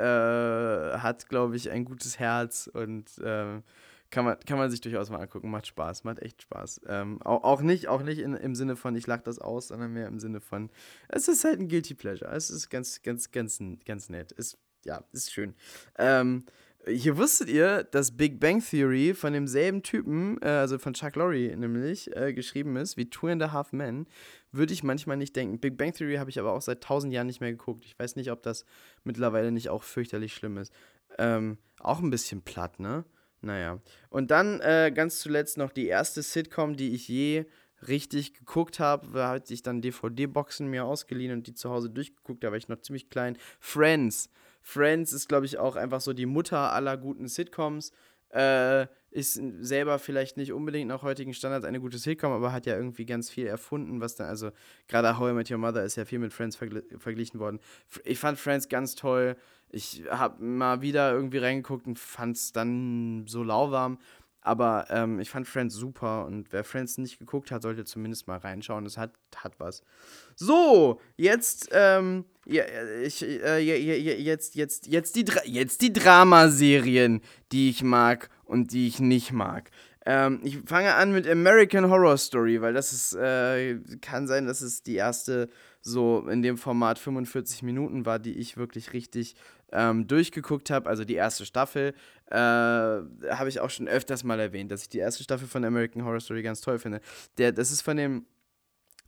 hat, 0.98 1.28
glaube 1.28 1.56
ich, 1.56 1.70
ein 1.70 1.84
gutes 1.84 2.18
Herz 2.18 2.70
und 2.72 3.18
äh, 3.18 3.60
kann, 4.10 4.24
man, 4.24 4.38
kann 4.40 4.58
man 4.58 4.70
sich 4.70 4.80
durchaus 4.80 5.10
mal 5.10 5.20
angucken. 5.20 5.50
Macht 5.50 5.66
Spaß, 5.66 6.04
macht 6.04 6.20
echt 6.20 6.42
Spaß. 6.42 6.82
Ähm, 6.88 7.20
auch, 7.22 7.44
auch 7.44 7.60
nicht, 7.62 7.88
auch 7.88 8.02
nicht 8.02 8.18
in, 8.18 8.34
im 8.34 8.54
Sinne 8.54 8.76
von, 8.76 8.96
ich 8.96 9.06
lache 9.06 9.22
das 9.22 9.38
aus, 9.38 9.68
sondern 9.68 9.92
mehr 9.92 10.08
im 10.08 10.18
Sinne 10.18 10.40
von, 10.40 10.70
es 11.08 11.28
ist 11.28 11.44
halt 11.44 11.60
ein 11.60 11.68
Guilty 11.68 11.94
Pleasure. 11.94 12.30
Es 12.30 12.50
ist 12.50 12.70
ganz, 12.70 13.02
ganz, 13.02 13.30
ganz, 13.30 13.60
ganz 13.84 14.08
nett. 14.08 14.32
Ist, 14.32 14.58
ja, 14.84 15.04
ist 15.12 15.32
schön. 15.32 15.54
Ähm, 15.98 16.44
hier 16.86 17.16
wusstet 17.16 17.48
ihr, 17.48 17.84
dass 17.84 18.16
Big 18.16 18.40
Bang 18.40 18.62
Theory 18.62 19.14
von 19.14 19.32
demselben 19.32 19.82
Typen, 19.82 20.40
äh, 20.42 20.48
also 20.48 20.78
von 20.78 20.94
Chuck 20.94 21.16
Lorre 21.16 21.54
nämlich, 21.56 22.14
äh, 22.16 22.32
geschrieben 22.32 22.76
ist 22.76 22.96
wie 22.96 23.10
Two 23.10 23.28
and 23.28 23.42
a 23.42 23.52
Half 23.52 23.72
Men. 23.72 24.06
Würde 24.52 24.72
ich 24.72 24.82
manchmal 24.82 25.16
nicht 25.16 25.36
denken. 25.36 25.58
Big 25.58 25.76
Bang 25.76 25.92
Theory 25.92 26.16
habe 26.16 26.30
ich 26.30 26.38
aber 26.38 26.52
auch 26.52 26.62
seit 26.62 26.82
tausend 26.82 27.12
Jahren 27.12 27.26
nicht 27.26 27.40
mehr 27.40 27.52
geguckt. 27.52 27.84
Ich 27.84 27.98
weiß 27.98 28.16
nicht, 28.16 28.30
ob 28.30 28.42
das 28.42 28.64
mittlerweile 29.04 29.52
nicht 29.52 29.68
auch 29.68 29.82
fürchterlich 29.82 30.34
schlimm 30.34 30.56
ist. 30.56 30.72
Ähm, 31.18 31.58
auch 31.78 32.00
ein 32.00 32.10
bisschen 32.10 32.42
platt, 32.42 32.80
ne? 32.80 33.04
Naja. 33.42 33.80
Und 34.08 34.30
dann 34.30 34.60
äh, 34.60 34.92
ganz 34.94 35.20
zuletzt 35.20 35.56
noch 35.56 35.72
die 35.72 35.86
erste 35.86 36.22
Sitcom, 36.22 36.76
die 36.76 36.94
ich 36.94 37.08
je 37.08 37.46
richtig 37.88 38.34
geguckt 38.34 38.80
habe, 38.80 39.08
da 39.14 39.30
hatte 39.30 39.54
ich 39.54 39.62
dann 39.62 39.80
DVD-Boxen 39.80 40.68
mir 40.68 40.84
ausgeliehen 40.84 41.32
und 41.32 41.46
die 41.46 41.54
zu 41.54 41.70
Hause 41.70 41.88
durchgeguckt, 41.88 42.44
da 42.44 42.50
war 42.50 42.58
ich 42.58 42.68
noch 42.68 42.80
ziemlich 42.80 43.08
klein. 43.08 43.38
Friends. 43.58 44.28
Friends 44.62 45.12
ist, 45.12 45.28
glaube 45.28 45.46
ich, 45.46 45.58
auch 45.58 45.76
einfach 45.76 46.00
so 46.00 46.12
die 46.12 46.26
Mutter 46.26 46.72
aller 46.72 46.96
guten 46.96 47.28
Sitcoms. 47.28 47.92
Äh, 48.30 48.86
ist 49.10 49.40
selber 49.60 49.98
vielleicht 49.98 50.36
nicht 50.36 50.52
unbedingt 50.52 50.88
nach 50.88 51.02
heutigen 51.02 51.34
Standards 51.34 51.66
eine 51.66 51.80
gute 51.80 51.98
Sitcom, 51.98 52.30
aber 52.30 52.52
hat 52.52 52.64
ja 52.64 52.76
irgendwie 52.76 53.04
ganz 53.04 53.28
viel 53.28 53.46
erfunden, 53.46 54.00
was 54.00 54.14
dann, 54.14 54.28
also 54.28 54.52
gerade 54.86 55.18
How 55.18 55.30
I 55.30 55.32
Met 55.32 55.50
Your 55.50 55.58
Mother 55.58 55.84
ist 55.84 55.96
ja 55.96 56.04
viel 56.04 56.20
mit 56.20 56.32
Friends 56.32 56.54
vergl 56.54 56.84
verglichen 56.98 57.40
worden. 57.40 57.58
Ich 58.04 58.20
fand 58.20 58.38
Friends 58.38 58.68
ganz 58.68 58.94
toll. 58.94 59.36
Ich 59.72 60.04
habe 60.10 60.42
mal 60.42 60.80
wieder 60.80 61.12
irgendwie 61.12 61.38
reingeguckt 61.38 61.86
und 61.86 61.98
fand 61.98 62.36
es 62.36 62.52
dann 62.52 63.24
so 63.26 63.42
lauwarm. 63.42 63.98
Aber 64.42 64.86
ähm, 64.88 65.20
ich 65.20 65.28
fand 65.28 65.46
Friends 65.46 65.74
super 65.74 66.24
und 66.24 66.50
wer 66.52 66.64
Friends 66.64 66.96
nicht 66.96 67.18
geguckt 67.18 67.50
hat, 67.50 67.62
sollte 67.62 67.84
zumindest 67.84 68.26
mal 68.26 68.38
reinschauen. 68.38 68.86
Es 68.86 68.96
hat, 68.96 69.12
hat 69.36 69.52
was. 69.58 69.82
So, 70.34 71.00
jetzt, 71.16 71.68
ähm, 71.72 72.24
ja, 72.46 72.64
ich, 73.02 73.22
äh, 73.22 73.58
jetzt, 73.58 74.54
jetzt, 74.54 74.86
jetzt 74.86 75.16
die, 75.16 75.26
jetzt 75.44 75.82
die 75.82 75.92
Dramaserien, 75.92 77.20
die 77.52 77.68
ich 77.68 77.82
mag 77.82 78.30
und 78.44 78.72
die 78.72 78.86
ich 78.86 78.98
nicht 78.98 79.32
mag. 79.32 79.70
Ähm, 80.06 80.40
ich 80.42 80.58
fange 80.64 80.94
an 80.94 81.12
mit 81.12 81.28
American 81.28 81.90
Horror 81.90 82.16
Story, 82.16 82.60
weil 82.62 82.72
das 82.72 82.92
ist, 82.92 83.12
äh, 83.14 83.78
kann 84.00 84.26
sein, 84.26 84.46
dass 84.46 84.62
es 84.62 84.82
die 84.82 84.96
erste 84.96 85.50
so 85.82 86.26
in 86.28 86.42
dem 86.42 86.56
Format 86.56 86.98
45 86.98 87.62
Minuten 87.62 88.06
war, 88.06 88.18
die 88.18 88.38
ich 88.38 88.56
wirklich 88.56 88.92
richtig 88.92 89.34
ähm, 89.72 90.06
durchgeguckt 90.06 90.70
habe. 90.70 90.88
Also 90.88 91.04
die 91.04 91.14
erste 91.14 91.44
Staffel 91.44 91.94
äh, 92.26 92.34
habe 92.36 93.48
ich 93.48 93.60
auch 93.60 93.70
schon 93.70 93.88
öfters 93.88 94.24
mal 94.24 94.40
erwähnt, 94.40 94.70
dass 94.70 94.82
ich 94.82 94.88
die 94.88 94.98
erste 94.98 95.22
Staffel 95.22 95.48
von 95.48 95.64
American 95.64 96.04
Horror 96.04 96.20
Story 96.20 96.42
ganz 96.42 96.60
toll 96.60 96.78
finde. 96.78 97.00
Der, 97.38 97.52
das 97.52 97.70
ist 97.70 97.82
von 97.82 97.96
dem, 97.96 98.26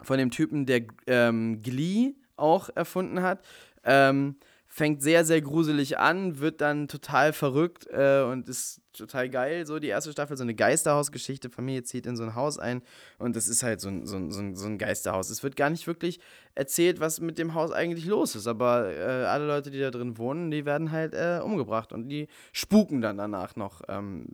von 0.00 0.18
dem 0.18 0.30
Typen, 0.30 0.66
der 0.66 0.82
ähm, 1.06 1.60
Glee 1.62 2.14
auch 2.36 2.70
erfunden 2.74 3.22
hat. 3.22 3.44
Ähm, 3.84 4.36
fängt 4.74 5.02
sehr, 5.02 5.26
sehr 5.26 5.42
gruselig 5.42 5.98
an, 5.98 6.40
wird 6.40 6.62
dann 6.62 6.88
total 6.88 7.34
verrückt 7.34 7.86
äh, 7.90 8.22
und 8.22 8.48
ist 8.48 8.80
total 8.94 9.28
geil. 9.28 9.66
So 9.66 9.78
die 9.78 9.88
erste 9.88 10.10
Staffel, 10.12 10.34
so 10.34 10.44
eine 10.44 10.54
Geisterhausgeschichte. 10.54 11.50
Familie 11.50 11.82
zieht 11.82 12.06
in 12.06 12.16
so 12.16 12.22
ein 12.22 12.34
Haus 12.34 12.58
ein 12.58 12.80
und 13.18 13.36
das 13.36 13.48
ist 13.48 13.62
halt 13.62 13.82
so 13.82 13.90
ein, 13.90 14.06
so 14.06 14.16
ein, 14.16 14.30
so 14.30 14.40
ein, 14.40 14.56
so 14.56 14.66
ein 14.66 14.78
Geisterhaus. 14.78 15.28
Es 15.28 15.42
wird 15.42 15.56
gar 15.56 15.68
nicht 15.68 15.86
wirklich 15.86 16.20
erzählt, 16.54 17.00
was 17.00 17.20
mit 17.20 17.36
dem 17.36 17.52
Haus 17.52 17.70
eigentlich 17.70 18.06
los 18.06 18.34
ist, 18.34 18.46
aber 18.46 18.90
äh, 18.90 19.26
alle 19.26 19.46
Leute, 19.46 19.70
die 19.70 19.78
da 19.78 19.90
drin 19.90 20.16
wohnen, 20.16 20.50
die 20.50 20.64
werden 20.64 20.90
halt 20.90 21.12
äh, 21.12 21.40
umgebracht 21.44 21.92
und 21.92 22.08
die 22.08 22.28
spuken 22.52 23.02
dann 23.02 23.18
danach 23.18 23.56
noch 23.56 23.82
ähm, 23.88 24.24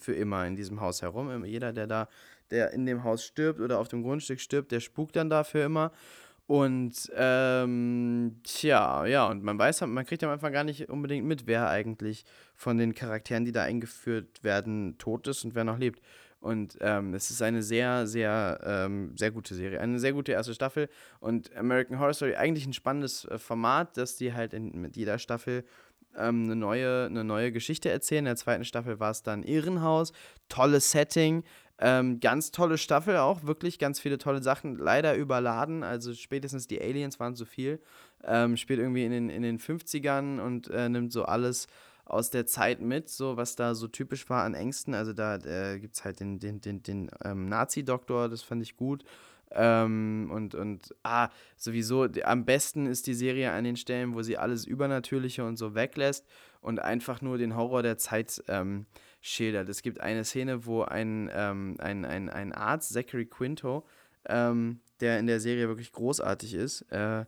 für 0.00 0.14
immer 0.14 0.46
in 0.46 0.54
diesem 0.54 0.80
Haus 0.80 1.02
herum. 1.02 1.44
Jeder, 1.44 1.72
der 1.72 1.88
da, 1.88 2.08
der 2.52 2.72
in 2.72 2.86
dem 2.86 3.02
Haus 3.02 3.24
stirbt 3.24 3.58
oder 3.60 3.80
auf 3.80 3.88
dem 3.88 4.04
Grundstück 4.04 4.38
stirbt, 4.38 4.70
der 4.70 4.78
spukt 4.78 5.16
dann 5.16 5.28
da 5.28 5.42
für 5.42 5.58
immer. 5.58 5.90
Und 6.48 7.12
ähm, 7.14 8.40
tja, 8.42 9.04
ja, 9.04 9.26
und 9.26 9.44
man 9.44 9.58
weiß, 9.58 9.82
man 9.82 10.06
kriegt 10.06 10.24
am 10.24 10.30
Anfang 10.30 10.50
gar 10.50 10.64
nicht 10.64 10.88
unbedingt 10.88 11.26
mit, 11.26 11.46
wer 11.46 11.68
eigentlich 11.68 12.24
von 12.54 12.78
den 12.78 12.94
Charakteren, 12.94 13.44
die 13.44 13.52
da 13.52 13.64
eingeführt 13.64 14.42
werden, 14.42 14.96
tot 14.96 15.28
ist 15.28 15.44
und 15.44 15.54
wer 15.54 15.64
noch 15.64 15.76
lebt. 15.76 16.00
Und 16.40 16.78
ähm, 16.80 17.12
es 17.12 17.30
ist 17.30 17.42
eine 17.42 17.62
sehr, 17.62 18.06
sehr, 18.06 18.60
ähm, 18.64 19.14
sehr 19.18 19.30
gute 19.30 19.54
Serie. 19.54 19.78
Eine 19.78 19.98
sehr 19.98 20.14
gute 20.14 20.32
erste 20.32 20.54
Staffel. 20.54 20.88
Und 21.20 21.54
American 21.54 21.98
Horror 21.98 22.14
Story, 22.14 22.34
eigentlich 22.34 22.64
ein 22.64 22.72
spannendes 22.72 23.26
äh, 23.26 23.36
Format, 23.36 23.98
dass 23.98 24.16
die 24.16 24.32
halt 24.32 24.54
in, 24.54 24.80
mit 24.80 24.96
jeder 24.96 25.18
Staffel 25.18 25.66
ähm, 26.16 26.44
eine, 26.44 26.56
neue, 26.56 27.04
eine 27.04 27.24
neue 27.24 27.52
Geschichte 27.52 27.90
erzählen. 27.90 28.20
In 28.20 28.24
der 28.24 28.36
zweiten 28.36 28.64
Staffel 28.64 28.98
war 29.00 29.10
es 29.10 29.22
dann 29.22 29.42
Irrenhaus. 29.42 30.14
Tolles 30.48 30.92
Setting. 30.92 31.44
Ähm, 31.80 32.18
ganz 32.18 32.50
tolle 32.50 32.76
Staffel 32.76 33.16
auch, 33.18 33.44
wirklich 33.44 33.78
ganz 33.78 34.00
viele 34.00 34.18
tolle 34.18 34.42
Sachen. 34.42 34.76
Leider 34.76 35.14
überladen, 35.14 35.84
also 35.84 36.12
spätestens 36.12 36.66
die 36.66 36.80
Aliens 36.80 37.20
waren 37.20 37.36
zu 37.36 37.44
viel. 37.44 37.80
Ähm, 38.24 38.56
spielt 38.56 38.80
irgendwie 38.80 39.04
in 39.04 39.12
den, 39.12 39.30
in 39.30 39.42
den 39.42 39.58
50ern 39.58 40.40
und 40.40 40.68
äh, 40.70 40.88
nimmt 40.88 41.12
so 41.12 41.24
alles 41.24 41.68
aus 42.04 42.30
der 42.30 42.46
Zeit 42.46 42.80
mit, 42.80 43.08
so 43.08 43.36
was 43.36 43.54
da 43.54 43.74
so 43.74 43.86
typisch 43.86 44.28
war 44.28 44.44
an 44.44 44.54
Ängsten. 44.54 44.94
Also 44.94 45.12
da 45.12 45.36
äh, 45.36 45.78
gibt 45.78 45.94
es 45.94 46.04
halt 46.04 46.20
den, 46.20 46.40
den, 46.40 46.60
den, 46.60 46.82
den 46.82 47.10
ähm, 47.24 47.48
Nazi-Doktor, 47.48 48.28
das 48.28 48.42
fand 48.42 48.62
ich 48.62 48.76
gut. 48.76 49.04
Ähm, 49.50 50.30
und, 50.32 50.54
und 50.54 50.94
ah, 51.04 51.28
sowieso, 51.56 52.06
am 52.24 52.44
besten 52.44 52.86
ist 52.86 53.06
die 53.06 53.14
Serie 53.14 53.52
an 53.52 53.64
den 53.64 53.76
Stellen, 53.76 54.14
wo 54.14 54.22
sie 54.22 54.36
alles 54.36 54.66
Übernatürliche 54.66 55.44
und 55.44 55.56
so 55.56 55.74
weglässt 55.74 56.26
und 56.60 56.80
einfach 56.80 57.22
nur 57.22 57.38
den 57.38 57.56
Horror 57.56 57.82
der 57.82 57.98
Zeit 57.98 58.42
ähm, 58.48 58.86
schildert. 59.20 59.68
Es 59.68 59.82
gibt 59.82 60.00
eine 60.00 60.24
Szene, 60.24 60.66
wo 60.66 60.82
ein, 60.82 61.30
ähm, 61.32 61.76
ein, 61.78 62.04
ein, 62.04 62.28
ein 62.28 62.52
Arzt, 62.52 62.92
Zachary 62.92 63.26
Quinto, 63.26 63.84
ähm, 64.26 64.80
der 65.00 65.18
in 65.18 65.26
der 65.26 65.40
Serie 65.40 65.68
wirklich 65.68 65.92
großartig 65.92 66.54
ist, 66.54 66.82
äh, 66.92 67.24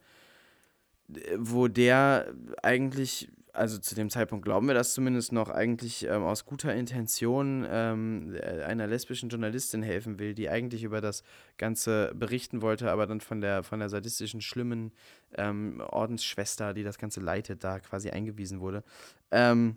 wo 1.37 1.67
der 1.69 2.33
eigentlich, 2.63 3.29
also 3.53 3.79
zu 3.79 3.97
dem 3.97 4.11
Zeitpunkt 4.11 4.45
glauben 4.45 4.69
wir 4.69 4.75
das 4.75 4.95
zumindest 4.95 5.33
noch, 5.33 5.51
eigentlich 5.51 6.07
ähm, 6.07 6.23
aus 6.23 6.45
guter 6.45 6.73
Intention 6.73 7.67
ähm, 7.69 8.37
einer 8.65 8.87
lesbischen 8.87 9.29
Journalistin 9.29 9.83
helfen 9.83 10.21
will, 10.21 10.35
die 10.35 10.49
eigentlich 10.49 10.85
über 10.85 11.01
das 11.01 11.25
Ganze 11.59 12.13
berichten 12.15 12.63
wollte, 12.63 12.93
aber 12.93 13.09
dann 13.09 13.21
von 13.21 13.41
der, 13.41 13.65
von 13.65 13.81
der 13.81 13.89
sadistischen, 13.89 14.41
schlimmen 14.41 14.93
ähm, 15.37 15.83
Ordensschwester, 15.85 16.75
die 16.75 16.85
das 16.85 16.99
Ganze 16.99 17.21
leitet, 17.21 17.65
da 17.65 17.81
quasi 17.81 18.11
eingewiesen 18.11 18.61
wurde. 18.61 18.85
Ähm, 19.33 19.77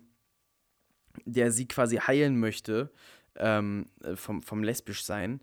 der 1.24 1.52
sie 1.52 1.66
quasi 1.66 1.96
heilen 1.96 2.38
möchte 2.38 2.90
ähm, 3.36 3.86
vom, 4.14 4.42
vom 4.42 4.62
Lesbischsein. 4.62 5.40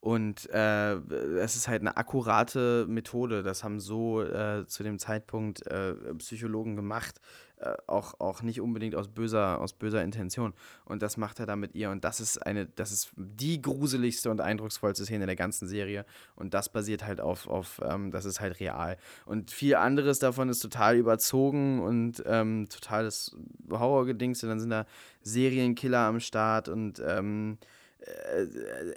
Und 0.00 0.50
äh, 0.50 0.96
es 1.38 1.56
ist 1.56 1.66
halt 1.66 1.80
eine 1.80 1.96
akkurate 1.96 2.84
Methode. 2.86 3.42
Das 3.42 3.64
haben 3.64 3.80
so 3.80 4.22
äh, 4.22 4.66
zu 4.66 4.82
dem 4.82 4.98
Zeitpunkt 4.98 5.66
äh, 5.66 5.94
Psychologen 6.18 6.76
gemacht, 6.76 7.20
äh, 7.64 7.76
auch, 7.86 8.20
auch 8.20 8.42
nicht 8.42 8.60
unbedingt 8.60 8.94
aus 8.94 9.08
böser, 9.08 9.60
aus 9.60 9.72
böser 9.72 10.02
Intention. 10.02 10.52
Und 10.84 11.02
das 11.02 11.16
macht 11.16 11.40
er 11.40 11.46
dann 11.46 11.60
mit 11.60 11.74
ihr. 11.74 11.90
Und 11.90 12.04
das 12.04 12.20
ist 12.20 12.38
eine, 12.38 12.66
das 12.66 12.92
ist 12.92 13.12
die 13.16 13.62
gruseligste 13.62 14.30
und 14.30 14.40
eindrucksvollste 14.40 15.04
Szene 15.04 15.26
der 15.26 15.36
ganzen 15.36 15.66
Serie. 15.66 16.04
Und 16.36 16.54
das 16.54 16.68
basiert 16.68 17.06
halt 17.06 17.20
auf, 17.20 17.46
auf 17.48 17.80
ähm, 17.84 18.10
das 18.10 18.24
ist 18.24 18.40
halt 18.40 18.60
real. 18.60 18.96
Und 19.24 19.50
viel 19.50 19.76
anderes 19.76 20.18
davon 20.18 20.48
ist 20.48 20.60
total 20.60 20.96
überzogen 20.96 21.80
und 21.80 22.22
ähm, 22.26 22.68
totales 22.68 23.36
Horrorgedings. 23.70 24.42
Und 24.42 24.50
dann 24.50 24.60
sind 24.60 24.70
da 24.70 24.86
Serienkiller 25.22 26.00
am 26.00 26.20
Start 26.20 26.68
und 26.68 27.02
ähm, 27.06 27.58
äh, 28.04 28.46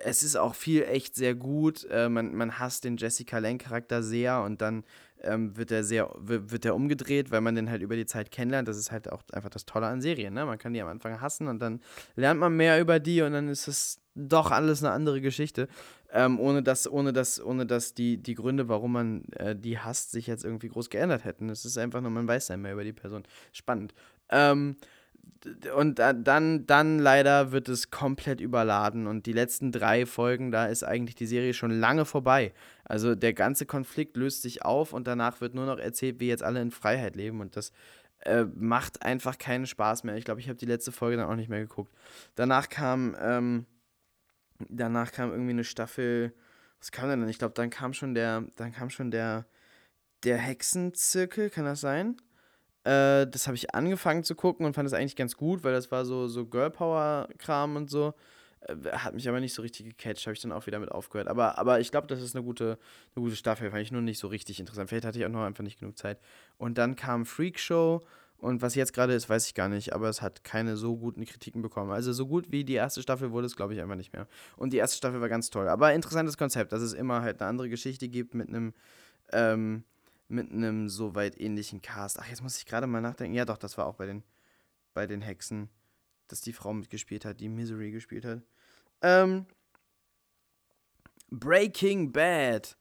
es 0.03 0.23
ist 0.23 0.35
auch 0.35 0.55
viel 0.55 0.83
echt 0.83 1.15
sehr 1.15 1.35
gut. 1.35 1.87
Äh, 1.89 2.09
man, 2.09 2.35
man 2.35 2.59
hasst 2.59 2.83
den 2.83 2.97
Jessica 2.97 3.39
Lange-Charakter 3.39 4.03
sehr 4.03 4.41
und 4.41 4.61
dann 4.61 4.83
ähm, 5.23 5.57
wird 5.57 5.71
er 5.71 5.83
sehr, 5.83 6.09
wird 6.17 6.65
er 6.65 6.75
umgedreht, 6.75 7.31
weil 7.31 7.41
man 7.41 7.55
den 7.55 7.69
halt 7.69 7.81
über 7.81 7.95
die 7.95 8.05
Zeit 8.05 8.31
kennenlernt. 8.31 8.67
Das 8.67 8.77
ist 8.77 8.91
halt 8.91 9.11
auch 9.11 9.23
einfach 9.33 9.49
das 9.49 9.65
Tolle 9.65 9.87
an 9.87 10.01
Serien, 10.01 10.33
ne? 10.33 10.45
Man 10.45 10.57
kann 10.57 10.73
die 10.73 10.81
am 10.81 10.87
Anfang 10.87 11.21
hassen 11.21 11.47
und 11.47 11.59
dann 11.59 11.81
lernt 12.15 12.39
man 12.39 12.55
mehr 12.55 12.79
über 12.79 12.99
die 12.99 13.21
und 13.21 13.33
dann 13.33 13.49
ist 13.49 13.67
es 13.67 13.99
doch 14.15 14.51
alles 14.51 14.83
eine 14.83 14.93
andere 14.93 15.21
Geschichte. 15.21 15.67
Ähm, 16.11 16.39
ohne 16.39 16.63
dass, 16.63 16.89
ohne 16.89 17.11
dass, 17.11 17.43
ohne 17.43 17.65
dass 17.65 17.93
die, 17.93 18.17
die 18.17 18.35
Gründe, 18.35 18.69
warum 18.69 18.93
man 18.93 19.25
äh, 19.33 19.55
die 19.55 19.77
hasst, 19.77 20.11
sich 20.11 20.25
jetzt 20.25 20.45
irgendwie 20.45 20.69
groß 20.69 20.89
geändert 20.89 21.25
hätten. 21.25 21.49
Es 21.49 21.65
ist 21.65 21.77
einfach 21.77 21.99
nur, 21.99 22.11
man 22.11 22.27
weiß 22.27 22.47
dann 22.47 22.61
mehr 22.61 22.73
über 22.73 22.85
die 22.85 22.93
Person. 22.93 23.23
Spannend. 23.51 23.93
Ähm, 24.29 24.77
und 25.75 25.99
dann, 25.99 26.65
dann 26.65 26.99
leider 26.99 27.51
wird 27.51 27.69
es 27.69 27.91
komplett 27.91 28.41
überladen 28.41 29.07
und 29.07 29.25
die 29.25 29.33
letzten 29.33 29.71
drei 29.71 30.05
Folgen, 30.05 30.51
da 30.51 30.67
ist 30.67 30.83
eigentlich 30.83 31.15
die 31.15 31.25
Serie 31.25 31.53
schon 31.53 31.71
lange 31.71 32.05
vorbei. 32.05 32.53
Also 32.87 33.15
der 33.15 33.33
ganze 33.33 33.65
Konflikt 33.65 34.15
löst 34.15 34.41
sich 34.41 34.63
auf 34.63 34.93
und 34.93 35.07
danach 35.07 35.41
wird 35.41 35.53
nur 35.53 35.65
noch 35.65 35.77
erzählt, 35.77 36.19
wie 36.19 36.27
jetzt 36.27 36.43
alle 36.43 36.61
in 36.61 36.71
Freiheit 36.71 37.15
leben 37.15 37.41
und 37.41 37.57
das 37.57 37.73
äh, 38.19 38.45
macht 38.55 39.03
einfach 39.03 39.37
keinen 39.37 39.67
Spaß 39.67 40.03
mehr. 40.03 40.15
Ich 40.15 40.25
glaube, 40.25 40.39
ich 40.39 40.47
habe 40.47 40.57
die 40.57 40.65
letzte 40.65 40.91
Folge 40.91 41.17
dann 41.17 41.29
auch 41.29 41.35
nicht 41.35 41.49
mehr 41.49 41.59
geguckt. 41.59 41.93
Danach 42.35 42.69
kam, 42.69 43.15
ähm, 43.19 43.65
danach 44.69 45.11
kam 45.11 45.31
irgendwie 45.31 45.51
eine 45.51 45.65
Staffel, 45.65 46.33
was 46.79 46.91
kam 46.91 47.09
denn? 47.09 47.27
Ich 47.27 47.39
glaube, 47.39 47.53
dann 47.55 47.69
kam 47.69 47.93
schon 47.93 48.13
der, 48.13 48.45
dann 48.55 48.71
kam 48.71 48.89
schon 48.89 49.11
der, 49.11 49.45
der 50.23 50.37
Hexenzirkel, 50.37 51.49
kann 51.49 51.65
das 51.65 51.81
sein? 51.81 52.17
Äh, 52.83 53.27
das 53.27 53.47
habe 53.47 53.55
ich 53.55 53.75
angefangen 53.75 54.23
zu 54.23 54.33
gucken 54.33 54.65
und 54.65 54.73
fand 54.73 54.87
es 54.87 54.93
eigentlich 54.93 55.17
ganz 55.17 55.35
gut, 55.35 55.63
weil 55.63 55.73
das 55.73 55.91
war 55.91 56.05
so, 56.05 56.27
so 56.27 56.45
Girl 56.45 56.71
Power-Kram 56.71 57.75
und 57.75 57.89
so. 57.89 58.13
Äh, 58.67 58.89
hat 58.91 59.13
mich 59.13 59.27
aber 59.27 59.39
nicht 59.39 59.53
so 59.53 59.61
richtig 59.61 59.97
gecatcht, 59.97 60.25
habe 60.25 60.33
ich 60.33 60.41
dann 60.41 60.51
auch 60.51 60.67
wieder 60.67 60.79
mit 60.79 60.91
aufgehört. 60.91 61.27
Aber, 61.27 61.57
aber 61.57 61.79
ich 61.79 61.91
glaube, 61.91 62.07
das 62.07 62.21
ist 62.21 62.35
eine 62.35 62.43
gute, 62.43 62.77
eine 63.15 63.23
gute 63.23 63.35
Staffel, 63.35 63.71
fand 63.71 63.81
ich 63.81 63.91
nur 63.91 64.01
nicht 64.01 64.19
so 64.19 64.27
richtig 64.27 64.59
interessant. 64.59 64.89
Vielleicht 64.89 65.05
hatte 65.05 65.19
ich 65.19 65.25
auch 65.25 65.29
noch 65.29 65.43
einfach 65.43 65.63
nicht 65.63 65.79
genug 65.79 65.97
Zeit. 65.97 66.19
Und 66.57 66.77
dann 66.77 66.95
kam 66.95 67.25
Freak 67.25 67.59
Show. 67.59 68.05
Und 68.39 68.61
was 68.61 68.75
jetzt 68.75 68.93
gerade 68.93 69.13
ist, 69.13 69.29
weiß 69.29 69.47
ich 69.47 69.55
gar 69.55 69.67
nicht, 69.67 69.93
aber 69.93 70.09
es 70.09 70.21
hat 70.21 70.43
keine 70.43 70.77
so 70.77 70.95
guten 70.95 71.25
Kritiken 71.25 71.63
bekommen. 71.63 71.91
Also 71.91 72.13
so 72.13 72.27
gut 72.27 72.51
wie 72.51 72.63
die 72.63 72.75
erste 72.75 73.01
Staffel 73.01 73.31
wurde 73.31 73.47
es, 73.47 73.55
glaube 73.55 73.73
ich, 73.73 73.81
einfach 73.81 73.95
nicht 73.95 74.13
mehr. 74.13 74.27
Und 74.57 74.73
die 74.73 74.77
erste 74.77 74.95
Staffel 74.95 75.19
war 75.21 75.29
ganz 75.29 75.49
toll. 75.49 75.67
Aber 75.67 75.93
interessantes 75.93 76.37
Konzept, 76.37 76.71
dass 76.71 76.81
es 76.81 76.93
immer 76.93 77.21
halt 77.21 77.41
eine 77.41 77.49
andere 77.49 77.67
Geschichte 77.67 78.07
gibt 78.09 78.35
mit 78.35 78.49
einem, 78.49 78.75
ähm, 79.31 79.83
mit 80.27 80.51
einem 80.51 80.87
so 80.87 81.15
weit 81.15 81.39
ähnlichen 81.39 81.81
Cast. 81.81 82.19
Ach, 82.19 82.27
jetzt 82.27 82.43
muss 82.43 82.57
ich 82.59 82.67
gerade 82.67 82.85
mal 82.85 83.01
nachdenken. 83.01 83.35
Ja, 83.35 83.45
doch, 83.45 83.57
das 83.57 83.75
war 83.79 83.87
auch 83.87 83.95
bei 83.95 84.05
den, 84.05 84.23
bei 84.93 85.07
den 85.07 85.21
Hexen, 85.23 85.69
dass 86.27 86.41
die 86.41 86.53
Frau 86.53 86.73
mitgespielt 86.73 87.25
hat, 87.25 87.39
die 87.39 87.49
Misery 87.49 87.89
gespielt 87.89 88.25
hat. 88.25 88.43
Ähm, 89.01 89.45
Breaking 91.29 92.11
Bad. 92.11 92.77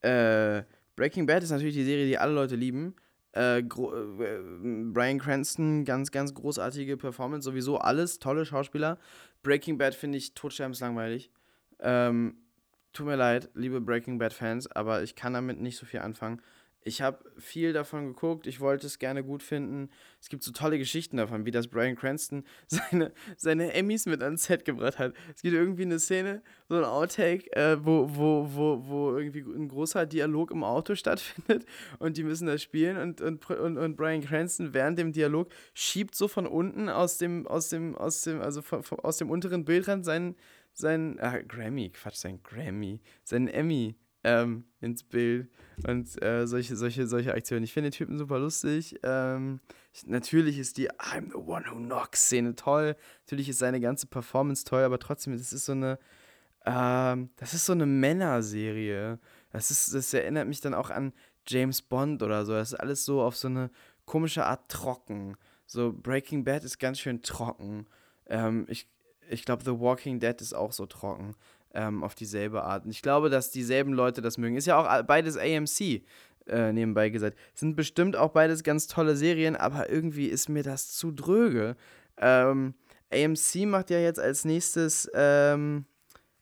Äh, 0.00 0.62
Breaking 0.96 1.26
Bad 1.26 1.42
ist 1.42 1.50
natürlich 1.50 1.74
die 1.74 1.84
Serie, 1.84 2.06
die 2.06 2.18
alle 2.18 2.32
Leute 2.32 2.56
lieben. 2.56 2.94
Äh, 3.34 3.60
äh, 3.60 3.64
Brian 3.64 5.18
Cranston, 5.18 5.84
ganz, 5.84 6.10
ganz 6.10 6.34
großartige 6.34 6.96
Performance. 6.96 7.44
Sowieso 7.44 7.78
alles 7.78 8.18
tolle 8.18 8.44
Schauspieler. 8.44 8.98
Breaking 9.42 9.78
Bad 9.78 9.94
finde 9.94 10.18
ich 10.18 10.34
totsterbenslangweilig. 10.34 11.30
Ähm, 11.80 12.38
tut 12.92 13.06
mir 13.06 13.16
leid, 13.16 13.50
liebe 13.54 13.80
Breaking 13.80 14.18
Bad-Fans, 14.18 14.66
aber 14.72 15.02
ich 15.02 15.14
kann 15.14 15.34
damit 15.34 15.60
nicht 15.60 15.76
so 15.76 15.86
viel 15.86 16.00
anfangen. 16.00 16.42
Ich 16.88 17.02
habe 17.02 17.18
viel 17.36 17.74
davon 17.74 18.14
geguckt, 18.14 18.46
ich 18.46 18.60
wollte 18.60 18.86
es 18.86 18.98
gerne 18.98 19.22
gut 19.22 19.42
finden. 19.42 19.90
Es 20.22 20.30
gibt 20.30 20.42
so 20.42 20.52
tolle 20.52 20.78
Geschichten 20.78 21.18
davon, 21.18 21.44
wie 21.44 21.50
das 21.50 21.68
Brian 21.68 21.96
Cranston 21.96 22.44
seine, 22.66 23.12
seine 23.36 23.74
Emmys 23.74 24.06
mit 24.06 24.22
ans 24.22 24.44
Set 24.44 24.64
gebracht 24.64 24.98
hat. 24.98 25.12
Es 25.36 25.42
gibt 25.42 25.54
irgendwie 25.54 25.82
eine 25.82 25.98
Szene, 25.98 26.42
so 26.66 26.76
ein 26.76 26.84
Outtake, 26.84 27.52
äh, 27.54 27.76
wo, 27.84 28.08
wo, 28.10 28.48
wo, 28.54 28.88
wo 28.88 29.18
irgendwie 29.18 29.40
ein 29.42 29.68
großer 29.68 30.06
Dialog 30.06 30.50
im 30.50 30.64
Auto 30.64 30.94
stattfindet 30.96 31.66
und 31.98 32.16
die 32.16 32.24
müssen 32.24 32.46
das 32.46 32.62
spielen 32.62 32.96
und, 32.96 33.20
und, 33.20 33.48
und, 33.50 33.76
und 33.76 33.96
Brian 33.96 34.22
Cranston 34.22 34.72
während 34.72 34.98
dem 34.98 35.12
Dialog 35.12 35.50
schiebt 35.74 36.14
so 36.14 36.26
von 36.26 36.46
unten 36.46 36.88
aus 36.88 37.18
dem, 37.18 37.46
aus 37.46 37.68
dem, 37.68 37.96
aus 37.96 38.22
dem, 38.22 38.40
also 38.40 38.62
von, 38.62 38.82
von, 38.82 38.98
aus 39.00 39.18
dem 39.18 39.30
unteren 39.30 39.66
Bildrand 39.66 40.06
seinen, 40.06 40.36
seinen, 40.72 41.20
ah, 41.20 41.38
Grammy, 41.42 41.90
Quatsch, 41.90 42.16
sein 42.16 42.42
Grammy, 42.42 43.02
seinen 43.24 43.48
Emmy 43.48 43.94
ähm, 44.24 44.64
ins 44.80 45.02
Bild 45.02 45.48
und 45.86 46.20
äh, 46.22 46.46
solche, 46.46 46.76
solche, 46.76 47.06
solche 47.06 47.34
Aktionen. 47.34 47.64
Ich 47.64 47.72
finde 47.72 47.90
den 47.90 47.96
Typen 47.96 48.18
super 48.18 48.38
lustig. 48.38 48.98
Ähm, 49.02 49.60
ich, 49.92 50.06
natürlich 50.06 50.58
ist 50.58 50.76
die 50.76 50.90
I'm 50.90 51.30
the 51.30 51.36
one 51.36 51.64
who 51.70 51.76
knocks 51.76 52.22
Szene 52.22 52.54
toll. 52.54 52.96
Natürlich 53.24 53.48
ist 53.48 53.58
seine 53.58 53.80
ganze 53.80 54.06
Performance 54.06 54.64
toll, 54.64 54.82
aber 54.82 54.98
trotzdem, 54.98 55.36
das 55.36 55.52
ist 55.52 55.66
so 55.66 55.72
eine, 55.72 55.98
ähm, 56.66 57.30
das 57.36 57.54
ist 57.54 57.66
so 57.66 57.72
eine 57.72 57.86
Männerserie. 57.86 59.18
Das, 59.52 59.70
ist, 59.70 59.94
das 59.94 60.12
erinnert 60.12 60.48
mich 60.48 60.60
dann 60.60 60.74
auch 60.74 60.90
an 60.90 61.12
James 61.46 61.80
Bond 61.80 62.22
oder 62.22 62.44
so. 62.44 62.52
Das 62.52 62.72
ist 62.72 62.80
alles 62.80 63.04
so 63.04 63.22
auf 63.22 63.36
so 63.36 63.48
eine 63.48 63.70
komische 64.04 64.44
Art 64.44 64.68
trocken. 64.68 65.36
So 65.66 65.92
Breaking 65.92 66.44
Bad 66.44 66.64
ist 66.64 66.78
ganz 66.78 66.98
schön 66.98 67.22
trocken. 67.22 67.86
Ähm, 68.26 68.66
ich 68.68 68.88
ich 69.30 69.44
glaube, 69.44 69.62
The 69.62 69.78
Walking 69.78 70.20
Dead 70.20 70.40
ist 70.40 70.54
auch 70.54 70.72
so 70.72 70.86
trocken 70.86 71.34
ähm, 71.74 72.02
auf 72.02 72.14
dieselbe 72.14 72.62
Art. 72.64 72.84
Und 72.84 72.90
ich 72.90 73.02
glaube, 73.02 73.30
dass 73.30 73.50
dieselben 73.50 73.92
Leute 73.92 74.20
das 74.20 74.38
mögen. 74.38 74.56
Ist 74.56 74.66
ja 74.66 74.78
auch 74.78 75.02
beides 75.04 75.36
AMC, 75.36 76.02
äh, 76.46 76.72
nebenbei 76.72 77.10
gesagt. 77.10 77.36
Sind 77.54 77.76
bestimmt 77.76 78.16
auch 78.16 78.30
beides 78.30 78.62
ganz 78.62 78.86
tolle 78.86 79.16
Serien, 79.16 79.56
aber 79.56 79.90
irgendwie 79.90 80.26
ist 80.26 80.48
mir 80.48 80.62
das 80.62 80.92
zu 80.92 81.12
dröge. 81.12 81.76
Ähm, 82.16 82.74
AMC 83.12 83.66
macht 83.66 83.90
ja 83.90 83.98
jetzt 83.98 84.20
als 84.20 84.44
nächstes, 84.44 85.10
ähm, 85.14 85.86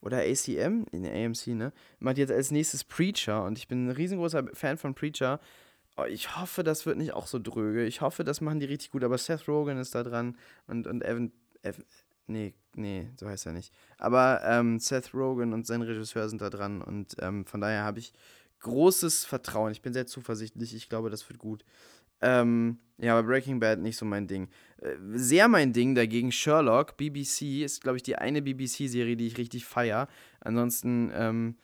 oder 0.01 0.19
ACM, 0.19 0.85
in 0.93 1.07
AMC, 1.07 1.49
ne? 1.49 1.73
Macht 1.99 2.19
jetzt 2.19 2.33
als 2.33 2.51
nächstes 2.51 2.85
Preacher 2.85 3.45
und 3.45 3.59
ich 3.59 3.67
bin 3.67 3.87
ein 3.87 3.91
riesengroßer 3.91 4.45
Fan 4.53 4.79
von 4.79 4.95
Preacher. 4.95 5.41
Oh, 5.97 6.05
ich 6.05 6.37
hoffe, 6.37 6.63
das 6.63 6.87
wird 6.87 6.99
nicht 6.99 7.13
auch 7.15 7.27
so 7.27 7.39
dröge. 7.39 7.85
Ich 7.85 8.03
hoffe, 8.03 8.23
das 8.23 8.41
machen 8.41 8.61
die 8.61 8.67
richtig 8.67 8.91
gut, 8.91 9.03
aber 9.03 9.19
Seth 9.19 9.49
Rogen 9.49 9.79
ist 9.79 9.95
da 9.95 10.03
dran 10.03 10.37
und, 10.67 10.87
und 10.87 11.03
Evan, 11.03 11.33
Evan 11.63 11.85
Nee, 12.29 12.55
nee, 12.77 13.11
so 13.17 13.29
heißt 13.29 13.47
er 13.47 13.53
nicht. 13.53 13.73
Aber 13.99 14.41
ähm, 14.45 14.79
Seth 14.79 15.15
Rogen 15.15 15.53
und 15.53 15.67
sein 15.67 15.83
Regisseur 15.83 16.29
sind 16.29 16.41
da 16.41 16.51
dran 16.51 16.83
und 16.83 17.17
ähm, 17.21 17.45
von 17.47 17.61
daher 17.61 17.85
habe 17.85 17.99
ich 17.99 18.13
großes 18.61 19.25
Vertrauen. 19.25 19.73
Ich 19.73 19.83
bin 19.83 19.93
sehr 19.93 20.07
zuversichtlich. 20.07 20.75
Ich 20.75 20.89
glaube, 20.89 21.11
das 21.11 21.29
wird 21.29 21.39
gut. 21.39 21.65
Ähm, 22.21 22.79
ja, 22.99 23.17
aber 23.17 23.27
Breaking 23.27 23.61
Bad 23.61 23.79
nicht 23.79 23.97
so 23.97 24.07
mein 24.07 24.27
Ding. 24.27 24.49
Äh, 24.79 24.97
sehr 25.13 25.49
mein 25.49 25.73
Ding 25.73 25.95
dagegen 25.95 26.33
Sherlock, 26.33 26.97
BBC, 26.97 27.63
ist, 27.63 27.83
glaube 27.83 27.99
ich, 27.99 28.03
die 28.03 28.17
eine 28.17 28.41
BBC-Serie, 28.41 29.17
die 29.17 29.27
ich 29.27 29.39
richtig 29.39 29.67
feier. 29.67 30.09
Ansonsten, 30.41 31.11
ähm, 31.15 31.57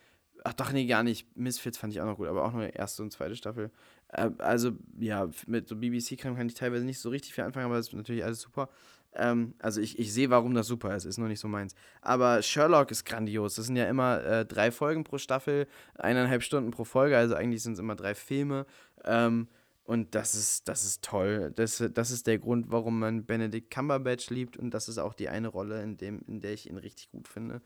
ach 0.44 0.52
doch, 0.52 0.72
nee, 0.72 0.86
gar 0.86 1.02
nicht. 1.02 1.34
Misfits 1.36 1.78
fand 1.78 1.92
ich 1.92 2.00
auch 2.00 2.06
noch 2.06 2.16
gut, 2.18 2.28
aber 2.28 2.44
auch 2.44 2.52
nur 2.52 2.74
erste 2.74 3.02
und 3.02 3.12
zweite 3.12 3.34
Staffel. 3.34 3.70
Äh, 4.08 4.30
also, 4.38 4.72
ja, 4.98 5.30
mit 5.46 5.68
so 5.68 5.76
BBC-Kram 5.76 6.36
kann 6.36 6.48
ich 6.48 6.54
teilweise 6.54 6.84
nicht 6.84 6.98
so 6.98 7.08
richtig 7.08 7.32
viel 7.32 7.44
anfangen, 7.44 7.66
aber 7.66 7.76
das 7.76 7.88
ist 7.88 7.94
natürlich 7.94 8.24
alles 8.24 8.40
super. 8.40 8.68
Ähm, 9.14 9.54
also 9.58 9.80
ich, 9.80 9.98
ich 9.98 10.12
sehe, 10.12 10.30
warum 10.30 10.54
das 10.54 10.66
super 10.66 10.94
ist, 10.96 11.04
ist 11.04 11.18
nur 11.18 11.28
nicht 11.28 11.40
so 11.40 11.48
meins. 11.48 11.74
Aber 12.00 12.42
Sherlock 12.42 12.90
ist 12.90 13.04
grandios. 13.04 13.54
Das 13.56 13.66
sind 13.66 13.76
ja 13.76 13.86
immer 13.86 14.24
äh, 14.24 14.46
drei 14.46 14.70
Folgen 14.70 15.04
pro 15.04 15.18
Staffel, 15.18 15.66
eineinhalb 15.94 16.42
Stunden 16.42 16.70
pro 16.70 16.84
Folge, 16.84 17.16
also 17.16 17.34
eigentlich 17.34 17.62
sind 17.62 17.74
es 17.74 17.78
immer 17.78 17.96
drei 17.96 18.14
Filme. 18.14 18.66
Ähm, 19.04 19.48
und 19.84 20.14
das 20.14 20.34
ist, 20.34 20.68
das 20.68 20.84
ist 20.84 21.02
toll. 21.02 21.52
Das, 21.56 21.82
das 21.92 22.10
ist 22.10 22.26
der 22.26 22.38
Grund, 22.38 22.70
warum 22.70 22.98
man 23.00 23.26
Benedict 23.26 23.70
Cumberbatch 23.70 24.30
liebt 24.30 24.56
und 24.56 24.70
das 24.72 24.88
ist 24.88 24.98
auch 24.98 25.14
die 25.14 25.28
eine 25.28 25.48
Rolle, 25.48 25.82
in, 25.82 25.96
dem, 25.96 26.22
in 26.26 26.40
der 26.40 26.52
ich 26.52 26.68
ihn 26.70 26.78
richtig 26.78 27.10
gut 27.10 27.28
finde. 27.28 27.60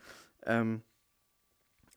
Ähm, 0.45 0.83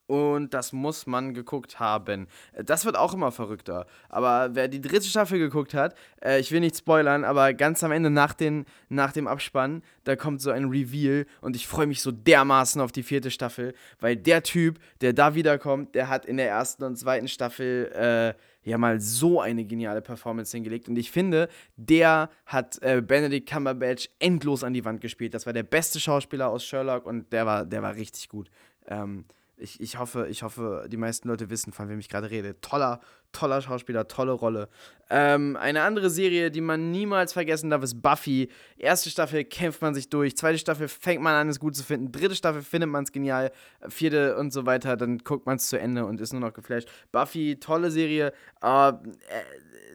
und 0.10 0.56
das 0.56 0.74
muss 0.74 1.06
man 1.06 1.36
geguckt 1.36 1.80
haben. 1.80 2.28
Das 2.58 2.84
wird 2.84 2.98
auch 2.98 3.14
immer 3.14 3.32
verrückter. 3.32 3.86
Aber 4.10 4.50
wer 4.56 4.68
die 4.68 4.82
dritte 4.82 5.06
Staffel 5.06 5.38
geguckt 5.38 5.76
hat, 5.76 5.96
äh, 6.24 6.40
ich 6.40 6.52
will 6.52 6.62
nicht 6.62 6.76
spoilern, 6.76 7.24
aber 7.24 7.54
ganz 7.54 7.84
am 7.84 7.92
Ende 7.92 8.10
nach, 8.10 8.34
den, 8.34 8.66
nach 8.90 9.12
dem 9.12 9.28
Abspann, 9.28 9.84
da 10.06 10.16
kommt 10.16 10.42
so 10.42 10.50
ein 10.50 10.66
Reveal 10.66 11.28
und 11.42 11.56
ich 11.56 11.68
freue 11.68 11.86
mich 11.86 12.02
so 12.02 12.12
dermaßen 12.12 12.82
auf 12.82 12.92
die 12.92 13.04
vierte 13.04 13.30
Staffel, 13.30 13.76
weil 14.00 14.16
der 14.16 14.42
Typ, 14.42 14.80
der 15.02 15.14
da 15.14 15.36
wiederkommt, 15.36 15.94
der 15.94 16.10
hat 16.10 16.26
in 16.26 16.38
der 16.38 16.50
ersten 16.50 16.86
und 16.86 16.98
zweiten 16.98 17.28
Staffel 17.28 17.92
äh, 17.94 18.68
ja 18.68 18.80
mal 18.80 19.00
so 19.00 19.40
eine 19.40 19.64
geniale 19.64 20.02
Performance 20.02 20.58
hingelegt. 20.58 20.90
Und 20.90 20.98
ich 20.98 21.12
finde, 21.12 21.50
der 21.76 22.32
hat 22.48 22.82
äh, 22.82 23.04
Benedict 23.04 23.48
Cumberbatch 23.48 24.10
endlos 24.18 24.64
an 24.64 24.74
die 24.74 24.84
Wand 24.84 25.02
gespielt. 25.02 25.36
Das 25.36 25.46
war 25.46 25.54
der 25.54 25.62
beste 25.62 26.00
Schauspieler 26.00 26.50
aus 26.50 26.66
Sherlock 26.66 27.06
und 27.06 27.32
der 27.32 27.46
war, 27.46 27.64
der 27.64 27.84
war 27.84 27.94
richtig 27.94 28.28
gut. 28.28 28.50
Ähm, 28.88 29.26
ich, 29.60 29.80
ich, 29.80 29.98
hoffe, 29.98 30.28
ich 30.30 30.44
hoffe, 30.44 30.88
die 30.90 30.98
meisten 30.98 31.28
Leute 31.28 31.50
wissen, 31.50 31.74
von 31.74 31.90
wem 31.90 32.00
ich 32.00 32.10
gerade 32.10 32.30
rede. 32.30 32.60
Toller, 32.62 33.02
toller 33.32 33.62
Schauspieler, 33.62 34.08
tolle 34.08 34.32
Rolle. 34.32 34.70
Ähm, 35.12 35.58
eine 35.58 35.82
andere 35.82 36.10
Serie, 36.10 36.52
die 36.52 36.62
man 36.62 36.92
niemals 36.92 37.34
vergessen 37.34 37.72
darf, 37.72 37.82
ist 37.82 38.02
Buffy. 38.02 38.50
Erste 38.78 39.10
Staffel 39.10 39.44
kämpft 39.44 39.82
man 39.82 39.96
sich 39.96 40.10
durch, 40.10 40.38
zweite 40.38 40.60
Staffel 40.60 40.88
fängt 40.88 41.22
man 41.22 41.34
an, 41.34 41.50
es 41.50 41.60
gut 41.60 41.76
zu 41.76 41.84
finden, 41.84 42.12
dritte 42.12 42.36
Staffel 42.36 42.62
findet 42.62 42.90
man 42.90 43.04
es 43.06 43.12
genial, 43.12 43.52
vierte 43.88 44.38
und 44.38 44.54
so 44.54 44.66
weiter, 44.68 44.98
dann 44.98 45.18
guckt 45.20 45.48
man 45.48 45.56
es 45.56 45.68
zu 45.68 45.80
Ende 45.80 46.06
und 46.06 46.22
ist 46.22 46.32
nur 46.32 46.42
noch 46.42 46.54
geflasht. 46.54 46.90
Buffy, 47.12 47.58
tolle 47.60 47.90
Serie. 47.90 48.34
Äh, 48.62 48.94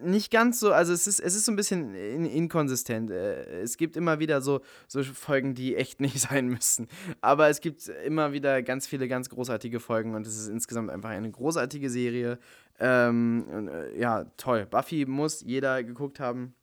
nicht 0.03 0.31
ganz 0.31 0.61
so, 0.61 0.73
also 0.73 0.93
es 0.93 1.07
ist, 1.07 1.21
es 1.21 1.35
ist 1.35 1.45
so 1.45 1.53
ein 1.53 1.57
bisschen 1.57 1.95
in, 1.95 2.25
inkonsistent. 2.25 3.11
Äh, 3.11 3.63
es 3.63 3.77
gibt 3.77 3.97
immer 3.97 4.19
wieder 4.19 4.41
so, 4.41 4.61
so 4.89 5.03
Folgen, 5.03 5.55
die 5.55 5.77
echt 5.77 6.01
nicht 6.01 6.19
sein 6.21 6.49
müssen. 6.49 6.89
Aber 7.21 7.49
es 7.49 7.61
gibt 7.61 7.89
immer 8.05 8.33
wieder 8.33 8.63
ganz 8.63 8.87
viele 8.87 9.09
ganz 9.09 9.29
großartige 9.31 9.81
Folgen 9.81 10.15
und 10.15 10.27
es 10.27 10.37
ist 10.37 10.49
insgesamt 10.49 10.91
einfach 10.91 11.11
eine 11.11 11.31
großartige 11.31 11.91
Serie. 11.91 12.39
Ähm, 12.81 13.69
äh, 13.69 13.99
ja, 13.99 14.25
toll. 14.37 14.67
Buffy 14.67 15.07
muss 15.07 15.43
jeder 15.43 15.83
geguckt 15.83 16.21
haben. 16.21 16.55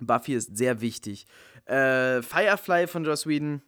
Buffy 0.00 0.34
ist 0.34 0.56
sehr 0.56 0.80
wichtig. 0.80 1.26
Äh, 1.66 2.22
Firefly 2.22 2.86
von 2.86 3.04
Joss 3.04 3.26
Whedon 3.26 3.62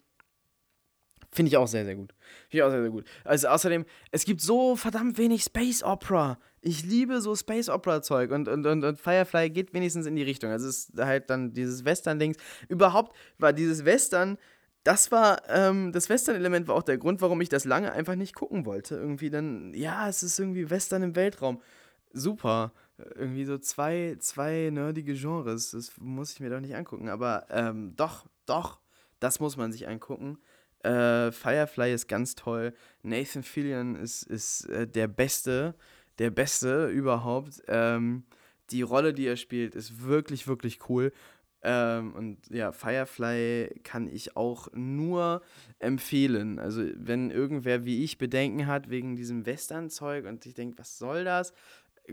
Finde 1.32 1.48
ich 1.48 1.56
auch 1.56 1.68
sehr, 1.68 1.84
sehr 1.84 1.94
gut. 1.94 2.12
Finde 2.48 2.56
ich 2.56 2.62
auch 2.64 2.70
sehr, 2.70 2.80
sehr 2.80 2.90
gut. 2.90 3.04
Also 3.24 3.48
außerdem, 3.48 3.84
es 4.11 4.24
gibt 4.24 4.40
so 4.40 4.74
verdammt 4.74 5.16
wenig 5.16 5.44
Space 5.44 5.82
Opera. 5.84 6.38
Ich 6.61 6.84
liebe 6.84 7.20
so 7.20 7.36
Space 7.36 7.68
Opera-Zeug 7.68 8.32
und, 8.32 8.48
und, 8.48 8.66
und, 8.66 8.84
und 8.84 8.98
Firefly 8.98 9.50
geht 9.50 9.72
wenigstens 9.72 10.06
in 10.06 10.16
die 10.16 10.24
Richtung. 10.24 10.50
Also 10.50 10.68
es 10.68 10.88
ist 10.88 10.98
halt 10.98 11.30
dann 11.30 11.52
dieses 11.52 11.84
Western-Dings. 11.84 12.36
Überhaupt 12.68 13.16
war 13.38 13.52
dieses 13.52 13.84
Western, 13.84 14.38
das 14.85 15.12
war, 15.12 15.43
ähm, 15.49 15.93
das 15.93 16.09
Western-Element 16.09 16.68
war 16.68 16.74
auch 16.74 16.83
der 16.83 16.99
Grund, 16.99 17.20
warum 17.20 17.41
ich 17.41 17.49
das 17.49 17.64
lange 17.64 17.93
einfach 17.93 18.14
nicht 18.14 18.35
gucken 18.35 18.64
wollte. 18.64 18.95
Irgendwie 18.97 19.31
dann, 19.31 19.74
ja, 19.74 20.09
es 20.09 20.22
ist 20.22 20.39
irgendwie 20.39 20.70
Western 20.70 21.03
im 21.03 21.16
Weltraum. 21.16 21.61
Super. 22.12 22.72
Irgendwie 23.14 23.45
so 23.45 23.59
zwei, 23.59 24.16
zwei 24.20 24.70
nerdige 24.72 25.14
Genres. 25.14 25.72
Das 25.72 25.93
muss 25.99 26.33
ich 26.33 26.41
mir 26.41 26.51
doch 26.51 26.61
nicht 26.61 26.74
angucken. 26.74 27.09
Aber 27.09 27.47
ähm, 27.51 27.95
doch, 27.97 28.26
doch, 28.47 28.81
das 29.20 29.39
muss 29.41 29.57
man 29.57 29.70
sich 29.72 29.87
angucken. 29.87 30.39
Äh, 30.83 31.31
Firefly 31.31 31.93
ist 31.93 32.09
ganz 32.09 32.35
toll. 32.35 32.72
Nathan 33.03 33.43
Fillion 33.43 33.97
ist, 33.97 34.22
ist 34.22 34.64
äh, 34.70 34.87
der 34.87 35.09
Beste, 35.09 35.74
der 36.18 36.31
Beste 36.31 36.89
überhaupt. 36.89 37.62
Ähm, 37.68 38.24
die 38.70 38.83
Rolle, 38.83 39.12
die 39.12 39.26
er 39.26 39.37
spielt, 39.37 39.74
ist 39.74 40.03
wirklich, 40.03 40.49
wirklich 40.49 40.89
cool. 40.89 41.12
Ähm, 41.62 42.14
und 42.14 42.38
ja, 42.50 42.72
Firefly 42.72 43.80
kann 43.82 44.08
ich 44.08 44.36
auch 44.36 44.68
nur 44.72 45.42
empfehlen. 45.78 46.58
Also, 46.58 46.84
wenn 46.96 47.30
irgendwer 47.30 47.84
wie 47.84 48.02
ich 48.04 48.18
Bedenken 48.18 48.66
hat 48.66 48.88
wegen 48.88 49.16
diesem 49.16 49.44
Western-Zeug 49.44 50.26
und 50.26 50.46
ich 50.46 50.54
denke, 50.54 50.78
was 50.78 50.98
soll 50.98 51.24
das? 51.24 51.52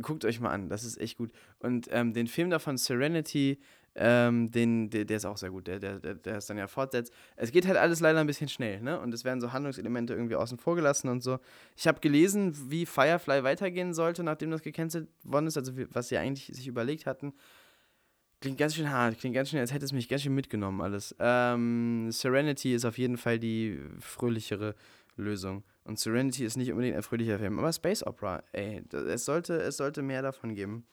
Guckt 0.02 0.26
euch 0.26 0.40
mal 0.40 0.52
an, 0.52 0.70
das 0.70 0.84
ist 0.84 1.00
echt 1.00 1.18
gut. 1.18 1.32
Und 1.60 1.88
ähm, 1.92 2.14
den 2.14 2.28
Film 2.28 2.50
davon, 2.50 2.78
Serenity, 2.78 3.60
ähm, 4.00 4.52
den, 4.52 4.92
der, 4.92 5.06
der, 5.06 5.18
ist 5.18 5.26
auch 5.26 5.38
sehr 5.38 5.50
gut, 5.50 5.66
der, 5.66 5.80
der, 5.80 5.98
der 5.98 6.38
ist 6.38 6.48
dann 6.50 6.58
ja 6.58 6.68
fortsetzt. 6.68 7.12
Es 7.36 7.52
geht 7.52 7.66
halt 7.66 7.78
alles 7.78 8.00
leider 8.00 8.20
ein 8.20 8.28
bisschen 8.28 8.48
schnell, 8.48 8.80
ne? 8.80 9.00
Und 9.00 9.12
es 9.12 9.26
werden 9.26 9.42
so 9.42 9.54
Handlungselemente 9.54 10.14
irgendwie 10.14 10.36
außen 10.36 10.60
vor 10.60 10.76
gelassen 10.76 11.10
und 11.10 11.24
so. 11.24 11.40
Ich 11.76 11.88
habe 11.88 12.00
gelesen, 12.00 12.56
wie 12.70 12.86
Firefly 12.86 13.44
weitergehen 13.44 13.96
sollte, 13.96 14.22
nachdem 14.22 14.52
das 14.52 14.62
gecancelt 14.62 15.08
worden 15.24 15.48
ist, 15.48 15.58
also 15.58 15.72
was 15.90 16.10
sie 16.10 16.18
eigentlich 16.18 16.46
sich 16.56 16.68
überlegt 16.68 17.08
hatten. 17.08 17.34
Klingt 18.40 18.58
ganz 18.58 18.76
schön 18.76 18.92
hart, 18.92 19.18
klingt 19.18 19.34
ganz 19.34 19.50
schön, 19.50 19.60
als 19.60 19.74
hätte 19.74 19.86
es 19.86 19.94
mich 19.94 20.08
ganz 20.08 20.22
schön 20.22 20.36
mitgenommen 20.36 20.82
alles. 20.82 21.16
Ähm, 21.20 22.12
Serenity 22.12 22.74
ist 22.74 22.86
auf 22.86 22.98
jeden 22.98 23.18
Fall 23.18 23.40
die 23.40 23.80
fröhlichere 24.00 24.76
Lösung. 25.16 25.64
Und 25.84 25.98
Serenity 26.00 26.46
ist 26.46 26.58
nicht 26.58 26.72
unbedingt 26.72 26.96
ein 26.96 27.04
fröhlicher 27.04 27.40
Film, 27.40 27.58
aber 27.58 27.74
Space 27.74 28.06
Opera, 28.06 28.44
ey, 28.52 28.84
es 28.92 29.26
sollte, 29.26 29.56
es 29.56 29.78
sollte 29.78 30.04
mehr 30.04 30.22
davon 30.22 30.54
geben 30.54 30.86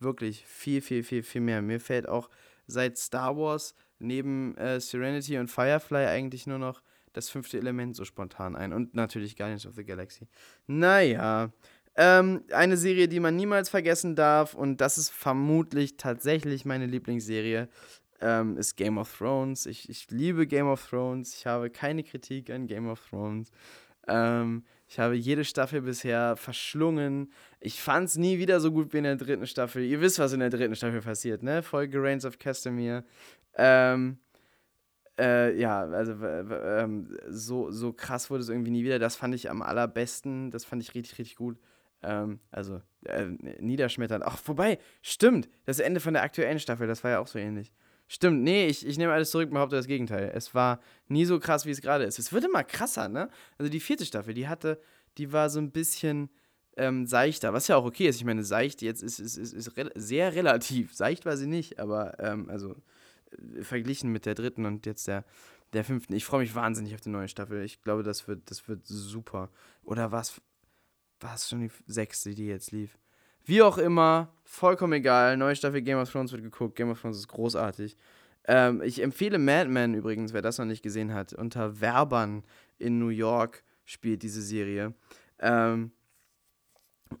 Wirklich 0.00 0.46
viel, 0.46 0.80
viel, 0.80 1.02
viel, 1.02 1.22
viel 1.22 1.42
mehr. 1.42 1.60
Mir 1.60 1.78
fällt 1.78 2.08
auch 2.08 2.30
seit 2.66 2.96
Star 2.96 3.36
Wars 3.36 3.74
neben 3.98 4.56
äh, 4.56 4.80
Serenity 4.80 5.36
und 5.38 5.48
Firefly 5.48 6.06
eigentlich 6.06 6.46
nur 6.46 6.58
noch 6.58 6.82
das 7.12 7.28
fünfte 7.28 7.58
Element 7.58 7.96
so 7.96 8.06
spontan 8.06 8.56
ein. 8.56 8.72
Und 8.72 8.94
natürlich 8.94 9.36
Guardians 9.36 9.66
of 9.66 9.74
the 9.74 9.84
Galaxy. 9.84 10.26
Naja. 10.66 11.52
Ähm, 12.02 12.44
eine 12.50 12.78
Serie, 12.78 13.08
die 13.08 13.20
man 13.20 13.36
niemals 13.36 13.68
vergessen 13.68 14.16
darf, 14.16 14.54
und 14.54 14.80
das 14.80 14.96
ist 14.96 15.10
vermutlich 15.10 15.98
tatsächlich 15.98 16.64
meine 16.64 16.86
Lieblingsserie, 16.86 17.68
ähm, 18.22 18.56
ist 18.56 18.76
Game 18.76 18.96
of 18.96 19.14
Thrones. 19.18 19.66
Ich, 19.66 19.86
ich 19.90 20.10
liebe 20.10 20.46
Game 20.46 20.66
of 20.66 20.88
Thrones. 20.88 21.34
Ich 21.34 21.46
habe 21.46 21.68
keine 21.68 22.02
Kritik 22.02 22.48
an 22.48 22.66
Game 22.66 22.88
of 22.88 23.06
Thrones. 23.06 23.50
Ähm, 24.08 24.64
ich 24.88 24.98
habe 24.98 25.14
jede 25.14 25.44
Staffel 25.44 25.82
bisher 25.82 26.36
verschlungen. 26.36 27.30
Ich 27.60 27.82
fand 27.82 28.08
es 28.08 28.16
nie 28.16 28.38
wieder 28.38 28.60
so 28.60 28.72
gut 28.72 28.94
wie 28.94 28.98
in 28.98 29.04
der 29.04 29.16
dritten 29.16 29.46
Staffel. 29.46 29.84
Ihr 29.84 30.00
wisst, 30.00 30.18
was 30.18 30.32
in 30.32 30.40
der 30.40 30.48
dritten 30.48 30.76
Staffel 30.76 31.02
passiert, 31.02 31.42
ne? 31.42 31.62
Folge 31.62 32.02
Reigns 32.02 32.24
of 32.24 32.38
Castamere. 32.38 33.04
Ähm, 33.56 34.16
äh, 35.18 35.54
ja, 35.60 35.82
also 35.82 36.12
ähm, 36.24 37.14
so, 37.28 37.70
so 37.70 37.92
krass 37.92 38.30
wurde 38.30 38.42
es 38.42 38.48
irgendwie 38.48 38.70
nie 38.70 38.84
wieder. 38.84 38.98
Das 38.98 39.16
fand 39.16 39.34
ich 39.34 39.50
am 39.50 39.60
allerbesten. 39.60 40.50
Das 40.50 40.64
fand 40.64 40.80
ich 40.82 40.94
richtig, 40.94 41.18
richtig 41.18 41.36
gut. 41.36 41.58
Ähm, 42.02 42.40
also 42.50 42.80
äh, 43.04 43.26
niederschmetternd. 43.60 44.24
Ach, 44.24 44.38
vorbei, 44.38 44.78
stimmt. 45.02 45.48
Das 45.66 45.78
Ende 45.78 46.00
von 46.00 46.14
der 46.14 46.22
aktuellen 46.22 46.58
Staffel, 46.58 46.86
das 46.86 47.04
war 47.04 47.10
ja 47.10 47.18
auch 47.18 47.26
so 47.26 47.38
ähnlich. 47.38 47.72
Stimmt, 48.08 48.42
nee, 48.42 48.66
ich, 48.66 48.84
ich 48.84 48.98
nehme 48.98 49.12
alles 49.12 49.30
zurück 49.30 49.50
behaupte 49.50 49.76
das 49.76 49.86
Gegenteil. 49.86 50.32
Es 50.34 50.52
war 50.52 50.80
nie 51.06 51.24
so 51.24 51.38
krass, 51.38 51.64
wie 51.64 51.70
es 51.70 51.80
gerade 51.80 52.04
ist. 52.04 52.18
Es 52.18 52.32
wird 52.32 52.44
immer 52.44 52.64
krasser, 52.64 53.08
ne? 53.08 53.30
Also 53.56 53.70
die 53.70 53.78
vierte 53.78 54.04
Staffel, 54.04 54.34
die 54.34 54.48
hatte, 54.48 54.80
die 55.16 55.32
war 55.32 55.48
so 55.48 55.60
ein 55.60 55.70
bisschen 55.70 56.28
ähm, 56.76 57.06
seichter, 57.06 57.52
was 57.52 57.68
ja 57.68 57.76
auch 57.76 57.84
okay 57.84 58.08
ist. 58.08 58.16
Ich 58.16 58.24
meine, 58.24 58.42
seicht 58.42 58.82
jetzt 58.82 59.02
ist, 59.02 59.20
ist, 59.20 59.36
ist, 59.36 59.52
ist 59.52 59.76
re 59.76 59.92
sehr 59.94 60.34
relativ. 60.34 60.92
Seicht 60.94 61.24
war 61.24 61.36
sie 61.36 61.46
nicht, 61.46 61.78
aber 61.78 62.18
ähm, 62.18 62.48
also 62.50 62.74
äh, 63.30 63.62
verglichen 63.62 64.10
mit 64.10 64.26
der 64.26 64.34
dritten 64.34 64.66
und 64.66 64.86
jetzt 64.86 65.06
der, 65.06 65.24
der 65.72 65.84
fünften. 65.84 66.14
Ich 66.14 66.24
freue 66.24 66.40
mich 66.40 66.54
wahnsinnig 66.54 66.94
auf 66.94 67.00
die 67.00 67.10
neue 67.10 67.28
Staffel. 67.28 67.62
Ich 67.62 67.82
glaube, 67.82 68.02
das 68.02 68.26
wird, 68.26 68.50
das 68.50 68.66
wird 68.66 68.86
super. 68.86 69.50
Oder 69.84 70.10
was 70.10 70.40
war 71.20 71.34
es 71.34 71.48
schon 71.48 71.60
die 71.60 71.70
sechste, 71.86 72.34
die 72.34 72.46
jetzt 72.46 72.72
lief? 72.72 72.98
Wie 73.44 73.62
auch 73.62 73.78
immer, 73.78 74.32
vollkommen 74.44 74.94
egal. 74.94 75.36
Neue 75.36 75.56
Staffel 75.56 75.82
Game 75.82 75.98
of 75.98 76.10
Thrones 76.10 76.32
wird 76.32 76.42
geguckt. 76.42 76.76
Game 76.76 76.90
of 76.90 77.00
Thrones 77.00 77.18
ist 77.18 77.28
großartig. 77.28 77.96
Ähm, 78.44 78.82
ich 78.82 79.02
empfehle 79.02 79.38
Mad 79.38 79.68
Men 79.68 79.94
übrigens, 79.94 80.32
wer 80.32 80.42
das 80.42 80.58
noch 80.58 80.66
nicht 80.66 80.82
gesehen 80.82 81.14
hat. 81.14 81.32
Unter 81.32 81.80
Werbern 81.80 82.44
in 82.78 82.98
New 82.98 83.08
York 83.08 83.64
spielt 83.84 84.22
diese 84.22 84.42
Serie. 84.42 84.94
Ähm, 85.38 85.92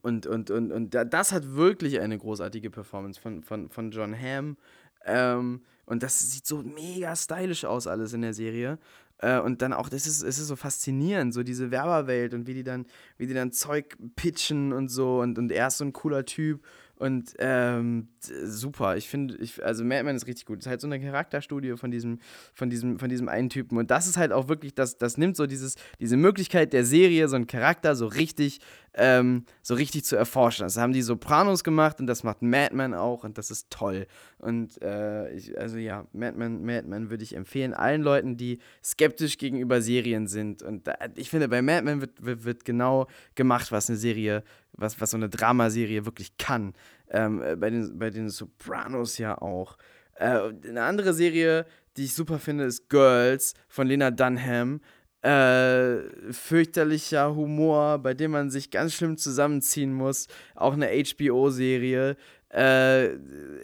und, 0.02 0.26
und, 0.26 0.50
und, 0.50 0.72
und 0.72 0.94
das 0.94 1.32
hat 1.32 1.54
wirklich 1.54 2.00
eine 2.00 2.16
großartige 2.16 2.70
Performance 2.70 3.20
von, 3.20 3.42
von, 3.42 3.68
von 3.68 3.90
John 3.90 4.14
Hamm. 4.14 4.56
Ähm, 5.04 5.62
und 5.86 6.02
das 6.02 6.30
sieht 6.30 6.46
so 6.46 6.58
mega 6.62 7.16
stylisch 7.16 7.64
aus, 7.64 7.86
alles 7.86 8.12
in 8.12 8.22
der 8.22 8.34
Serie. 8.34 8.78
Äh, 9.22 9.40
und 9.40 9.62
dann 9.62 9.72
auch, 9.72 9.88
das 9.88 10.06
ist, 10.06 10.22
es 10.22 10.38
ist 10.38 10.48
so 10.48 10.56
faszinierend, 10.56 11.34
so 11.34 11.42
diese 11.42 11.70
Werberwelt 11.70 12.34
und 12.34 12.46
wie 12.46 12.54
die 12.54 12.64
dann, 12.64 12.86
wie 13.18 13.26
die 13.26 13.34
dann 13.34 13.52
Zeug 13.52 13.96
pitchen 14.16 14.72
und 14.72 14.88
so. 14.88 15.20
Und, 15.20 15.38
und 15.38 15.52
er 15.52 15.68
ist 15.68 15.78
so 15.78 15.84
ein 15.84 15.92
cooler 15.92 16.24
Typ 16.24 16.62
und 17.00 17.34
ähm, 17.38 18.08
super. 18.20 18.98
Ich 18.98 19.08
finde, 19.08 19.34
ich, 19.36 19.64
also 19.64 19.84
Madman 19.84 20.16
ist 20.16 20.26
richtig 20.26 20.44
gut. 20.44 20.58
Es 20.58 20.66
ist 20.66 20.70
halt 20.70 20.82
so 20.82 20.86
eine 20.86 21.00
Charakterstudie 21.00 21.78
von 21.78 21.90
diesem, 21.90 22.18
von 22.52 22.68
diesem, 22.68 22.98
von 22.98 23.08
diesem 23.08 23.26
einen 23.30 23.48
Typen. 23.48 23.78
Und 23.78 23.90
das 23.90 24.06
ist 24.06 24.18
halt 24.18 24.32
auch 24.32 24.48
wirklich, 24.48 24.74
das, 24.74 24.98
das 24.98 25.16
nimmt 25.16 25.34
so 25.34 25.46
dieses, 25.46 25.76
diese 25.98 26.18
Möglichkeit 26.18 26.74
der 26.74 26.84
Serie, 26.84 27.26
so 27.28 27.36
einen 27.36 27.46
Charakter 27.46 27.96
so 27.96 28.06
richtig, 28.06 28.60
ähm, 28.92 29.46
so 29.62 29.76
richtig 29.76 30.04
zu 30.04 30.14
erforschen. 30.14 30.64
Das 30.64 30.76
haben 30.76 30.92
die 30.92 31.00
Sopranos 31.00 31.64
gemacht 31.64 32.00
und 32.00 32.06
das 32.06 32.22
macht 32.22 32.42
Madman 32.42 32.92
auch 32.92 33.24
und 33.24 33.38
das 33.38 33.50
ist 33.50 33.70
toll. 33.70 34.06
Und 34.36 34.82
äh, 34.82 35.32
ich, 35.32 35.58
also 35.58 35.78
ja, 35.78 36.06
Madman, 36.12 36.66
Madman 36.66 37.08
würde 37.08 37.24
ich 37.24 37.34
empfehlen 37.34 37.72
allen 37.72 38.02
Leuten, 38.02 38.36
die 38.36 38.58
skeptisch 38.84 39.38
gegenüber 39.38 39.80
Serien 39.80 40.26
sind. 40.26 40.62
Und 40.62 40.86
da, 40.86 40.96
ich 41.14 41.30
finde, 41.30 41.48
bei 41.48 41.62
Madman 41.62 42.02
wird, 42.02 42.22
wird, 42.22 42.44
wird 42.44 42.64
genau 42.66 43.06
gemacht, 43.36 43.72
was 43.72 43.88
eine 43.88 43.96
Serie 43.96 44.44
was, 44.72 45.00
was 45.00 45.10
so 45.10 45.16
eine 45.16 45.28
Dramaserie 45.28 46.04
wirklich 46.04 46.36
kann. 46.36 46.74
Ähm, 47.10 47.42
äh, 47.42 47.56
bei, 47.56 47.70
den, 47.70 47.98
bei 47.98 48.10
den 48.10 48.28
Sopranos 48.28 49.18
ja 49.18 49.40
auch. 49.40 49.76
Äh, 50.14 50.52
eine 50.68 50.82
andere 50.82 51.14
Serie, 51.14 51.66
die 51.96 52.04
ich 52.04 52.14
super 52.14 52.38
finde, 52.38 52.64
ist 52.64 52.88
Girls 52.88 53.54
von 53.68 53.86
Lena 53.86 54.10
Dunham. 54.10 54.80
Äh, 55.22 55.98
fürchterlicher 56.32 57.34
Humor, 57.34 57.98
bei 57.98 58.14
dem 58.14 58.30
man 58.30 58.50
sich 58.50 58.70
ganz 58.70 58.94
schlimm 58.94 59.18
zusammenziehen 59.18 59.92
muss. 59.92 60.28
Auch 60.54 60.72
eine 60.72 60.88
HBO-Serie. 60.88 62.16
Äh, 62.48 63.10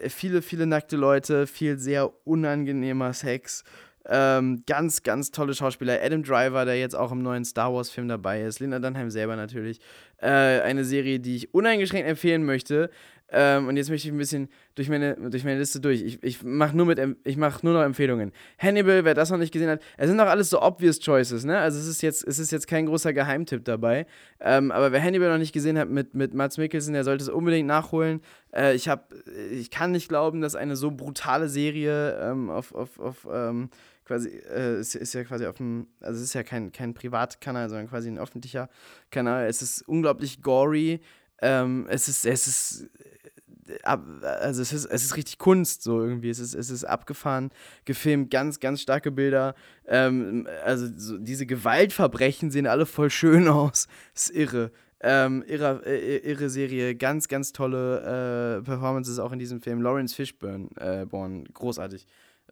viele, 0.09 0.43
viele 0.43 0.67
nackte 0.67 0.97
Leute, 0.97 1.47
viel 1.47 1.79
sehr 1.79 2.13
unangenehmer 2.27 3.13
Sex. 3.13 3.65
Ähm, 4.09 4.63
ganz, 4.67 5.03
ganz 5.03 5.33
tolle 5.33 5.55
Schauspieler. 5.55 5.99
Adam 6.03 6.23
Driver, 6.23 6.65
der 6.65 6.79
jetzt 6.79 6.95
auch 6.95 7.11
im 7.11 7.23
neuen 7.23 7.45
Star 7.45 7.73
Wars-Film 7.75 8.09
dabei 8.09 8.43
ist. 8.43 8.61
Lena 8.61 8.79
Dunham 8.79 9.11
selber 9.11 9.35
natürlich. 9.37 9.81
Äh, 10.19 10.29
eine 10.29 10.85
Serie, 10.85 11.19
die 11.19 11.37
ich 11.37 11.55
uneingeschränkt 11.55 12.09
empfehlen 12.09 12.45
möchte. 12.45 12.91
Ähm, 13.29 13.67
und 13.67 13.77
jetzt 13.77 13.91
möchte 13.91 14.07
ich 14.07 14.15
ein 14.15 14.19
bisschen 14.19 14.49
durch 14.77 14.89
meine, 14.89 15.17
durch 15.17 15.43
meine 15.43 15.59
Liste 15.59 15.81
durch. 15.81 16.03
Ich, 16.03 16.23
ich 16.23 16.43
mache 16.45 16.77
nur, 16.77 16.95
mach 17.37 17.63
nur 17.63 17.73
noch 17.73 17.83
Empfehlungen. 17.83 18.33
Hannibal, 18.59 19.05
wer 19.05 19.15
das 19.15 19.31
noch 19.31 19.39
nicht 19.39 19.53
gesehen 19.53 19.69
hat, 19.69 19.81
es 19.97 20.09
sind 20.09 20.19
doch 20.19 20.27
alles 20.27 20.51
so 20.51 20.63
obvious 20.63 21.01
choices, 21.01 21.45
ne? 21.45 21.59
Also 21.59 21.79
es 21.81 21.89
ist 21.89 22.03
jetzt, 22.03 22.25
es 22.27 22.39
ist 22.39 22.53
jetzt 22.53 22.69
kein 22.69 22.87
großer 22.87 23.13
Geheimtipp 23.13 23.65
dabei. 23.65 24.07
Ähm, 24.39 24.71
aber 24.71 24.93
wer 24.93 25.03
Hannibal 25.03 25.31
noch 25.31 25.39
nicht 25.39 25.53
gesehen 25.53 25.77
hat 25.77 25.89
mit, 25.89 26.15
mit 26.15 26.35
Mats 26.35 26.57
Mikkelsen, 26.57 26.95
der 26.95 27.03
sollte 27.03 27.25
es 27.25 27.29
unbedingt 27.29 27.67
nachholen. 27.67 28.21
Äh, 28.55 28.77
ich, 28.77 28.89
hab, 28.89 29.13
ich 29.51 29.71
kann 29.71 29.91
nicht 29.91 30.09
glauben, 30.09 30.41
dass 30.41 30.55
eine 30.55 30.77
so 30.77 30.93
brutale 30.93 31.49
Serie 31.49 32.17
ähm, 32.23 32.49
auf, 32.49 32.73
auf, 32.75 33.01
auf 33.01 33.27
ähm, 33.31 33.71
quasi, 34.07 34.29
äh, 34.29 34.77
es 34.77 34.95
ist 34.95 35.13
ja 35.13 35.25
quasi 35.25 35.47
auf 35.47 35.57
dem, 35.57 35.89
also 36.01 36.19
es 36.19 36.29
ist 36.29 36.35
ja 36.35 36.43
kein, 36.43 36.73
kein 36.73 36.95
Privatkanal, 36.95 37.69
sondern 37.69 37.89
quasi 37.89 38.09
ein 38.09 38.19
öffentlicher 38.19 38.69
Kanal. 39.11 39.47
Es 39.47 39.63
ist 39.63 39.83
unglaublich 39.83 40.43
gory. 40.43 41.01
Ähm, 41.43 41.87
es 41.91 42.09
ist, 42.09 42.25
es 42.25 42.47
ist, 42.47 42.91
äh, 43.69 43.97
also 44.23 44.63
es 44.63 44.73
ist, 44.73 44.87
es 44.87 45.05
ist 45.05 45.17
richtig 45.17 45.39
Kunst 45.39 45.83
so 45.83 46.01
irgendwie. 46.01 46.31
Es 46.31 46.39
ist, 46.39 46.55
es 46.55 46.71
ist 46.71 46.85
abgefahren, 46.85 47.51
gefilmt, 47.85 48.31
ganz, 48.31 48.61
ganz 48.61 48.81
starke 48.81 49.11
Bilder. 49.11 49.55
Ähm, 49.87 50.49
also 50.65 50.87
so 50.97 51.19
diese 51.19 51.47
Gewaltverbrechen 51.47 52.51
sehen 52.51 52.67
alle 52.67 52.87
voll 52.87 53.11
schön 53.11 53.49
aus. 53.49 53.89
Ist 54.15 54.31
irre. 54.31 54.71
Ähm, 55.01 55.45
irre, 55.47 55.83
äh, 55.85 56.19
irre 56.19 56.49
Serie, 56.49 56.95
ganz, 56.95 57.29
ganz 57.29 57.53
tolle 57.53 58.61
äh, 58.61 58.63
Performances 58.63 59.19
auch 59.19 59.33
in 59.33 59.39
diesem 59.39 59.61
Film. 59.61 59.83
Lawrence 59.83 60.15
Fishburne, 60.15 60.69
äh, 60.77 61.05
born, 61.05 61.45
großartig 61.53 62.07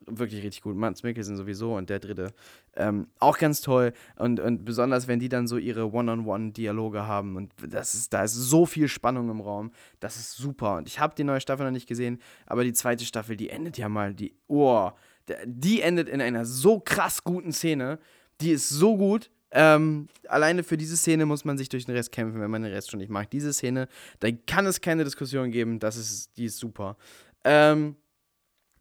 wirklich 0.06 0.42
richtig 0.42 0.62
gut. 0.62 0.76
Mats 0.76 1.02
Mikkelsen 1.02 1.36
sowieso 1.36 1.76
und 1.76 1.90
der 1.90 1.98
dritte 1.98 2.32
ähm, 2.76 3.08
auch 3.18 3.38
ganz 3.38 3.60
toll. 3.60 3.92
Und, 4.16 4.40
und 4.40 4.64
besonders, 4.64 5.08
wenn 5.08 5.18
die 5.18 5.28
dann 5.28 5.46
so 5.46 5.56
ihre 5.56 5.92
One-on-One-Dialoge 5.92 7.06
haben. 7.06 7.36
Und 7.36 7.52
das 7.68 7.94
ist, 7.94 8.12
da 8.12 8.24
ist 8.24 8.34
so 8.34 8.66
viel 8.66 8.88
Spannung 8.88 9.30
im 9.30 9.40
Raum. 9.40 9.72
Das 10.00 10.16
ist 10.16 10.36
super. 10.36 10.76
Und 10.76 10.88
ich 10.88 11.00
habe 11.00 11.14
die 11.16 11.24
neue 11.24 11.40
Staffel 11.40 11.64
noch 11.64 11.72
nicht 11.72 11.88
gesehen, 11.88 12.20
aber 12.46 12.64
die 12.64 12.72
zweite 12.72 13.04
Staffel, 13.04 13.36
die 13.36 13.50
endet 13.50 13.78
ja 13.78 13.88
mal, 13.88 14.14
die, 14.14 14.34
oh, 14.46 14.90
die 15.46 15.80
endet 15.80 16.08
in 16.08 16.20
einer 16.20 16.44
so 16.44 16.80
krass 16.80 17.24
guten 17.24 17.52
Szene. 17.52 17.98
Die 18.40 18.50
ist 18.50 18.68
so 18.68 18.96
gut. 18.96 19.30
Ähm, 19.56 20.08
alleine 20.28 20.64
für 20.64 20.76
diese 20.76 20.96
Szene 20.96 21.26
muss 21.26 21.44
man 21.44 21.56
sich 21.56 21.68
durch 21.68 21.86
den 21.86 21.94
Rest 21.94 22.10
kämpfen, 22.10 22.40
wenn 22.40 22.50
man 22.50 22.62
den 22.62 22.72
Rest 22.72 22.90
schon 22.90 22.98
nicht 22.98 23.10
mag. 23.10 23.30
Diese 23.30 23.52
Szene, 23.52 23.88
da 24.18 24.28
kann 24.32 24.66
es 24.66 24.80
keine 24.80 25.04
Diskussion 25.04 25.52
geben. 25.52 25.78
Das 25.78 25.96
ist, 25.96 26.36
die 26.36 26.46
ist 26.46 26.58
super. 26.58 26.96
Ähm, 27.44 27.94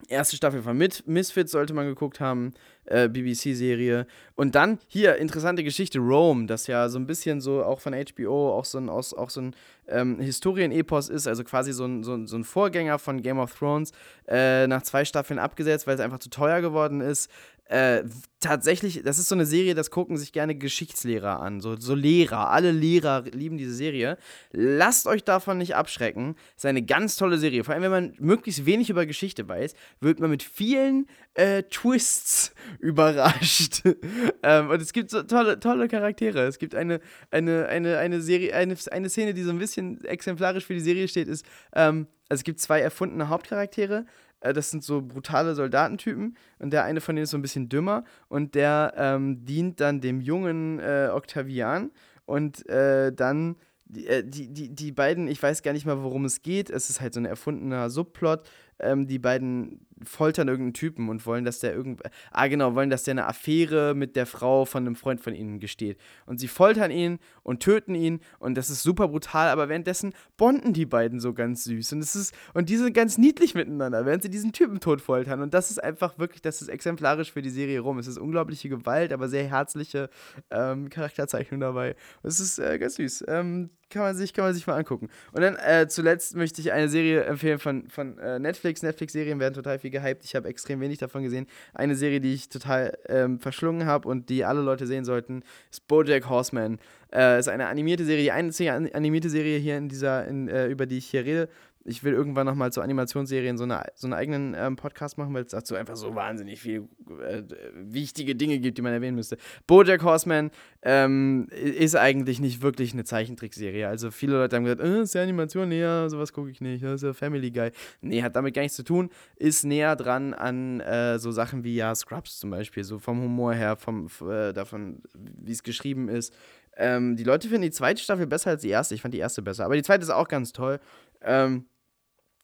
Erste 0.07 0.35
Staffel 0.35 0.61
von 0.61 0.77
Misfits 0.77 1.51
sollte 1.51 1.73
man 1.73 1.85
geguckt 1.85 2.19
haben, 2.19 2.53
äh, 2.85 3.07
BBC-Serie. 3.07 4.05
Und 4.35 4.55
dann 4.55 4.79
hier, 4.87 5.15
interessante 5.17 5.63
Geschichte, 5.63 5.99
Rome, 5.99 6.47
das 6.47 6.67
ja 6.67 6.89
so 6.89 6.99
ein 6.99 7.07
bisschen 7.07 7.41
so 7.41 7.63
auch 7.63 7.79
von 7.79 7.93
HBO 7.93 8.57
auch 8.57 8.65
so 8.65 8.77
ein, 8.77 8.89
auch, 8.89 9.29
so 9.29 9.41
ein 9.41 9.55
ähm, 9.87 10.19
Historienepos 10.19 11.09
ist, 11.09 11.27
also 11.27 11.43
quasi 11.43 11.73
so 11.73 11.85
ein, 11.85 12.03
so, 12.03 12.25
so 12.25 12.35
ein 12.35 12.43
Vorgänger 12.43 12.99
von 12.99 13.21
Game 13.21 13.39
of 13.39 13.53
Thrones, 13.57 13.91
äh, 14.27 14.67
nach 14.67 14.81
zwei 14.83 15.05
Staffeln 15.05 15.39
abgesetzt, 15.39 15.87
weil 15.87 15.95
es 15.95 16.01
einfach 16.01 16.19
zu 16.19 16.29
teuer 16.29 16.61
geworden 16.61 17.01
ist. 17.01 17.29
Äh, 17.73 18.03
tatsächlich, 18.39 19.01
das 19.03 19.17
ist 19.17 19.29
so 19.29 19.33
eine 19.33 19.47
Serie, 19.47 19.73
das 19.73 19.89
gucken 19.89 20.15
sich 20.15 20.31
gerne 20.31 20.53
Geschichtslehrer 20.53 21.39
an. 21.39 21.59
So, 21.59 21.75
so 21.75 21.95
Lehrer. 21.95 22.51
Alle 22.51 22.69
Lehrer 22.69 23.23
lieben 23.31 23.57
diese 23.57 23.73
Serie. 23.73 24.19
Lasst 24.51 25.07
euch 25.07 25.23
davon 25.23 25.57
nicht 25.57 25.75
abschrecken. 25.75 26.35
Ist 26.55 26.67
eine 26.67 26.83
ganz 26.83 27.15
tolle 27.15 27.39
Serie. 27.39 27.63
Vor 27.63 27.73
allem, 27.73 27.81
wenn 27.81 27.89
man 27.89 28.13
möglichst 28.19 28.67
wenig 28.67 28.91
über 28.91 29.07
Geschichte 29.07 29.47
weiß, 29.47 29.73
wird 30.01 30.19
man 30.19 30.29
mit 30.29 30.43
vielen 30.43 31.07
äh, 31.33 31.63
Twists 31.63 32.53
überrascht. 32.79 33.81
ähm, 34.43 34.69
und 34.69 34.79
es 34.79 34.93
gibt 34.93 35.09
so 35.09 35.23
tolle, 35.23 35.59
tolle 35.59 35.87
Charaktere. 35.87 36.41
Es 36.45 36.59
gibt 36.59 36.75
eine, 36.75 36.99
eine, 37.31 37.65
eine, 37.69 37.97
eine 37.97 38.21
Serie, 38.21 38.53
eine, 38.53 38.75
eine 38.91 39.09
Szene, 39.09 39.33
die 39.33 39.41
so 39.41 39.49
ein 39.49 39.57
bisschen 39.57 40.05
exemplarisch 40.05 40.67
für 40.67 40.75
die 40.75 40.79
Serie 40.79 41.07
steht, 41.07 41.27
ist, 41.27 41.43
ähm, 41.73 42.05
also 42.29 42.41
es 42.41 42.43
gibt 42.43 42.59
zwei 42.59 42.81
erfundene 42.81 43.29
Hauptcharaktere. 43.29 44.05
Äh, 44.43 44.53
das 44.53 44.69
sind 44.69 44.83
so 44.83 45.01
brutale 45.01 45.55
Soldatentypen 45.55 46.37
und 46.59 46.73
der 46.73 46.83
eine 46.83 47.01
von 47.01 47.15
denen 47.15 47.23
ist 47.23 47.31
so 47.31 47.37
ein 47.37 47.41
bisschen 47.41 47.69
dümmer 47.69 48.03
und 48.27 48.55
der 48.55 48.93
ähm, 48.97 49.45
dient 49.45 49.79
dann 49.79 50.01
dem 50.01 50.21
jungen 50.21 50.79
äh, 50.79 51.09
Octavian 51.11 51.91
und 52.25 52.67
äh, 52.69 53.11
dann 53.11 53.55
die, 53.85 54.07
äh, 54.07 54.23
die, 54.23 54.69
die, 54.69 54.91
beiden, 54.91 55.27
ich 55.27 55.41
weiß 55.41 55.61
gar 55.61 55.73
nicht 55.73 55.85
mal, 55.85 56.03
worum 56.03 56.25
es 56.25 56.41
geht. 56.41 56.69
Es 56.69 56.89
ist 56.89 56.99
halt 56.99 57.13
so 57.13 57.19
ein 57.19 57.25
erfundener 57.25 57.89
Subplot. 57.89 58.41
Ähm, 58.79 59.07
die 59.07 59.19
beiden 59.19 59.85
foltern 60.05 60.47
irgendeinen 60.47 60.73
Typen 60.73 61.09
und 61.09 61.25
wollen, 61.25 61.45
dass 61.45 61.59
der 61.59 61.73
irgend. 61.73 62.01
Ah, 62.31 62.47
genau, 62.47 62.75
wollen, 62.75 62.89
dass 62.89 63.03
der 63.03 63.13
eine 63.13 63.27
Affäre 63.27 63.93
mit 63.95 64.15
der 64.15 64.25
Frau 64.25 64.65
von 64.65 64.85
einem 64.85 64.95
Freund 64.95 65.21
von 65.21 65.35
ihnen 65.35 65.59
gesteht. 65.59 65.97
Und 66.25 66.39
sie 66.39 66.47
foltern 66.47 66.91
ihn 66.91 67.19
und 67.43 67.61
töten 67.61 67.95
ihn 67.95 68.19
und 68.39 68.55
das 68.55 68.69
ist 68.69 68.83
super 68.83 69.07
brutal, 69.07 69.49
aber 69.49 69.69
währenddessen 69.69 70.13
bonden 70.37 70.73
die 70.73 70.85
beiden 70.85 71.19
so 71.19 71.33
ganz 71.33 71.63
süß. 71.63 71.93
Und 71.93 71.99
es 71.99 72.15
ist, 72.15 72.33
und 72.53 72.69
die 72.69 72.77
sind 72.77 72.93
ganz 72.93 73.17
niedlich 73.17 73.55
miteinander, 73.55 74.05
während 74.05 74.23
sie 74.23 74.29
diesen 74.29 74.53
Typen 74.53 74.79
tot 74.79 75.01
foltern. 75.01 75.41
Und 75.41 75.53
das 75.53 75.71
ist 75.71 75.83
einfach 75.83 76.17
wirklich, 76.17 76.41
das 76.41 76.61
ist 76.61 76.69
exemplarisch 76.69 77.31
für 77.31 77.41
die 77.41 77.49
Serie 77.49 77.79
rum. 77.79 77.99
Es 77.99 78.07
ist 78.07 78.17
unglaubliche 78.17 78.69
Gewalt, 78.69 79.13
aber 79.13 79.27
sehr 79.27 79.45
herzliche 79.45 80.09
ähm, 80.51 80.89
Charakterzeichnung 80.89 81.59
dabei. 81.59 81.95
Es 82.23 82.39
ist 82.39 82.59
äh, 82.59 82.77
ganz 82.79 82.95
süß. 82.95 83.25
Ähm, 83.27 83.69
kann 83.93 84.01
man 84.01 84.15
sich, 84.15 84.33
kann 84.33 84.45
man 84.45 84.53
sich 84.53 84.65
mal 84.65 84.75
angucken. 84.75 85.09
Und 85.31 85.41
dann 85.41 85.55
äh, 85.55 85.87
zuletzt 85.87 86.35
möchte 86.35 86.59
ich 86.61 86.71
eine 86.71 86.89
Serie 86.89 87.23
empfehlen 87.23 87.59
von, 87.59 87.87
von 87.89 88.17
äh, 88.17 88.39
Netflix. 88.39 88.81
Netflix-Serien 88.81 89.39
werden 89.39 89.53
total 89.53 89.79
viel 89.79 89.91
gehypt. 89.93 90.25
Ich 90.25 90.35
habe 90.35 90.49
extrem 90.49 90.81
wenig 90.81 90.97
davon 90.97 91.23
gesehen. 91.23 91.47
Eine 91.73 91.95
Serie, 91.95 92.19
die 92.19 92.33
ich 92.33 92.49
total 92.49 92.97
ähm, 93.07 93.39
verschlungen 93.39 93.85
habe 93.85 94.09
und 94.09 94.27
die 94.27 94.43
alle 94.43 94.61
Leute 94.61 94.85
sehen 94.85 95.05
sollten, 95.05 95.43
ist 95.71 95.87
BoJack 95.87 96.27
Horseman. 96.27 96.79
Äh, 97.13 97.39
ist 97.39 97.47
eine 97.47 97.67
animierte 97.67 98.03
Serie, 98.03 98.23
die 98.23 98.31
einzige 98.31 98.73
animierte 98.73 99.29
Serie 99.29 99.57
hier 99.59 99.77
in 99.77 99.87
dieser, 99.87 100.27
in, 100.27 100.49
äh, 100.49 100.67
über 100.67 100.85
die 100.85 100.97
ich 100.97 101.05
hier 101.05 101.23
rede 101.23 101.47
ich 101.85 102.03
will 102.03 102.13
irgendwann 102.13 102.45
nochmal 102.45 102.71
zu 102.71 102.81
Animationsserien 102.81 103.57
so, 103.57 103.65
eine, 103.65 103.83
so 103.95 104.07
einen 104.07 104.13
eigenen 104.13 104.55
ähm, 104.57 104.75
Podcast 104.75 105.17
machen, 105.17 105.33
weil 105.33 105.43
es 105.43 105.51
dazu 105.51 105.75
einfach 105.75 105.95
so 105.95 106.15
wahnsinnig 106.15 106.61
viele 106.61 106.87
äh, 107.21 107.43
wichtige 107.73 108.35
Dinge 108.35 108.59
gibt, 108.59 108.77
die 108.77 108.81
man 108.81 108.93
erwähnen 108.93 109.15
müsste. 109.15 109.37
Bojack 109.67 110.03
Horseman 110.03 110.51
ähm, 110.81 111.47
ist 111.49 111.95
eigentlich 111.95 112.39
nicht 112.39 112.61
wirklich 112.61 112.93
eine 112.93 113.03
Zeichentrickserie. 113.03 113.87
Also 113.87 114.11
viele 114.11 114.33
Leute 114.33 114.55
haben 114.55 114.63
gesagt, 114.63 114.81
äh, 114.81 115.01
ist 115.01 115.13
ja 115.13 115.23
Animation, 115.23 115.69
nee, 115.69 115.81
ja, 115.81 116.09
sowas 116.09 116.31
gucke 116.31 116.49
ich 116.49 116.61
nicht, 116.61 116.83
das 116.83 116.95
ist 116.95 117.03
ja 117.03 117.13
Family 117.13 117.51
Guy. 117.51 117.71
Nee, 118.01 118.23
hat 118.23 118.35
damit 118.35 118.53
gar 118.53 118.61
nichts 118.61 118.77
zu 118.77 118.83
tun, 118.83 119.09
ist 119.35 119.65
näher 119.65 119.95
dran 119.95 120.33
an 120.33 120.79
äh, 120.79 121.19
so 121.19 121.31
Sachen 121.31 121.63
wie 121.63 121.75
ja 121.75 121.93
Scrubs 121.93 122.39
zum 122.39 122.49
Beispiel, 122.49 122.83
so 122.83 122.99
vom 122.99 123.21
Humor 123.21 123.53
her, 123.53 123.75
vom, 123.75 124.07
äh, 124.29 124.53
davon, 124.53 125.01
wie 125.13 125.51
es 125.51 125.63
geschrieben 125.63 126.07
ist. 126.07 126.33
Ähm, 126.75 127.15
die 127.15 127.23
Leute 127.23 127.47
finden 127.47 127.63
die 127.63 127.71
zweite 127.71 128.01
Staffel 128.01 128.25
besser 128.25 128.51
als 128.51 128.61
die 128.61 128.69
erste. 128.69 128.95
Ich 128.95 129.01
fand 129.01 129.13
die 129.13 129.19
erste 129.19 129.41
besser. 129.41 129.65
Aber 129.65 129.75
die 129.75 129.83
zweite 129.83 130.03
ist 130.03 130.09
auch 130.09 130.27
ganz 130.27 130.53
toll. 130.53 130.79
Ähm, 131.21 131.65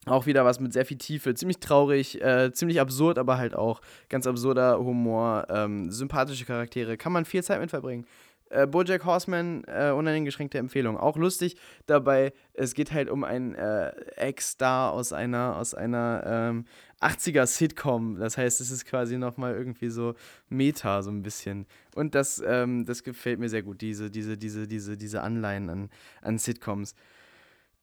auch 0.05 0.25
wieder 0.25 0.45
was 0.45 0.59
mit 0.59 0.73
sehr 0.73 0.85
viel 0.85 0.97
Tiefe, 0.97 1.33
ziemlich 1.35 1.59
traurig, 1.59 2.21
äh, 2.21 2.51
ziemlich 2.53 2.79
absurd, 2.79 3.17
aber 3.17 3.37
halt 3.37 3.55
auch 3.55 3.81
ganz 4.07 4.27
absurder 4.27 4.79
Humor, 4.79 5.47
ähm, 5.49 5.91
sympathische 5.91 6.45
Charaktere, 6.45 6.97
kann 6.97 7.11
man 7.11 7.25
viel 7.25 7.43
Zeit 7.43 7.59
mit 7.59 7.69
verbringen. 7.69 8.05
Äh, 8.49 8.65
Bojack 8.65 9.05
Horseman, 9.05 9.63
äh, 9.67 9.91
uneingeschränkte 9.91 10.57
Empfehlung. 10.57 10.97
Auch 10.97 11.17
lustig 11.17 11.55
dabei, 11.85 12.33
es 12.53 12.73
geht 12.73 12.91
halt 12.91 13.09
um 13.09 13.23
einen 13.23 13.53
äh, 13.53 13.91
Ex-Star 14.15 14.91
aus 14.91 15.13
einer, 15.13 15.55
aus 15.57 15.75
einer 15.75 16.23
ähm, 16.25 16.65
80er-Sitcom. 16.99 18.17
Das 18.17 18.37
heißt, 18.37 18.59
es 18.59 18.71
ist 18.71 18.85
quasi 18.85 19.17
nochmal 19.17 19.53
irgendwie 19.53 19.89
so 19.89 20.15
Meta, 20.49 21.03
so 21.03 21.11
ein 21.11 21.21
bisschen. 21.21 21.67
Und 21.93 22.15
das, 22.15 22.41
ähm, 22.45 22.85
das 22.85 23.03
gefällt 23.03 23.39
mir 23.39 23.49
sehr 23.49 23.61
gut, 23.61 23.81
diese, 23.81 24.09
diese, 24.09 24.35
diese, 24.35 24.67
diese, 24.67 24.97
diese 24.97 25.21
Anleihen 25.21 25.69
an, 25.69 25.89
an 26.21 26.39
Sitcoms. 26.39 26.95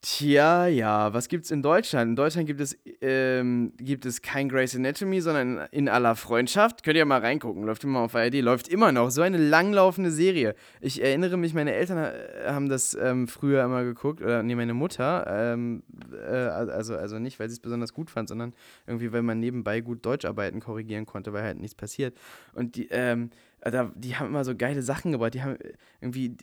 Tja, 0.08 0.68
ja, 0.68 1.12
was 1.14 1.26
gibt's 1.26 1.50
in 1.50 1.62
Deutschland? 1.62 2.10
In 2.10 2.14
Deutschland 2.14 2.46
gibt 2.46 2.60
es, 2.60 2.78
ähm, 3.00 3.72
gibt 3.76 4.06
es 4.06 4.22
kein 4.22 4.48
Grey's 4.48 4.76
Anatomy, 4.76 5.20
sondern 5.20 5.66
in 5.72 5.88
aller 5.88 6.14
Freundschaft. 6.14 6.84
Könnt 6.84 6.96
ihr 6.96 7.04
mal 7.04 7.18
reingucken, 7.18 7.64
läuft 7.64 7.82
immer 7.82 7.98
auf 7.98 8.14
ARD, 8.14 8.34
läuft 8.34 8.68
immer 8.68 8.92
noch. 8.92 9.10
So 9.10 9.22
eine 9.22 9.36
langlaufende 9.36 10.12
Serie. 10.12 10.54
Ich 10.80 11.02
erinnere 11.02 11.36
mich, 11.36 11.54
meine 11.54 11.74
Eltern 11.74 11.98
äh, 11.98 12.46
haben 12.46 12.68
das 12.68 12.94
ähm, 12.94 13.26
früher 13.26 13.64
immer 13.64 13.82
geguckt, 13.82 14.22
oder 14.22 14.44
nee, 14.44 14.54
meine 14.54 14.74
Mutter, 14.74 15.26
ähm, 15.28 15.82
äh, 16.12 16.36
also, 16.36 16.94
also 16.94 17.18
nicht, 17.18 17.40
weil 17.40 17.48
sie 17.48 17.54
es 17.54 17.60
besonders 17.60 17.92
gut 17.92 18.08
fand, 18.08 18.28
sondern 18.28 18.54
irgendwie, 18.86 19.12
weil 19.12 19.22
man 19.22 19.40
nebenbei 19.40 19.80
gut 19.80 20.06
Deutscharbeiten 20.06 20.60
korrigieren 20.60 21.06
konnte, 21.06 21.32
weil 21.32 21.42
halt 21.42 21.58
nichts 21.58 21.74
passiert. 21.74 22.16
Und 22.54 22.76
die, 22.76 22.86
ähm, 22.92 23.30
da, 23.70 23.92
die 23.94 24.16
haben 24.16 24.28
immer 24.28 24.44
so 24.44 24.54
geile 24.56 24.82
Sachen 24.82 25.12
gebaut. 25.12 25.34
Die 25.34 25.42
haben 25.42 25.56
irgendwie 26.00 26.36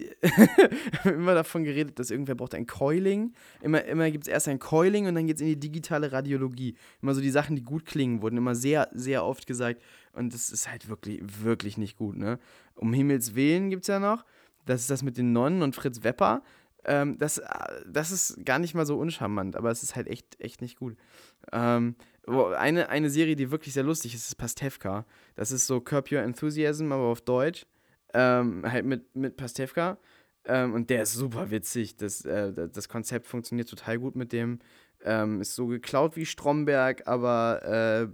immer 1.06 1.34
davon 1.34 1.64
geredet, 1.64 2.00
dass 2.00 2.12
irgendwer 2.12 2.36
braucht 2.36 2.56
ein 2.56 2.68
Coiling. 2.68 3.34
Immer, 3.62 3.84
immer 3.86 4.10
gibt 4.12 4.26
es 4.26 4.28
erst 4.28 4.48
ein 4.48 4.60
Coiling 4.60 5.08
und 5.08 5.16
dann 5.16 5.28
geht 5.28 5.38
es 5.38 5.42
in 5.42 5.48
die 5.48 5.60
digitale 5.60 6.12
Radiologie. 6.12 6.76
Immer 7.02 7.14
so 7.14 7.22
die 7.22 7.30
Sachen, 7.30 7.56
die 7.56 7.64
gut 7.64 7.86
klingen, 7.86 8.22
wurden 8.22 8.38
immer 8.38 8.56
sehr, 8.56 8.90
sehr 8.94 9.26
oft 9.26 9.48
gesagt. 9.48 9.82
Und 10.14 10.34
das 10.34 10.52
ist 10.52 10.70
halt 10.70 10.90
wirklich, 10.90 11.22
wirklich 11.24 11.78
nicht 11.78 11.98
gut, 11.98 12.18
ne? 12.18 12.40
Um 12.76 12.94
Himmels 12.94 13.36
Willen 13.36 13.70
gibt 13.70 13.84
es 13.84 13.88
ja 13.88 14.00
noch. 14.00 14.26
Das 14.66 14.82
ist 14.82 14.90
das 14.90 15.04
mit 15.04 15.18
den 15.18 15.34
Nonnen 15.34 15.62
und 15.62 15.76
Fritz 15.76 16.04
Wepper. 16.04 16.44
Ähm, 16.86 17.18
das, 17.18 17.42
das 17.88 18.12
ist 18.12 18.46
gar 18.46 18.60
nicht 18.60 18.76
mal 18.76 18.86
so 18.86 18.98
uncharmant, 18.98 19.56
aber 19.56 19.72
es 19.72 19.84
ist 19.84 19.96
halt 19.96 20.08
echt, 20.08 20.40
echt 20.40 20.62
nicht 20.62 20.78
gut. 20.78 20.98
Ähm, 21.52 21.96
eine, 22.28 22.90
eine 22.90 23.10
Serie, 23.10 23.36
die 23.36 23.52
wirklich 23.52 23.74
sehr 23.74 23.84
lustig 23.84 24.16
ist, 24.16 24.28
ist 24.28 24.36
Pastewka. 24.36 25.06
Das 25.36 25.52
ist 25.52 25.68
so 25.68 25.82
Curb 25.82 26.12
Your 26.12 26.22
Enthusiasm, 26.22 26.92
aber 26.92 27.04
auf 27.04 27.22
Deutsch. 27.22 27.66
Ähm, 28.14 28.64
halt 28.66 28.86
mit, 28.86 29.16
mit 29.16 29.38
Pastewka. 29.38 29.98
Ähm, 30.46 30.74
und 30.74 30.90
der 30.90 31.04
ist 31.04 31.14
super 31.14 31.52
witzig. 31.52 31.96
Das, 31.98 32.26
äh, 32.26 32.54
das 32.54 32.90
Konzept 32.90 33.28
funktioniert 33.28 33.70
total 33.70 34.00
gut 34.00 34.16
mit 34.16 34.32
dem. 34.32 34.60
Ähm, 35.04 35.42
ist 35.42 35.56
so 35.56 35.68
geklaut 35.68 36.16
wie 36.16 36.26
Stromberg, 36.26 37.08
aber 37.08 37.62
äh, 37.64 38.08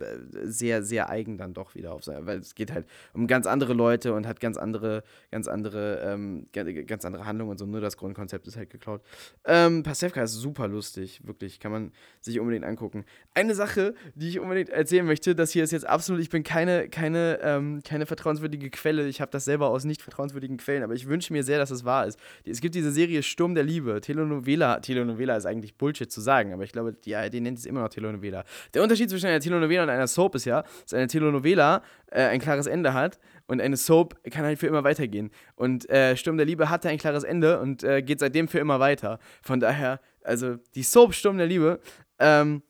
sehr, 0.43 0.83
sehr 0.83 1.09
eigen 1.09 1.37
dann 1.37 1.53
doch 1.53 1.75
wieder 1.75 1.93
auf 1.93 2.03
sein, 2.03 2.25
weil 2.25 2.39
es 2.39 2.55
geht 2.55 2.71
halt 2.71 2.87
um 3.13 3.27
ganz 3.27 3.45
andere 3.45 3.73
Leute 3.73 4.13
und 4.13 4.27
hat 4.27 4.39
ganz 4.39 4.57
andere, 4.57 5.03
ganz 5.31 5.47
andere, 5.47 6.01
ähm, 6.03 6.47
ganz 6.51 7.05
andere 7.05 7.25
Handlungen 7.25 7.51
und 7.51 7.57
so. 7.57 7.65
Nur 7.65 7.81
das 7.81 7.97
Grundkonzept 7.97 8.47
ist 8.47 8.57
halt 8.57 8.69
geklaut. 8.69 9.01
Ähm, 9.45 9.83
Pasewka 9.83 10.23
ist 10.23 10.33
super 10.33 10.67
lustig, 10.67 11.21
wirklich, 11.25 11.59
kann 11.59 11.71
man 11.71 11.91
sich 12.21 12.39
unbedingt 12.39 12.65
angucken. 12.65 13.05
Eine 13.33 13.55
Sache, 13.55 13.93
die 14.15 14.29
ich 14.29 14.39
unbedingt 14.39 14.69
erzählen 14.69 15.05
möchte, 15.05 15.35
das 15.35 15.51
hier 15.51 15.63
ist 15.63 15.71
jetzt 15.71 15.87
absolut, 15.87 16.21
ich 16.21 16.29
bin 16.29 16.43
keine, 16.43 16.89
keine, 16.89 17.39
ähm, 17.41 17.81
keine 17.83 18.05
vertrauenswürdige 18.05 18.69
Quelle, 18.69 19.07
ich 19.07 19.21
habe 19.21 19.31
das 19.31 19.45
selber 19.45 19.69
aus 19.69 19.83
nicht 19.83 20.01
vertrauenswürdigen 20.01 20.57
Quellen, 20.57 20.83
aber 20.83 20.93
ich 20.93 21.07
wünsche 21.07 21.33
mir 21.33 21.43
sehr, 21.43 21.57
dass 21.57 21.71
es 21.71 21.85
wahr 21.85 22.07
ist. 22.07 22.19
Es 22.45 22.61
gibt 22.61 22.75
diese 22.75 22.91
Serie 22.91 23.23
Sturm 23.23 23.55
der 23.55 23.63
Liebe, 23.63 24.01
Telenovela, 24.01 24.79
Telenovela 24.79 25.35
ist 25.35 25.45
eigentlich 25.45 25.75
Bullshit 25.75 26.11
zu 26.11 26.21
sagen, 26.21 26.53
aber 26.53 26.63
ich 26.63 26.71
glaube, 26.71 26.78
glaube, 26.79 26.93
die 26.93 27.15
ARD 27.15 27.35
nennt 27.35 27.59
es 27.59 27.65
immer 27.65 27.81
noch 27.81 27.89
Telenovela. 27.89 28.43
Der 28.73 28.83
Unterschied 28.83 29.09
zwischen 29.09 29.27
einer 29.27 29.39
Telenovela 29.39 29.83
und 29.83 29.89
einer 29.89 30.07
Soap 30.07 30.35
ist 30.35 30.45
ja, 30.45 30.63
dass 30.83 30.93
eine 30.93 31.07
Telenovela 31.07 31.83
äh, 32.11 32.23
ein 32.23 32.39
klares 32.39 32.67
Ende 32.67 32.93
hat 32.93 33.19
und 33.47 33.61
eine 33.61 33.77
Soap 33.77 34.15
kann 34.31 34.45
halt 34.45 34.59
für 34.59 34.67
immer 34.67 34.83
weitergehen. 34.83 35.31
Und 35.55 35.89
äh, 35.89 36.15
Sturm 36.15 36.37
der 36.37 36.45
Liebe 36.45 36.69
hatte 36.69 36.89
ein 36.89 36.97
klares 36.97 37.23
Ende 37.23 37.59
und 37.59 37.83
äh, 37.83 38.01
geht 38.01 38.19
seitdem 38.19 38.47
für 38.47 38.59
immer 38.59 38.79
weiter. 38.79 39.19
Von 39.41 39.59
daher, 39.59 39.99
also 40.23 40.55
die 40.75 40.83
Soap 40.83 41.13
Sturm 41.13 41.37
der 41.37 41.47
Liebe, 41.47 41.79
ähm, 42.19 42.63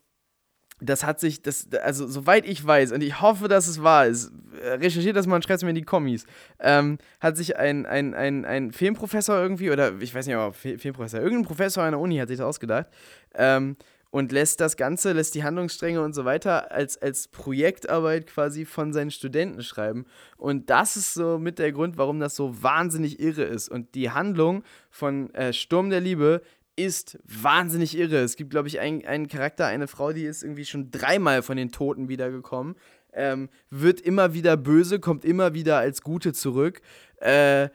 das 0.82 1.04
hat 1.04 1.20
sich, 1.20 1.42
das, 1.42 1.68
also 1.84 2.08
soweit 2.08 2.48
ich 2.48 2.66
weiß, 2.66 2.94
und 2.94 3.02
ich 3.02 3.22
hoffe, 3.22 3.48
dass 3.48 3.68
es 3.68 3.84
wahr 3.84 4.08
ist, 4.08 4.32
äh, 4.64 4.70
recherchiert 4.74 5.16
das 5.16 5.28
mal 5.28 5.36
und 5.36 5.44
schreibt 5.44 5.58
es 5.58 5.64
mir 5.64 5.70
in 5.70 5.76
die 5.76 5.84
Kommis, 5.84 6.26
ähm, 6.60 6.98
hat 7.20 7.38
sich 7.38 7.58
ein, 7.58 7.86
ein, 7.86 8.14
ein, 8.14 8.46
ein 8.46 8.72
Filmprofessor 8.72 9.38
irgendwie, 9.38 9.72
oder 9.72 10.00
ich 10.00 10.14
weiß 10.14 10.26
nicht, 10.26 10.36
aber 10.36 10.54
Filmprofessor, 10.54 11.20
irgendein 11.20 11.46
Professor 11.46 11.90
der 11.90 12.00
Uni 12.00 12.18
hat 12.18 12.30
sich 12.30 12.38
das 12.38 12.46
ausgedacht, 12.46 12.88
ähm, 13.36 13.76
und 14.12 14.32
lässt 14.32 14.60
das 14.60 14.76
Ganze, 14.76 15.14
lässt 15.14 15.36
die 15.36 15.44
Handlungsstränge 15.44 16.02
und 16.02 16.14
so 16.14 16.26
weiter 16.26 16.72
als, 16.72 16.98
als 16.98 17.28
Projektarbeit 17.28 18.28
quasi 18.28 18.66
von 18.66 18.92
seinen 18.92 19.12
Studenten 19.12 19.62
schreiben. 19.62 20.06
Und 20.38 20.70
das 20.70 20.96
ist 20.96 21.14
so 21.14 21.38
mit 21.38 21.60
der 21.60 21.72
Grund, 21.72 21.98
warum 21.98 22.20
das 22.20 22.36
so 22.36 22.64
wahnsinnig 22.64 23.20
irre 23.20 23.44
ist. 23.44 23.70
Und 23.70 23.94
die 23.96 24.10
Handlung 24.10 24.64
von 24.90 25.34
äh, 25.36 25.54
Sturm 25.54 25.90
der 25.90 26.02
Liebe 26.02 26.42
ist 26.76 27.20
wahnsinnig 27.26 27.98
irre. 27.98 28.18
Es 28.18 28.36
gibt, 28.36 28.50
glaube 28.52 28.68
ich, 28.68 28.80
einen, 28.80 29.06
einen 29.06 29.28
Charakter, 29.28 29.68
eine 29.68 29.88
Frau, 29.88 30.14
die 30.14 30.24
ist 30.24 30.44
irgendwie 30.44 30.66
schon 30.66 30.92
dreimal 30.92 31.42
von 31.42 31.58
den 31.58 31.72
Toten 31.72 32.08
wiedergekommen. 32.10 32.76
Ähm, 33.12 33.50
wird 33.70 34.02
immer 34.02 34.34
wieder 34.34 34.56
böse, 34.56 35.00
kommt 35.00 35.26
immer 35.26 35.54
wieder 35.54 35.78
als 35.78 36.02
Gute 36.02 36.32
zurück. 36.32 36.82
Äh, 37.18 37.70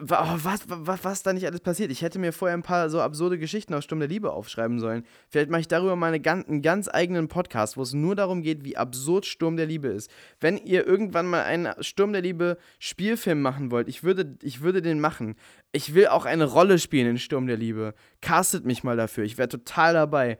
was, 0.00 0.64
was, 0.66 1.04
was 1.04 1.22
da 1.22 1.32
nicht 1.32 1.46
alles 1.46 1.60
passiert. 1.60 1.90
Ich 1.90 2.02
hätte 2.02 2.18
mir 2.18 2.32
vorher 2.32 2.56
ein 2.56 2.62
paar 2.62 2.90
so 2.90 3.00
absurde 3.00 3.38
Geschichten 3.38 3.72
aus 3.74 3.84
Sturm 3.84 4.00
der 4.00 4.08
Liebe 4.08 4.32
aufschreiben 4.32 4.80
sollen. 4.80 5.04
Vielleicht 5.28 5.50
mache 5.50 5.60
ich 5.60 5.68
darüber 5.68 5.94
mal 5.94 6.12
eine, 6.12 6.22
einen 6.28 6.62
ganz 6.62 6.88
eigenen 6.88 7.28
Podcast, 7.28 7.76
wo 7.76 7.82
es 7.82 7.92
nur 7.92 8.16
darum 8.16 8.42
geht, 8.42 8.64
wie 8.64 8.76
absurd 8.76 9.26
Sturm 9.26 9.56
der 9.56 9.66
Liebe 9.66 9.88
ist. 9.88 10.10
Wenn 10.40 10.56
ihr 10.56 10.86
irgendwann 10.86 11.26
mal 11.26 11.44
einen 11.44 11.72
Sturm 11.82 12.12
der 12.12 12.22
Liebe 12.22 12.58
Spielfilm 12.78 13.40
machen 13.40 13.70
wollt, 13.70 13.88
ich 13.88 14.02
würde, 14.02 14.36
ich 14.42 14.60
würde 14.60 14.82
den 14.82 15.00
machen. 15.00 15.36
Ich 15.72 15.94
will 15.94 16.08
auch 16.08 16.24
eine 16.24 16.44
Rolle 16.44 16.78
spielen 16.78 17.08
in 17.08 17.18
Sturm 17.18 17.46
der 17.46 17.56
Liebe. 17.56 17.94
Castet 18.20 18.64
mich 18.64 18.82
mal 18.82 18.96
dafür. 18.96 19.24
Ich 19.24 19.38
wäre 19.38 19.48
total 19.48 19.94
dabei. 19.94 20.38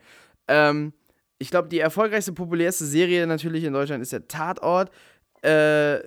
Ähm, 0.49 0.93
ich 1.39 1.51
glaube, 1.51 1.69
die 1.69 1.81
erfolgreichste, 1.81 2.33
populärste 2.33 2.87
Serie 2.87 3.27
natürlich 3.27 3.65
in 3.65 3.75
Deutschland 3.75 4.03
ist 4.03 4.13
der 4.13 4.27
Tatort 4.27 4.91
äh, 5.43 5.99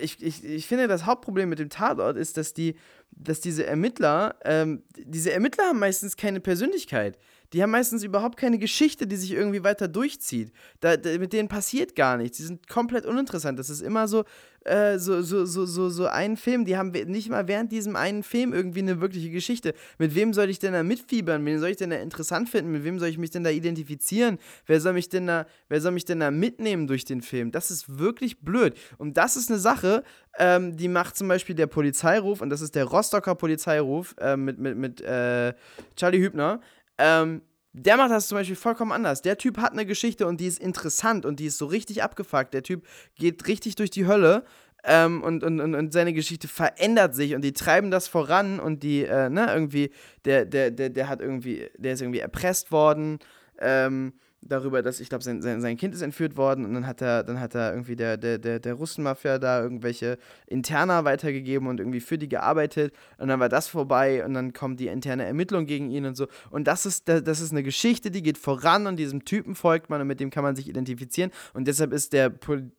ich, 0.00 0.22
ich, 0.22 0.44
ich 0.44 0.66
finde, 0.66 0.88
das 0.88 1.06
Hauptproblem 1.06 1.48
mit 1.48 1.58
dem 1.58 1.70
Tatort 1.70 2.16
ist, 2.16 2.36
dass 2.36 2.54
die, 2.54 2.76
dass 3.10 3.40
diese 3.40 3.66
Ermittler, 3.66 4.36
ähm, 4.44 4.82
diese 4.96 5.32
Ermittler 5.32 5.64
haben 5.64 5.78
meistens 5.78 6.16
keine 6.16 6.40
Persönlichkeit. 6.40 7.18
Die 7.52 7.62
haben 7.62 7.70
meistens 7.70 8.02
überhaupt 8.02 8.36
keine 8.36 8.58
Geschichte, 8.58 9.06
die 9.06 9.16
sich 9.16 9.32
irgendwie 9.32 9.62
weiter 9.62 9.88
durchzieht. 9.88 10.52
Da, 10.80 10.96
da, 10.96 11.18
mit 11.18 11.32
denen 11.32 11.48
passiert 11.48 11.94
gar 11.94 12.16
nichts. 12.16 12.38
Die 12.38 12.42
sind 12.42 12.68
komplett 12.68 13.06
uninteressant. 13.06 13.58
Das 13.58 13.70
ist 13.70 13.80
immer 13.80 14.08
so, 14.08 14.24
äh, 14.64 14.98
so, 14.98 15.22
so, 15.22 15.44
so, 15.44 15.66
so, 15.66 15.88
so 15.88 16.06
ein 16.06 16.36
Film. 16.36 16.64
Die 16.64 16.76
haben 16.76 16.90
nicht 16.90 17.28
mal 17.28 17.46
während 17.46 17.70
diesem 17.70 17.96
einen 17.96 18.22
Film 18.22 18.52
irgendwie 18.52 18.80
eine 18.80 19.00
wirkliche 19.00 19.30
Geschichte. 19.30 19.74
Mit 19.98 20.14
wem 20.14 20.32
soll 20.32 20.50
ich 20.50 20.58
denn 20.58 20.72
da 20.72 20.82
mitfiebern? 20.82 21.44
Wen 21.44 21.58
soll 21.60 21.68
ich 21.68 21.76
denn 21.76 21.90
da 21.90 21.96
interessant 21.96 22.48
finden? 22.48 22.72
Mit 22.72 22.84
wem 22.84 22.98
soll 22.98 23.08
ich 23.08 23.18
mich 23.18 23.30
denn 23.30 23.44
da 23.44 23.50
identifizieren? 23.50 24.38
Wer 24.66 24.80
soll 24.80 24.94
mich 24.94 25.08
denn 25.08 25.26
da, 25.26 25.46
wer 25.68 25.80
soll 25.80 25.92
mich 25.92 26.06
denn 26.06 26.20
da 26.20 26.30
mitnehmen 26.30 26.86
durch 26.86 27.04
den 27.04 27.20
Film? 27.20 27.52
Das 27.52 27.70
ist 27.70 27.98
wirklich 27.98 28.40
blöd. 28.40 28.74
Und 28.98 29.16
das 29.16 29.36
ist 29.36 29.50
eine 29.50 29.58
Sache, 29.60 30.02
ähm, 30.38 30.76
die 30.76 30.88
macht 30.88 31.16
zum 31.16 31.28
Beispiel 31.28 31.54
der 31.54 31.66
Polizeiruf, 31.66 32.40
und 32.40 32.50
das 32.50 32.60
ist 32.60 32.74
der 32.74 32.84
Rostocker 32.84 33.34
Polizeiruf 33.34 34.14
äh, 34.18 34.36
mit, 34.36 34.58
mit, 34.58 34.76
mit 34.76 35.00
äh, 35.02 35.52
Charlie 35.96 36.20
Hübner. 36.20 36.60
Ähm, 36.98 37.42
der 37.72 37.96
macht 37.96 38.12
das 38.12 38.28
zum 38.28 38.38
Beispiel 38.38 38.56
vollkommen 38.56 38.92
anders. 38.92 39.20
Der 39.20 39.36
Typ 39.36 39.58
hat 39.58 39.72
eine 39.72 39.84
Geschichte 39.84 40.26
und 40.26 40.40
die 40.40 40.46
ist 40.46 40.60
interessant 40.60 41.26
und 41.26 41.40
die 41.40 41.46
ist 41.46 41.58
so 41.58 41.66
richtig 41.66 42.02
abgefuckt. 42.02 42.54
Der 42.54 42.62
Typ 42.62 42.86
geht 43.16 43.48
richtig 43.48 43.74
durch 43.74 43.90
die 43.90 44.06
Hölle 44.06 44.44
ähm, 44.84 45.22
und, 45.22 45.42
und, 45.42 45.60
und, 45.60 45.92
seine 45.92 46.12
Geschichte 46.12 46.46
verändert 46.46 47.14
sich 47.14 47.34
und 47.34 47.42
die 47.42 47.52
treiben 47.52 47.90
das 47.90 48.06
voran 48.06 48.60
und 48.60 48.82
die, 48.82 49.04
äh, 49.04 49.28
ne, 49.28 49.46
irgendwie, 49.52 49.90
der, 50.24 50.44
der, 50.44 50.70
der, 50.70 50.90
der 50.90 51.08
hat 51.08 51.20
irgendwie, 51.20 51.68
der 51.76 51.94
ist 51.94 52.02
irgendwie 52.02 52.20
erpresst 52.20 52.70
worden. 52.70 53.18
Ähm, 53.58 54.12
darüber, 54.48 54.82
dass 54.82 55.00
ich 55.00 55.08
glaube, 55.08 55.24
sein, 55.24 55.42
sein, 55.42 55.60
sein 55.60 55.76
Kind 55.76 55.94
ist 55.94 56.02
entführt 56.02 56.36
worden 56.36 56.64
und 56.64 56.74
dann 56.74 56.86
hat 56.86 57.00
er, 57.00 57.22
dann 57.22 57.40
hat 57.40 57.54
er 57.54 57.72
irgendwie 57.72 57.96
der, 57.96 58.16
der, 58.16 58.38
der, 58.38 58.60
der 58.60 58.74
Russenmafia 58.74 59.38
da 59.38 59.62
irgendwelche 59.62 60.18
Interna 60.46 61.04
weitergegeben 61.04 61.68
und 61.68 61.80
irgendwie 61.80 62.00
für 62.00 62.18
die 62.18 62.28
gearbeitet 62.28 62.94
und 63.18 63.28
dann 63.28 63.40
war 63.40 63.48
das 63.48 63.68
vorbei 63.68 64.24
und 64.24 64.34
dann 64.34 64.52
kommt 64.52 64.80
die 64.80 64.88
interne 64.88 65.24
Ermittlung 65.24 65.66
gegen 65.66 65.90
ihn 65.90 66.06
und 66.06 66.16
so. 66.16 66.26
Und 66.50 66.66
das 66.66 66.86
ist, 66.86 67.08
das 67.08 67.40
ist 67.40 67.52
eine 67.52 67.62
Geschichte, 67.62 68.10
die 68.10 68.22
geht 68.22 68.38
voran 68.38 68.86
und 68.86 68.96
diesem 68.96 69.24
Typen 69.24 69.54
folgt 69.54 69.90
man 69.90 70.00
und 70.00 70.06
mit 70.06 70.20
dem 70.20 70.30
kann 70.30 70.44
man 70.44 70.56
sich 70.56 70.68
identifizieren. 70.68 71.30
Und 71.52 71.66
deshalb 71.68 71.92
ist 71.92 72.12
der, 72.12 72.30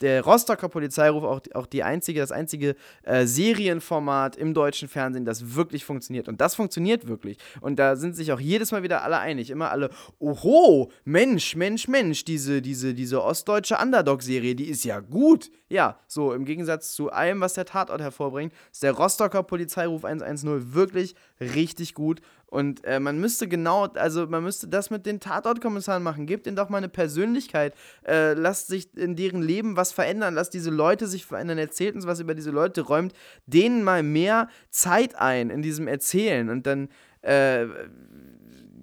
der 0.01 0.23
Rostocker 0.23 0.69
Polizeiruf 0.69 1.23
auch, 1.23 1.41
auch 1.53 1.65
die 1.65 1.83
einzige, 1.83 2.19
das 2.19 2.31
einzige 2.31 2.75
äh, 3.03 3.25
Serienformat 3.25 4.35
im 4.35 4.53
deutschen 4.53 4.87
Fernsehen, 4.87 5.25
das 5.25 5.55
wirklich 5.55 5.85
funktioniert. 5.85 6.27
Und 6.27 6.41
das 6.41 6.55
funktioniert 6.55 7.07
wirklich. 7.07 7.37
Und 7.61 7.77
da 7.77 7.95
sind 7.95 8.15
sich 8.15 8.31
auch 8.31 8.39
jedes 8.39 8.71
Mal 8.71 8.83
wieder 8.83 9.03
alle 9.03 9.19
einig. 9.19 9.49
Immer 9.49 9.71
alle, 9.71 9.89
oho, 10.19 10.91
Mensch, 11.03 11.54
Mensch, 11.55 11.87
Mensch, 11.87 12.25
diese, 12.25 12.61
diese, 12.61 12.93
diese 12.93 13.23
ostdeutsche 13.23 13.77
Underdog-Serie, 13.81 14.55
die 14.55 14.69
ist 14.69 14.83
ja 14.83 14.99
gut. 14.99 15.51
Ja, 15.69 15.99
so 16.07 16.33
im 16.33 16.45
Gegensatz 16.45 16.93
zu 16.93 17.11
allem, 17.11 17.41
was 17.41 17.53
der 17.53 17.65
Tatort 17.65 18.01
hervorbringt, 18.01 18.53
ist 18.71 18.83
der 18.83 18.91
Rostocker 18.91 19.43
Polizeiruf 19.43 20.05
110 20.05 20.73
wirklich 20.73 21.15
richtig 21.39 21.93
gut. 21.93 22.21
Und 22.47 22.85
äh, 22.85 22.99
man 22.99 23.19
müsste 23.19 23.47
genau, 23.47 23.87
also 23.87 24.27
man 24.27 24.43
müsste 24.43 24.67
das 24.67 24.89
mit 24.89 25.05
den 25.05 25.19
Tatortkommissaren 25.19 26.01
machen. 26.01 26.25
Gebt 26.25 26.47
ihnen 26.47 26.55
doch 26.55 26.69
mal 26.69 26.77
eine 26.77 26.89
Persönlichkeit. 26.89 27.73
Äh, 28.07 28.33
lasst 28.33 28.67
sich 28.67 28.95
in 28.95 29.15
deren 29.15 29.41
Leben 29.41 29.75
was 29.75 29.91
verändern. 29.91 30.35
Lasst 30.35 30.53
diese 30.53 30.69
Leute 30.69 31.07
sich 31.07 31.25
verändern. 31.25 31.57
Erzählt 31.57 31.95
uns 31.95 32.07
was 32.07 32.19
über 32.19 32.33
diese 32.33 32.51
Leute. 32.51 32.81
Räumt 32.81 33.13
denen 33.45 33.83
mal 33.83 34.03
mehr 34.03 34.47
Zeit 34.69 35.15
ein 35.15 35.49
in 35.49 35.63
diesem 35.63 35.87
Erzählen. 35.87 36.49
Und 36.49 36.65
dann, 36.65 36.87
äh, 37.23 37.65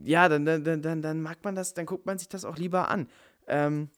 ja, 0.04 0.28
dann, 0.28 0.44
dann, 0.44 0.82
dann, 0.82 1.02
dann 1.02 1.22
mag 1.22 1.38
man 1.44 1.54
das, 1.54 1.74
dann 1.74 1.86
guckt 1.86 2.06
man 2.06 2.18
sich 2.18 2.28
das 2.28 2.44
auch 2.44 2.56
lieber 2.56 2.88
an. 2.88 3.08
Ähm, 3.46 3.88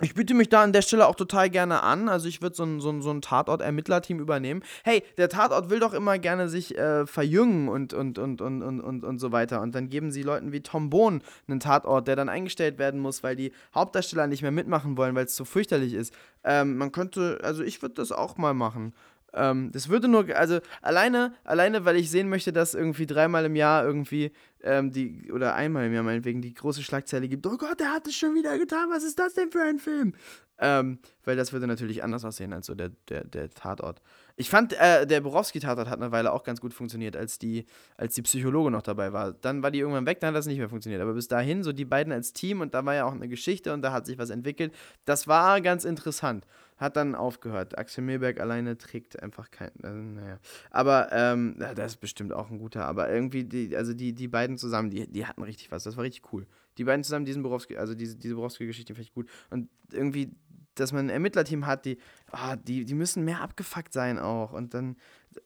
ich 0.00 0.14
biete 0.14 0.32
mich 0.32 0.48
da 0.48 0.62
an 0.62 0.72
der 0.72 0.82
Stelle 0.82 1.08
auch 1.08 1.16
total 1.16 1.50
gerne 1.50 1.82
an. 1.82 2.08
Also 2.08 2.28
ich 2.28 2.40
würde 2.40 2.54
so 2.54 2.62
ein, 2.62 2.80
so 2.80 2.90
ein, 2.90 3.02
so 3.02 3.10
ein 3.10 3.20
Tatort-Ermittlerteam 3.20 4.20
übernehmen. 4.20 4.62
Hey, 4.84 5.02
der 5.16 5.28
Tatort 5.28 5.70
will 5.70 5.80
doch 5.80 5.92
immer 5.92 6.18
gerne 6.20 6.48
sich 6.48 6.78
äh, 6.78 7.04
verjüngen 7.04 7.68
und, 7.68 7.94
und, 7.94 8.16
und, 8.18 8.40
und, 8.40 8.62
und, 8.62 8.80
und, 8.80 9.04
und 9.04 9.18
so 9.18 9.32
weiter. 9.32 9.60
Und 9.60 9.74
dann 9.74 9.88
geben 9.88 10.12
sie 10.12 10.22
Leuten 10.22 10.52
wie 10.52 10.60
Tom 10.60 10.88
Bohn 10.88 11.20
einen 11.48 11.58
Tatort, 11.58 12.06
der 12.06 12.14
dann 12.14 12.28
eingestellt 12.28 12.78
werden 12.78 13.00
muss, 13.00 13.24
weil 13.24 13.34
die 13.34 13.52
Hauptdarsteller 13.74 14.28
nicht 14.28 14.42
mehr 14.42 14.52
mitmachen 14.52 14.96
wollen, 14.96 15.16
weil 15.16 15.24
es 15.24 15.34
so 15.34 15.44
fürchterlich 15.44 15.94
ist. 15.94 16.14
Ähm, 16.44 16.76
man 16.76 16.92
könnte, 16.92 17.40
also 17.42 17.64
ich 17.64 17.82
würde 17.82 17.96
das 17.96 18.12
auch 18.12 18.36
mal 18.36 18.54
machen. 18.54 18.94
Ähm, 19.34 19.70
das 19.72 19.88
würde 19.88 20.08
nur, 20.08 20.34
also 20.34 20.60
alleine, 20.80 21.34
alleine, 21.44 21.84
weil 21.84 21.96
ich 21.96 22.10
sehen 22.10 22.28
möchte, 22.28 22.52
dass 22.52 22.74
irgendwie 22.74 23.06
dreimal 23.06 23.44
im 23.44 23.56
Jahr 23.56 23.84
irgendwie 23.84 24.32
ähm, 24.62 24.90
die, 24.90 25.30
oder 25.32 25.54
einmal 25.54 25.86
im 25.86 25.92
Jahr 25.92 26.02
meinetwegen 26.02 26.40
die 26.40 26.54
große 26.54 26.82
Schlagzeile 26.82 27.28
gibt, 27.28 27.46
oh 27.46 27.56
Gott, 27.56 27.78
der 27.80 27.92
hat 27.92 28.06
es 28.06 28.14
schon 28.14 28.34
wieder 28.34 28.58
getan, 28.58 28.88
was 28.90 29.04
ist 29.04 29.18
das 29.18 29.34
denn 29.34 29.50
für 29.50 29.62
ein 29.62 29.78
Film? 29.78 30.14
Ähm, 30.60 30.98
weil 31.24 31.36
das 31.36 31.52
würde 31.52 31.68
natürlich 31.68 32.02
anders 32.02 32.24
aussehen 32.24 32.52
als 32.52 32.66
so 32.66 32.74
der, 32.74 32.90
der, 33.08 33.24
der 33.24 33.48
Tatort. 33.50 34.02
Ich 34.36 34.50
fand, 34.50 34.72
äh, 34.72 35.06
der 35.06 35.20
Borowski-Tatort 35.20 35.88
hat 35.88 36.00
eine 36.00 36.10
Weile 36.10 36.32
auch 36.32 36.42
ganz 36.42 36.60
gut 36.60 36.74
funktioniert, 36.74 37.16
als 37.16 37.38
die, 37.38 37.64
als 37.96 38.14
die 38.14 38.22
Psychologe 38.22 38.70
noch 38.70 38.82
dabei 38.82 39.12
war. 39.12 39.34
Dann 39.34 39.62
war 39.62 39.70
die 39.70 39.78
irgendwann 39.78 40.06
weg, 40.06 40.18
dann 40.18 40.28
hat 40.28 40.36
das 40.36 40.46
nicht 40.46 40.58
mehr 40.58 40.68
funktioniert. 40.68 41.00
Aber 41.00 41.14
bis 41.14 41.28
dahin, 41.28 41.62
so 41.62 41.72
die 41.72 41.84
beiden 41.84 42.12
als 42.12 42.32
Team 42.32 42.60
und 42.60 42.74
da 42.74 42.84
war 42.84 42.94
ja 42.94 43.04
auch 43.04 43.12
eine 43.12 43.28
Geschichte 43.28 43.72
und 43.72 43.82
da 43.82 43.92
hat 43.92 44.06
sich 44.06 44.18
was 44.18 44.30
entwickelt. 44.30 44.74
Das 45.04 45.28
war 45.28 45.60
ganz 45.60 45.84
interessant 45.84 46.44
hat 46.78 46.96
dann 46.96 47.14
aufgehört. 47.14 47.76
Axel 47.76 48.02
Milberg 48.04 48.40
alleine 48.40 48.78
trägt 48.78 49.20
einfach 49.22 49.50
kein. 49.50 49.70
Äh, 49.82 49.90
naja. 49.90 50.38
Aber 50.70 51.10
ähm, 51.12 51.56
ja, 51.60 51.74
das 51.74 51.92
ist 51.92 52.00
bestimmt 52.00 52.32
auch 52.32 52.50
ein 52.50 52.58
guter. 52.58 52.86
Aber 52.86 53.10
irgendwie, 53.10 53.44
die, 53.44 53.76
also 53.76 53.92
die, 53.92 54.14
die 54.14 54.28
beiden 54.28 54.56
zusammen, 54.56 54.90
die, 54.90 55.06
die 55.06 55.26
hatten 55.26 55.42
richtig 55.42 55.70
was. 55.70 55.84
Das 55.84 55.96
war 55.96 56.04
richtig 56.04 56.32
cool. 56.32 56.46
Die 56.78 56.84
beiden 56.84 57.02
zusammen, 57.02 57.24
diesen 57.24 57.42
Borowski, 57.42 57.76
also 57.76 57.94
diese, 57.94 58.16
diese 58.16 58.36
Borowski-Geschichte 58.36 58.94
fand 58.94 59.06
ich 59.06 59.12
gut. 59.12 59.28
Und 59.50 59.68
irgendwie, 59.92 60.30
dass 60.76 60.92
man 60.92 61.06
ein 61.06 61.10
Ermittlerteam 61.10 61.66
hat, 61.66 61.84
die, 61.84 61.98
oh, 62.32 62.54
die, 62.62 62.84
die 62.84 62.94
müssen 62.94 63.24
mehr 63.24 63.40
abgefuckt 63.40 63.92
sein 63.92 64.18
auch. 64.18 64.52
Und 64.52 64.74
dann. 64.74 64.96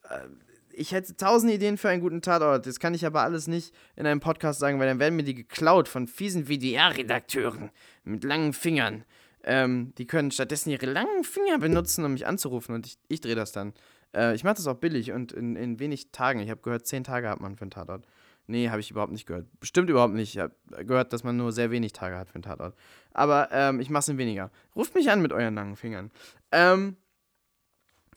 Äh, 0.09 0.29
ich 0.75 0.93
hätte 0.93 1.15
tausend 1.17 1.53
Ideen 1.53 1.77
für 1.77 1.91
einen 1.91 2.01
guten 2.01 2.23
Tatort. 2.23 2.67
Das 2.67 2.81
kann 2.81 2.95
ich 2.95 3.05
aber 3.05 3.21
alles 3.23 3.47
nicht 3.47 3.75
in 3.95 4.07
einem 4.07 4.21
Podcast 4.21 4.59
sagen, 4.59 4.79
weil 4.79 4.87
dann 4.87 4.99
werden 4.99 5.17
mir 5.17 5.23
die 5.23 5.35
geklaut 5.35 5.87
von 5.87 6.07
fiesen 6.07 6.49
WDR-Redakteuren 6.49 7.71
mit 8.05 8.25
langen 8.25 8.55
Fingern. 8.55 9.05
Ähm, 9.45 9.93
die 9.99 10.07
können 10.07 10.31
stattdessen 10.31 10.71
ihre 10.71 10.87
langen 10.87 11.25
Finger 11.25 11.59
benutzen, 11.59 12.05
um 12.05 12.13
mich 12.13 12.27
anzurufen 12.27 12.75
und 12.75 12.87
ich, 12.87 12.99
ich 13.09 13.21
drehe 13.21 13.35
das 13.35 13.53
dann. 13.53 13.73
Äh, 14.15 14.35
ich 14.35 14.45
mache 14.45 14.57
das 14.57 14.67
auch 14.67 14.77
billig 14.77 15.13
und 15.13 15.33
in, 15.33 15.57
in 15.57 15.79
wenig 15.79 16.11
Tagen. 16.13 16.41
Ich 16.41 16.51
habe 16.51 16.61
gehört, 16.61 16.87
zehn 16.87 17.05
Tage 17.05 17.29
hat 17.29 17.41
man 17.41 17.57
für 17.57 17.63
einen 17.63 17.71
Tatort. 17.71 18.05
Nee, 18.47 18.69
habe 18.71 18.81
ich 18.81 18.91
überhaupt 18.91 19.13
nicht 19.13 19.27
gehört. 19.27 19.47
Bestimmt 19.61 19.89
überhaupt 19.89 20.15
nicht. 20.15 20.35
Ich 20.35 20.41
habe 20.41 20.55
gehört, 20.85 21.13
dass 21.13 21.23
man 21.25 21.37
nur 21.37 21.53
sehr 21.53 21.71
wenig 21.71 21.93
Tage 21.93 22.17
hat 22.17 22.29
für 22.29 22.35
einen 22.35 22.43
Tatort. 22.43 22.75
Aber 23.13 23.49
ähm, 23.53 23.81
ich 23.81 23.89
mache 23.89 24.01
es 24.01 24.09
in 24.09 24.19
weniger. 24.19 24.51
Ruft 24.75 24.95
mich 24.95 25.11
an 25.11 25.23
mit 25.23 25.33
euren 25.33 25.55
langen 25.55 25.77
Fingern. 25.77 26.11
Ähm, 26.51 26.97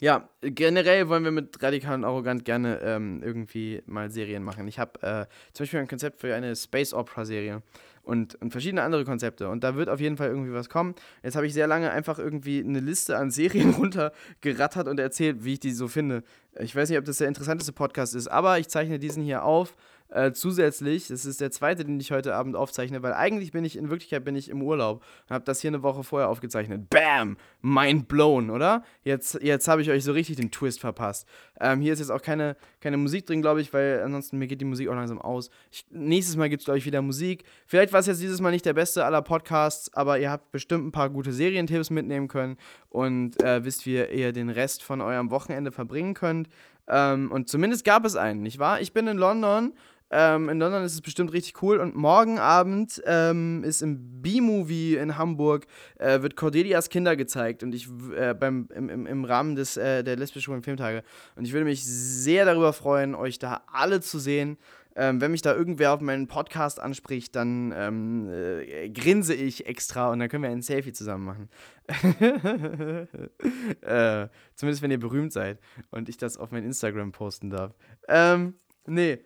ja, 0.01 0.29
generell 0.41 1.07
wollen 1.07 1.23
wir 1.23 1.31
mit 1.31 1.61
Radikal 1.63 1.95
und 1.95 2.03
Arrogant 2.03 2.43
gerne 2.43 2.79
ähm, 2.81 3.21
irgendwie 3.23 3.81
mal 3.85 4.11
Serien 4.11 4.43
machen. 4.43 4.67
Ich 4.67 4.77
habe 4.77 5.01
äh, 5.01 5.25
zum 5.53 5.63
Beispiel 5.63 5.79
ein 5.79 5.87
Konzept 5.87 6.19
für 6.19 6.35
eine 6.35 6.55
Space 6.55 6.93
Opera 6.93 7.23
Serie 7.23 7.61
und, 8.05 8.35
und 8.35 8.51
verschiedene 8.51 8.83
andere 8.83 9.05
Konzepte. 9.05 9.49
Und 9.49 9.63
da 9.63 9.75
wird 9.75 9.89
auf 9.89 9.99
jeden 9.99 10.17
Fall 10.17 10.29
irgendwie 10.29 10.53
was 10.53 10.69
kommen. 10.69 10.95
Jetzt 11.23 11.35
habe 11.35 11.47
ich 11.47 11.53
sehr 11.53 11.67
lange 11.67 11.91
einfach 11.91 12.19
irgendwie 12.19 12.59
eine 12.59 12.79
Liste 12.79 13.17
an 13.17 13.31
Serien 13.31 13.69
runtergerattert 13.77 14.87
und 14.87 14.99
erzählt, 14.99 15.45
wie 15.45 15.53
ich 15.53 15.59
die 15.59 15.71
so 15.71 15.87
finde. 15.87 16.23
Ich 16.59 16.75
weiß 16.75 16.89
nicht, 16.89 16.99
ob 16.99 17.05
das 17.05 17.17
der 17.17 17.27
interessanteste 17.27 17.73
Podcast 17.73 18.15
ist, 18.15 18.27
aber 18.27 18.59
ich 18.59 18.67
zeichne 18.67 18.99
diesen 18.99 19.23
hier 19.23 19.43
auf 19.43 19.75
äh, 20.09 20.31
zusätzlich, 20.31 21.07
das 21.07 21.25
ist 21.25 21.41
der 21.41 21.51
zweite, 21.51 21.83
den 21.83 21.99
ich 21.99 22.11
heute 22.11 22.35
Abend 22.35 22.55
aufzeichne, 22.55 23.01
weil 23.01 23.13
eigentlich 23.13 23.51
bin 23.51 23.65
ich, 23.65 23.75
in 23.75 23.89
Wirklichkeit 23.89 24.23
bin 24.23 24.35
ich 24.35 24.49
im 24.49 24.61
Urlaub 24.61 25.03
und 25.27 25.33
habe 25.33 25.43
das 25.45 25.61
hier 25.61 25.69
eine 25.69 25.83
Woche 25.83 26.03
vorher 26.03 26.29
aufgezeichnet. 26.29 26.89
Bam! 26.89 27.37
Mind 27.61 28.07
blown, 28.07 28.51
oder? 28.51 28.83
Jetzt, 29.03 29.39
jetzt 29.41 29.67
habe 29.67 29.81
ich 29.81 29.89
euch 29.89 30.03
so 30.03 30.11
richtig 30.11 30.35
den 30.35 30.51
Twist 30.51 30.79
verpasst. 30.79 31.27
Ähm, 31.59 31.81
hier 31.81 31.93
ist 31.93 31.99
jetzt 31.99 32.11
auch 32.11 32.21
keine, 32.21 32.55
keine 32.81 32.97
Musik 32.97 33.25
drin, 33.25 33.41
glaube 33.41 33.61
ich, 33.61 33.73
weil 33.73 34.01
ansonsten 34.03 34.37
mir 34.37 34.47
geht 34.47 34.61
die 34.61 34.65
Musik 34.65 34.89
auch 34.89 34.95
langsam 34.95 35.19
aus. 35.19 35.49
Ich, 35.71 35.85
nächstes 35.89 36.37
Mal 36.37 36.49
gibt 36.49 36.61
es, 36.61 36.65
glaube 36.65 36.77
ich, 36.77 36.85
wieder 36.85 37.01
Musik. 37.01 37.43
Vielleicht 37.65 37.91
war 37.91 37.99
es 37.99 38.05
jetzt 38.05 38.21
dieses 38.21 38.39
Mal 38.41 38.51
nicht 38.51 38.65
der 38.65 38.73
beste 38.73 39.05
aller 39.05 39.23
Podcasts, 39.23 39.91
aber 39.93 40.19
ihr 40.19 40.29
habt 40.29 40.51
bestimmt 40.51 40.85
ein 40.85 40.91
paar 40.91 41.09
gute 41.09 41.33
Serientipps 41.33 41.89
mitnehmen 41.89 42.27
können 42.27 42.57
und 42.89 43.41
äh, 43.41 43.65
wisst, 43.65 43.85
wie 43.85 43.95
ihr 43.95 44.33
den 44.33 44.49
Rest 44.49 44.83
von 44.83 45.01
eurem 45.01 45.31
Wochenende 45.31 45.71
verbringen 45.71 46.13
könnt. 46.13 46.47
Ähm, 46.87 47.31
und 47.31 47.49
zumindest 47.49 47.83
gab 47.83 48.05
es 48.05 48.15
einen, 48.15 48.41
nicht 48.41 48.59
wahr? 48.59 48.79
Ich 48.81 48.93
bin 48.93 49.07
in 49.07 49.17
London 49.17 49.73
ähm, 50.17 50.47
in 50.47 50.59
London 50.59 50.83
ist 50.83 50.93
es 50.93 51.01
bestimmt 51.01 51.33
richtig 51.33 51.61
cool. 51.61 51.79
Und 51.79 51.93
morgen 51.93 52.39
Abend 52.39 53.01
ähm, 53.05 53.65
ist 53.65 53.81
im 53.81 54.21
B-Movie 54.21 54.95
in 54.95 55.17
Hamburg, 55.17 55.67
äh, 55.99 56.21
wird 56.21 56.37
Cordelias 56.37 56.87
Kinder 56.89 57.17
gezeigt. 57.17 57.63
Und 57.63 57.75
ich 57.75 57.89
äh, 58.15 58.33
beim, 58.33 58.69
im, 58.73 59.05
im, 59.05 59.25
Rahmen 59.25 59.57
des, 59.57 59.75
äh, 59.75 60.03
der 60.05 60.15
lesbischen 60.15 60.63
Filmtage. 60.63 61.03
Und 61.35 61.43
ich 61.43 61.51
würde 61.51 61.65
mich 61.65 61.83
sehr 61.83 62.45
darüber 62.45 62.71
freuen, 62.71 63.13
euch 63.13 63.39
da 63.39 63.63
alle 63.67 63.99
zu 63.99 64.17
sehen. 64.17 64.57
Ähm, 64.95 65.19
wenn 65.19 65.31
mich 65.31 65.41
da 65.41 65.53
irgendwer 65.53 65.91
auf 65.91 65.99
meinen 65.99 66.27
Podcast 66.27 66.79
anspricht, 66.79 67.35
dann 67.35 67.73
ähm, 67.75 68.29
äh, 68.29 68.89
grinse 68.89 69.33
ich 69.33 69.65
extra 69.65 70.09
und 70.09 70.19
dann 70.19 70.29
können 70.29 70.43
wir 70.43 70.49
ein 70.49 70.61
Selfie 70.61 70.93
zusammen 70.93 71.25
machen. 71.25 71.49
äh, 73.81 74.29
zumindest 74.55 74.81
wenn 74.81 74.91
ihr 74.91 74.99
berühmt 74.99 75.33
seid 75.33 75.59
und 75.91 76.07
ich 76.07 76.15
das 76.15 76.37
auf 76.37 76.51
mein 76.51 76.63
Instagram 76.63 77.11
posten 77.11 77.49
darf. 77.49 77.73
Ähm, 78.07 78.53
nee, 78.85 79.19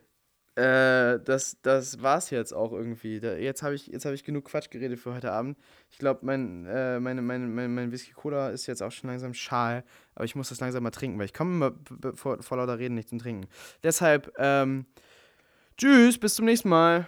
äh, 0.56 1.20
das, 1.24 1.58
das 1.62 2.02
war's 2.02 2.30
jetzt 2.30 2.54
auch 2.54 2.74
irgendwie. 2.74 3.20
Da, 3.20 3.36
jetzt 3.36 3.64
habe 3.64 3.76
ich, 3.76 3.88
hab 3.88 4.14
ich 4.14 4.24
genug 4.24 4.45
Quatsch 4.45 4.70
geredet 4.70 5.00
für 5.00 5.14
heute 5.14 5.32
Abend. 5.32 5.58
Ich 5.89 5.97
glaube, 5.97 6.26
mein, 6.26 6.66
äh, 6.66 7.00
meine, 7.00 7.22
meine, 7.22 7.45
mein, 7.47 7.74
mein 7.74 7.91
Whisky 7.91 8.12
Cola 8.12 8.50
ist 8.50 8.68
jetzt 8.68 8.82
auch 8.82 8.91
schon 8.91 9.10
langsam 9.10 9.34
schal. 9.34 9.84
Aber 10.16 10.26
ich 10.26 10.36
muss 10.36 10.50
das 10.50 10.60
langsam 10.60 10.84
mal 10.84 10.91
trinken, 10.91 11.18
weil 11.18 11.26
ich 11.26 11.34
komme 11.34 11.74
vor, 12.16 12.41
vor 12.41 12.58
lauter 12.58 12.80
Reden 12.80 12.95
nicht 12.95 13.10
zum 13.10 13.20
Trinken. 13.20 13.47
Deshalb, 13.84 14.34
ähm, 14.38 14.86
tschüss, 15.78 16.18
bis 16.18 16.36
zum 16.36 16.45
nächsten 16.45 16.70
Mal. 16.70 17.08